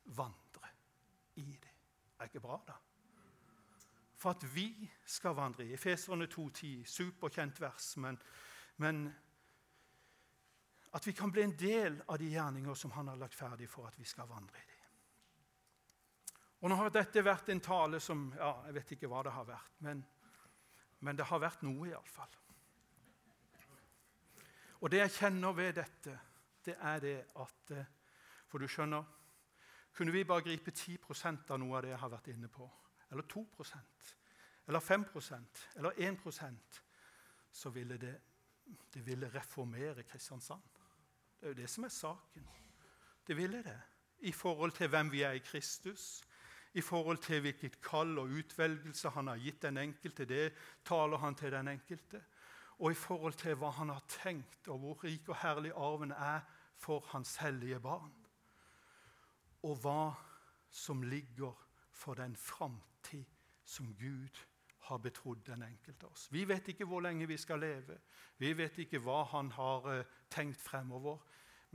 vandre 0.06 0.70
i 1.36 1.52
det. 1.52 1.74
Er 2.20 2.30
ikke 2.30 2.40
bra, 2.40 2.62
da? 2.68 2.74
For 4.16 4.30
at 4.30 4.56
vi 4.56 4.90
skal 5.06 5.36
vandre 5.36 5.66
i 5.66 5.74
Efeserne 5.74 6.28
2,10, 6.32 6.86
superkjent 6.86 7.62
vers, 7.62 7.98
men 7.98 8.20
men 8.78 9.14
At 10.96 11.08
vi 11.08 11.14
kan 11.14 11.32
bli 11.32 11.44
en 11.44 11.56
del 11.60 11.98
av 12.08 12.20
de 12.20 12.30
gjerninger 12.32 12.78
som 12.80 12.94
han 12.96 13.12
har 13.12 13.20
lagt 13.20 13.36
ferdig 13.36 13.68
for 13.70 13.88
at 13.90 13.98
vi 14.00 14.08
skal 14.08 14.30
vandre 14.30 14.62
i. 14.62 14.68
dem. 14.70 14.76
Og 16.64 16.72
Nå 16.72 16.78
har 16.80 16.90
dette 16.90 17.24
vært 17.24 17.52
en 17.52 17.62
tale 17.62 18.00
som 18.00 18.30
ja, 18.38 18.54
Jeg 18.66 18.78
vet 18.80 18.96
ikke 18.96 19.10
hva 19.12 19.24
det 19.28 19.34
har 19.36 19.46
vært, 19.46 19.76
men, 19.86 20.06
men 21.00 21.20
det 21.20 21.28
har 21.30 21.44
vært 21.44 21.66
noe, 21.68 21.90
iallfall. 21.90 22.40
Og 24.80 24.92
det 24.92 25.04
jeg 25.04 25.16
kjenner 25.18 25.54
ved 25.58 25.76
dette, 25.78 26.16
det 26.66 26.76
er 26.80 27.00
det 27.04 27.18
at 27.42 27.72
eh, 27.76 27.94
For 28.48 28.62
du 28.62 28.68
skjønner, 28.72 29.04
kunne 29.96 30.14
vi 30.14 30.24
bare 30.24 30.44
gripe 30.46 30.72
10 30.72 31.00
av 31.50 31.60
noe 31.60 31.78
av 31.78 31.84
det 31.84 31.92
jeg 31.92 32.00
har 32.00 32.12
vært 32.12 32.28
inne 32.32 32.48
på, 32.52 32.68
eller 33.12 33.24
2% 33.32 34.16
eller 34.68 34.80
5% 34.80 35.68
eller 35.76 35.92
1% 35.92 36.82
så 37.52 37.70
ville 37.70 37.98
det, 37.98 38.16
det 38.94 39.02
ville 39.06 39.30
reformere 39.30 40.04
Kristiansand. 40.04 40.75
Det 41.46 41.52
er 41.52 41.56
jo 41.56 41.62
det 41.62 41.70
som 41.70 41.84
er 41.84 41.92
saken. 41.94 42.46
Det 43.28 43.36
ville 43.38 43.60
det. 43.64 43.82
I 44.20 44.32
forhold 44.32 44.72
til 44.72 44.88
hvem 44.88 45.12
vi 45.12 45.22
er 45.22 45.32
i 45.32 45.44
Kristus, 45.46 46.24
i 46.74 46.82
forhold 46.82 47.18
til 47.18 47.42
hvilket 47.42 47.82
kall 47.82 48.18
og 48.18 48.32
utvelgelse 48.34 49.10
han 49.14 49.28
har 49.28 49.38
gitt 49.38 49.62
den 49.62 49.78
enkelte. 49.78 50.26
Det 50.26 50.54
taler 50.86 51.22
han 51.22 51.36
til 51.36 51.52
den 51.52 51.68
enkelte. 51.68 52.24
Og 52.80 52.92
i 52.92 52.98
forhold 52.98 53.38
til 53.38 53.54
hva 53.62 53.70
han 53.78 53.94
har 53.94 54.02
tenkt, 54.10 54.68
og 54.68 54.80
hvor 54.80 55.04
rik 55.04 55.30
og 55.30 55.38
herlig 55.44 55.72
arven 55.76 56.12
er 56.18 56.42
for 56.82 57.06
hans 57.12 57.36
hellige 57.36 57.80
barn. 57.80 58.16
Og 59.62 59.78
hva 59.86 60.16
som 60.72 61.06
ligger 61.06 61.54
for 61.92 62.18
den 62.18 62.36
framtid 62.36 63.26
som 63.66 63.94
Gud 64.02 64.34
har 64.34 64.55
betrodd 65.02 65.46
den 65.48 65.64
enkelte 65.66 66.08
oss. 66.08 66.28
Vi 66.32 66.46
vet 66.48 66.68
ikke 66.72 66.86
hvor 66.86 67.02
lenge 67.02 67.28
vi 67.28 67.38
skal 67.38 67.60
leve. 67.60 67.98
Vi 68.38 68.52
vet 68.58 68.78
ikke 68.84 69.02
hva 69.02 69.24
han 69.32 69.52
har 69.58 69.88
eh, 69.92 70.12
tenkt 70.30 70.62
fremover. 70.62 71.24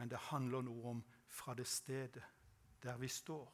Men 0.00 0.08
det 0.08 0.20
handler 0.30 0.62
noe 0.64 0.92
om 0.94 1.00
fra 1.28 1.54
det 1.54 1.66
stedet 1.68 2.22
der 2.82 2.96
vi 2.96 3.08
står. 3.08 3.48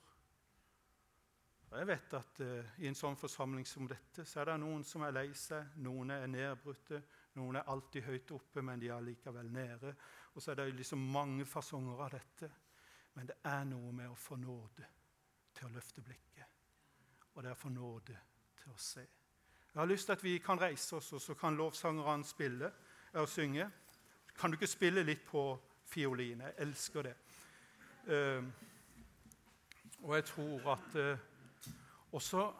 Og 1.67 1.79
jeg 1.81 1.89
vet 1.89 2.13
at 2.15 2.41
uh, 2.47 2.69
I 2.79 2.87
en 2.87 2.95
sånn 2.97 3.19
forsamling 3.19 3.67
som 3.67 3.89
dette 3.91 4.23
så 4.25 4.41
er 4.41 4.53
det 4.53 4.61
noen 4.63 4.85
som 4.87 5.03
er 5.03 5.17
lei 5.17 5.27
seg, 5.35 5.75
noen 5.83 6.13
er 6.15 6.29
nedbrutte, 6.31 7.01
noen 7.41 7.59
er 7.59 7.73
alltid 7.73 8.07
høyt 8.07 8.31
oppe, 8.37 8.63
men 8.63 8.81
de 8.81 8.93
er 8.95 9.03
likevel 9.03 9.51
nede. 9.53 9.97
Og 10.35 10.45
så 10.45 10.53
er 10.53 10.61
det 10.61 10.69
liksom 10.77 11.03
mange 11.03 11.45
fasonger 11.49 12.05
av 12.07 12.15
dette. 12.15 12.53
Men 13.17 13.33
det 13.33 13.41
er 13.49 13.65
noe 13.67 13.93
med 13.97 14.13
å 14.13 14.17
få 14.21 14.39
nåde 14.39 14.87
til 15.57 15.67
å 15.67 15.75
løfte 15.75 16.05
blikket. 16.05 16.57
Og 17.35 17.43
det 17.43 17.51
er 17.51 17.57
å 17.57 17.65
få 17.65 17.73
nåde 17.73 18.17
til 18.63 18.73
å 18.73 18.81
se. 18.81 19.05
Jeg 19.77 19.83
har 19.83 19.87
lyst 19.87 20.07
til 20.07 20.13
at 20.13 20.25
vi 20.25 20.39
kan 20.39 20.61
reise 20.61 20.97
oss, 20.97 21.13
og 21.13 21.21
så 21.21 21.35
kan 21.35 21.57
lovsangerne 21.57 22.25
spille 22.25 22.71
og 23.13 23.29
synge. 23.29 23.71
Kan 24.39 24.51
du 24.51 24.55
ikke 24.57 24.67
spille 24.67 25.03
litt 25.03 25.27
på 25.29 25.43
fiolin? 25.85 26.41
Jeg 26.41 26.55
elsker 26.65 27.03
det. 27.03 27.13
Uh, 28.07 28.45
og 30.03 30.15
jeg 30.15 30.25
tror 30.25 30.73
at 30.73 30.97
uh, 30.97 31.19
og 32.13 32.23
så, 32.23 32.53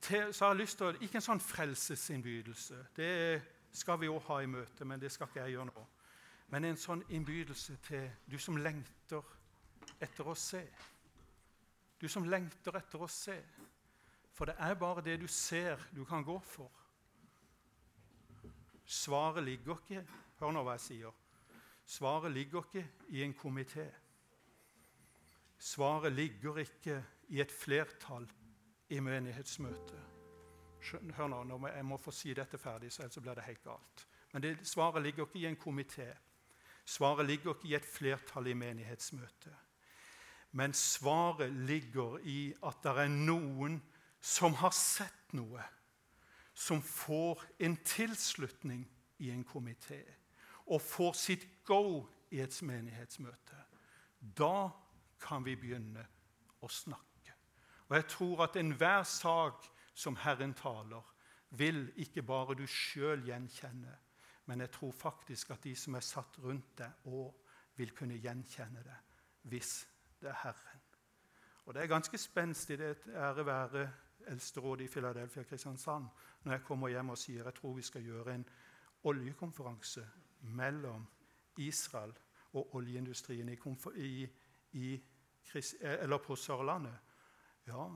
til, 0.00 0.34
så, 0.34 0.44
har 0.44 0.52
jeg 0.52 0.60
lyst 0.60 0.76
til 0.76 0.86
å, 0.86 0.92
Ikke 1.00 1.16
en 1.16 1.24
sånn 1.30 1.40
frelsesinnbydelse. 1.40 2.82
Det 2.96 3.40
skal 3.72 4.00
vi 4.04 4.12
òg 4.12 4.20
ha 4.28 4.42
i 4.44 4.52
møte, 4.58 4.84
men 4.84 5.00
det 5.00 5.12
skal 5.12 5.32
ikke 5.32 5.40
jeg 5.40 5.56
gjøre 5.56 5.70
nå. 5.72 5.86
Men 6.52 6.68
en 6.68 6.76
sånn 6.76 7.06
innbydelse 7.08 7.78
til 7.88 8.04
du 8.28 8.36
som 8.36 8.60
lengter 8.60 9.24
etter 9.96 10.28
å 10.28 10.36
se. 10.36 10.60
Du 11.96 12.08
som 12.08 12.28
lengter 12.28 12.76
etter 12.76 13.00
å 13.00 13.08
se. 13.08 13.40
For 14.40 14.48
det 14.48 14.54
er 14.56 14.74
bare 14.74 15.02
det 15.04 15.18
du 15.20 15.26
ser, 15.28 15.76
du 15.92 16.04
kan 16.04 16.24
gå 16.24 16.38
for. 16.40 16.70
Svaret 18.86 19.44
ligger 19.44 19.76
ikke 19.76 20.00
Hør 20.38 20.54
nå 20.56 20.62
hva 20.64 20.78
jeg 20.78 20.80
sier. 20.80 21.18
Svaret 21.84 22.32
ligger 22.32 22.64
ikke 22.64 22.86
i 23.12 23.20
en 23.20 23.34
komité. 23.36 23.84
Svaret 25.58 26.16
ligger 26.16 26.62
ikke 26.64 27.02
i 27.28 27.42
et 27.44 27.52
flertall 27.52 28.24
i 28.88 29.02
menighetsmøtet. 29.04 30.00
Hør 31.18 31.28
nå, 31.28 31.42
nå 31.44 31.60
må 31.60 31.74
jeg 31.74 31.84
må 31.84 32.00
få 32.00 32.16
si 32.22 32.32
dette 32.32 32.58
ferdig, 32.58 32.88
så 32.92 33.04
ellers 33.04 33.20
blir 33.20 33.36
det 33.36 33.44
helt 33.44 33.64
galt. 33.68 34.08
Men 34.32 34.48
det, 34.48 34.56
svaret 34.64 35.02
ligger 35.02 35.28
ikke 35.28 35.44
i 35.44 35.46
en 35.52 35.60
komité. 35.68 36.08
Svaret 36.88 37.28
ligger 37.28 37.52
ikke 37.58 37.74
i 37.74 37.76
et 37.76 37.92
flertall 37.92 38.48
i 38.48 38.56
menighetsmøtet. 38.56 39.52
Men 40.56 40.72
svaret 40.72 41.52
ligger 41.52 42.18
i 42.24 42.54
at 42.64 42.80
det 42.88 42.96
er 43.04 43.18
noen 43.20 43.82
som 44.20 44.54
har 44.60 44.74
sett 44.76 45.32
noe, 45.32 45.62
som 46.54 46.82
får 46.82 47.42
en 47.58 47.76
tilslutning 47.76 48.84
i 49.18 49.30
en 49.30 49.44
komité 49.44 50.02
og 50.70 50.82
får 50.82 51.16
sitt 51.18 51.46
go 51.66 52.06
i 52.30 52.40
et 52.44 52.62
menighetsmøte. 52.62 53.58
Da 54.20 54.70
kan 55.20 55.44
vi 55.44 55.56
begynne 55.56 56.04
å 56.60 56.68
snakke. 56.68 57.34
Og 57.88 57.96
jeg 57.96 58.06
tror 58.12 58.44
at 58.44 58.58
enhver 58.60 59.02
sak 59.08 59.66
som 59.94 60.16
Herren 60.16 60.54
taler, 60.54 61.02
vil 61.50 61.88
ikke 61.98 62.22
bare 62.22 62.54
du 62.54 62.62
sjøl 62.70 63.24
gjenkjenne, 63.26 63.96
men 64.46 64.60
jeg 64.62 64.70
tror 64.76 64.92
faktisk 64.94 65.50
at 65.50 65.64
de 65.64 65.74
som 65.74 65.96
er 65.98 66.04
satt 66.06 66.38
rundt 66.38 66.76
deg, 66.78 67.08
òg 67.10 67.34
vil 67.78 67.90
kunne 67.96 68.18
gjenkjenne 68.20 68.84
det 68.86 68.98
hvis 69.50 69.72
det 70.20 70.30
er 70.30 70.38
Herren. 70.44 70.86
Og 71.66 71.74
Det 71.74 71.82
er 71.82 71.90
ganske 71.90 72.18
spenstig, 72.18 72.78
det 72.78 72.96
ære 73.14 73.46
være 73.46 73.90
eldsterådet 74.26 74.84
i 74.84 74.88
Philadelphia 74.88 75.42
Kristiansand, 75.42 76.06
når 76.42 76.52
jeg 76.52 76.64
kommer 76.64 76.88
hjem 76.88 77.10
og 77.14 77.18
sier 77.18 77.44
jeg 77.44 77.54
tror 77.54 77.74
vi 77.76 77.82
skal 77.82 78.02
gjøre 78.04 78.34
en 78.34 78.44
oljekonferanse 79.04 80.04
mellom 80.40 81.06
Israel 81.56 82.12
og 82.52 82.74
oljeindustrien 82.74 83.48
i, 83.48 83.58
i, 83.94 84.22
i, 84.72 85.00
på 86.26 86.36
Sørlandet. 86.36 86.98
Ja, 87.66 87.88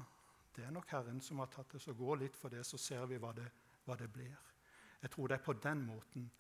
det 0.57 0.65
er 0.65 0.71
nok 0.71 0.91
Herren 0.91 1.21
som 1.21 1.39
har 1.39 1.47
tatt 1.47 1.73
det. 1.73 1.83
Så 1.83 1.95
gå 1.95 2.15
litt 2.15 2.37
for 2.37 2.49
det, 2.49 2.65
så 2.67 2.79
ser 2.79 3.07
vi 3.07 3.19
hva 3.19 3.33
det, 3.33 3.49
hva 3.85 3.97
det 3.99 4.11
blir. 4.13 4.37
Jeg 5.03 5.11
tror 5.11 5.29
det 5.29 5.39
er 5.39 5.45
på 5.45 5.53
den 5.53 5.87
måten. 5.87 6.31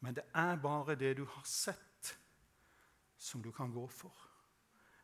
Men 0.00 0.14
det 0.14 0.24
er 0.34 0.56
bare 0.62 0.94
det 0.94 1.16
du 1.16 1.24
har 1.24 1.44
sett, 1.44 2.18
som 3.16 3.42
du 3.42 3.50
kan 3.52 3.72
gå 3.72 3.86
for. 3.86 4.14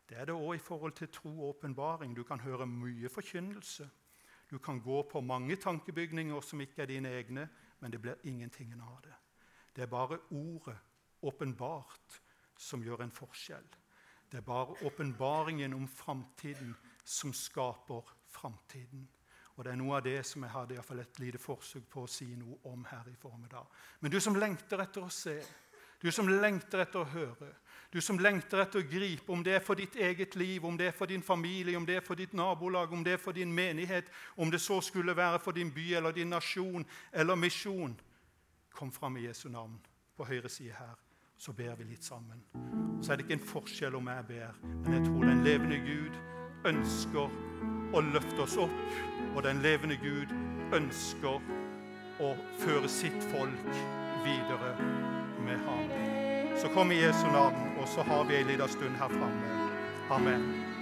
Det 0.09 0.17
er 0.17 0.25
det 0.25 0.35
òg 0.35 0.55
i 0.55 0.61
forhold 0.61 0.93
til 0.93 1.09
tro 1.11 1.29
og 1.29 1.49
åpenbaring. 1.49 2.15
Du 2.15 2.23
kan 2.23 2.39
høre 2.39 2.67
mye 2.67 3.09
forkynnelse. 3.09 3.89
Du 4.49 4.57
kan 4.59 4.81
gå 4.81 5.03
på 5.03 5.21
mange 5.21 5.55
tankebygninger 5.55 6.41
som 6.41 6.61
ikke 6.61 6.81
er 6.81 6.91
dine 6.91 7.09
egne, 7.09 7.47
men 7.79 7.91
det 7.91 8.01
blir 8.01 8.21
ingenting 8.23 8.73
av 8.81 8.99
det. 9.03 9.15
Det 9.75 9.83
er 9.83 9.91
bare 9.91 10.19
ordet, 10.31 10.77
åpenbart, 11.21 12.21
som 12.57 12.83
gjør 12.83 13.03
en 13.03 13.11
forskjell. 13.11 13.67
Det 14.31 14.37
er 14.37 14.45
bare 14.45 14.77
åpenbaringen 14.85 15.73
om 15.73 15.87
framtiden 15.87 16.75
som 17.03 17.33
skaper 17.33 18.15
framtiden. 18.27 19.07
Og 19.55 19.63
Det 19.63 19.71
er 19.71 19.79
noe 19.79 19.97
av 19.97 20.03
det 20.03 20.25
som 20.27 20.43
jeg 20.43 20.51
hadde 20.51 20.75
i 20.75 20.83
fall 20.83 20.99
et 20.99 21.19
lite 21.19 21.39
forsøk 21.39 21.85
på 21.89 22.03
å 22.03 22.11
si 22.11 22.27
noe 22.35 22.57
om 22.71 22.83
her 22.89 23.07
i 23.07 23.15
formiddag. 23.15 23.67
Men 23.99 24.11
du 24.11 24.19
som 24.19 24.35
lengter 24.35 24.81
etter 24.83 25.05
å 25.05 25.09
se, 25.09 25.37
du 26.01 26.11
som 26.11 26.27
lengter 26.27 26.83
etter 26.83 26.99
å 26.99 27.11
høre, 27.13 27.53
du 27.95 28.01
som 28.03 28.17
lengter 28.19 28.59
etter 28.59 28.81
å 28.81 28.87
gripe, 28.91 29.31
om 29.31 29.39
det 29.39 29.53
er 29.55 29.61
for 29.63 29.79
ditt 29.79 29.93
eget 29.95 30.33
liv, 30.35 30.65
om 30.67 30.75
det 30.75 30.89
er 30.89 30.95
for 30.97 31.07
din 31.07 31.21
familie, 31.23 31.77
om 31.79 31.85
det 31.87 31.95
er 31.95 32.03
for 32.03 32.19
ditt 32.19 32.33
nabolag, 32.35 32.91
om 32.91 33.05
det 33.05 33.13
er 33.15 33.21
for 33.23 33.31
din 33.31 33.53
menighet, 33.55 34.09
om 34.35 34.51
det 34.51 34.59
så 34.59 34.81
skulle 34.83 35.15
være 35.15 35.39
for 35.39 35.55
din 35.55 35.71
by 35.71 35.85
eller 35.95 36.11
din 36.11 36.33
nasjon 36.35 36.83
eller 37.13 37.39
misjon, 37.39 37.93
kom 38.75 38.91
fram 38.91 39.15
i 39.15 39.23
Jesu 39.29 39.47
navn 39.47 39.77
på 40.17 40.27
høyre 40.27 40.51
side 40.51 40.75
her. 40.75 40.97
Så 41.39 41.53
ber 41.55 41.77
vi 41.79 41.87
litt 41.87 42.03
sammen. 42.03 42.43
Så 42.99 43.13
er 43.13 43.15
det 43.15 43.29
ikke 43.29 43.37
en 43.37 43.47
forskjell 43.47 43.95
om 43.95 44.11
jeg 44.11 44.27
ber, 44.27 44.59
men 44.65 44.97
jeg 44.97 45.05
tror 45.07 45.23
den 45.29 45.45
levende 45.47 45.79
Gud 45.87 46.19
ønsker 46.67 47.95
å 47.95 48.03
løfte 48.09 48.43
oss 48.43 48.57
opp, 48.59 48.99
og 49.37 49.39
den 49.47 49.63
levende 49.63 49.95
Gud 50.03 50.35
ønsker 50.75 51.39
å 52.19 52.35
føre 52.59 52.91
sitt 52.91 53.31
folk 53.31 53.71
videre 54.27 54.75
med 55.47 55.63
ham. 55.63 56.14
Så 56.61 56.67
kom 56.67 56.91
i 56.91 56.95
Jesu 56.95 57.27
navn, 57.31 57.55
og 57.81 57.87
så 57.87 58.01
har 58.01 58.23
vi 58.23 58.35
en 58.35 58.47
liten 58.47 58.69
stund 58.69 58.95
her 58.99 59.09
framme. 59.09 59.41
Amen. 60.09 60.74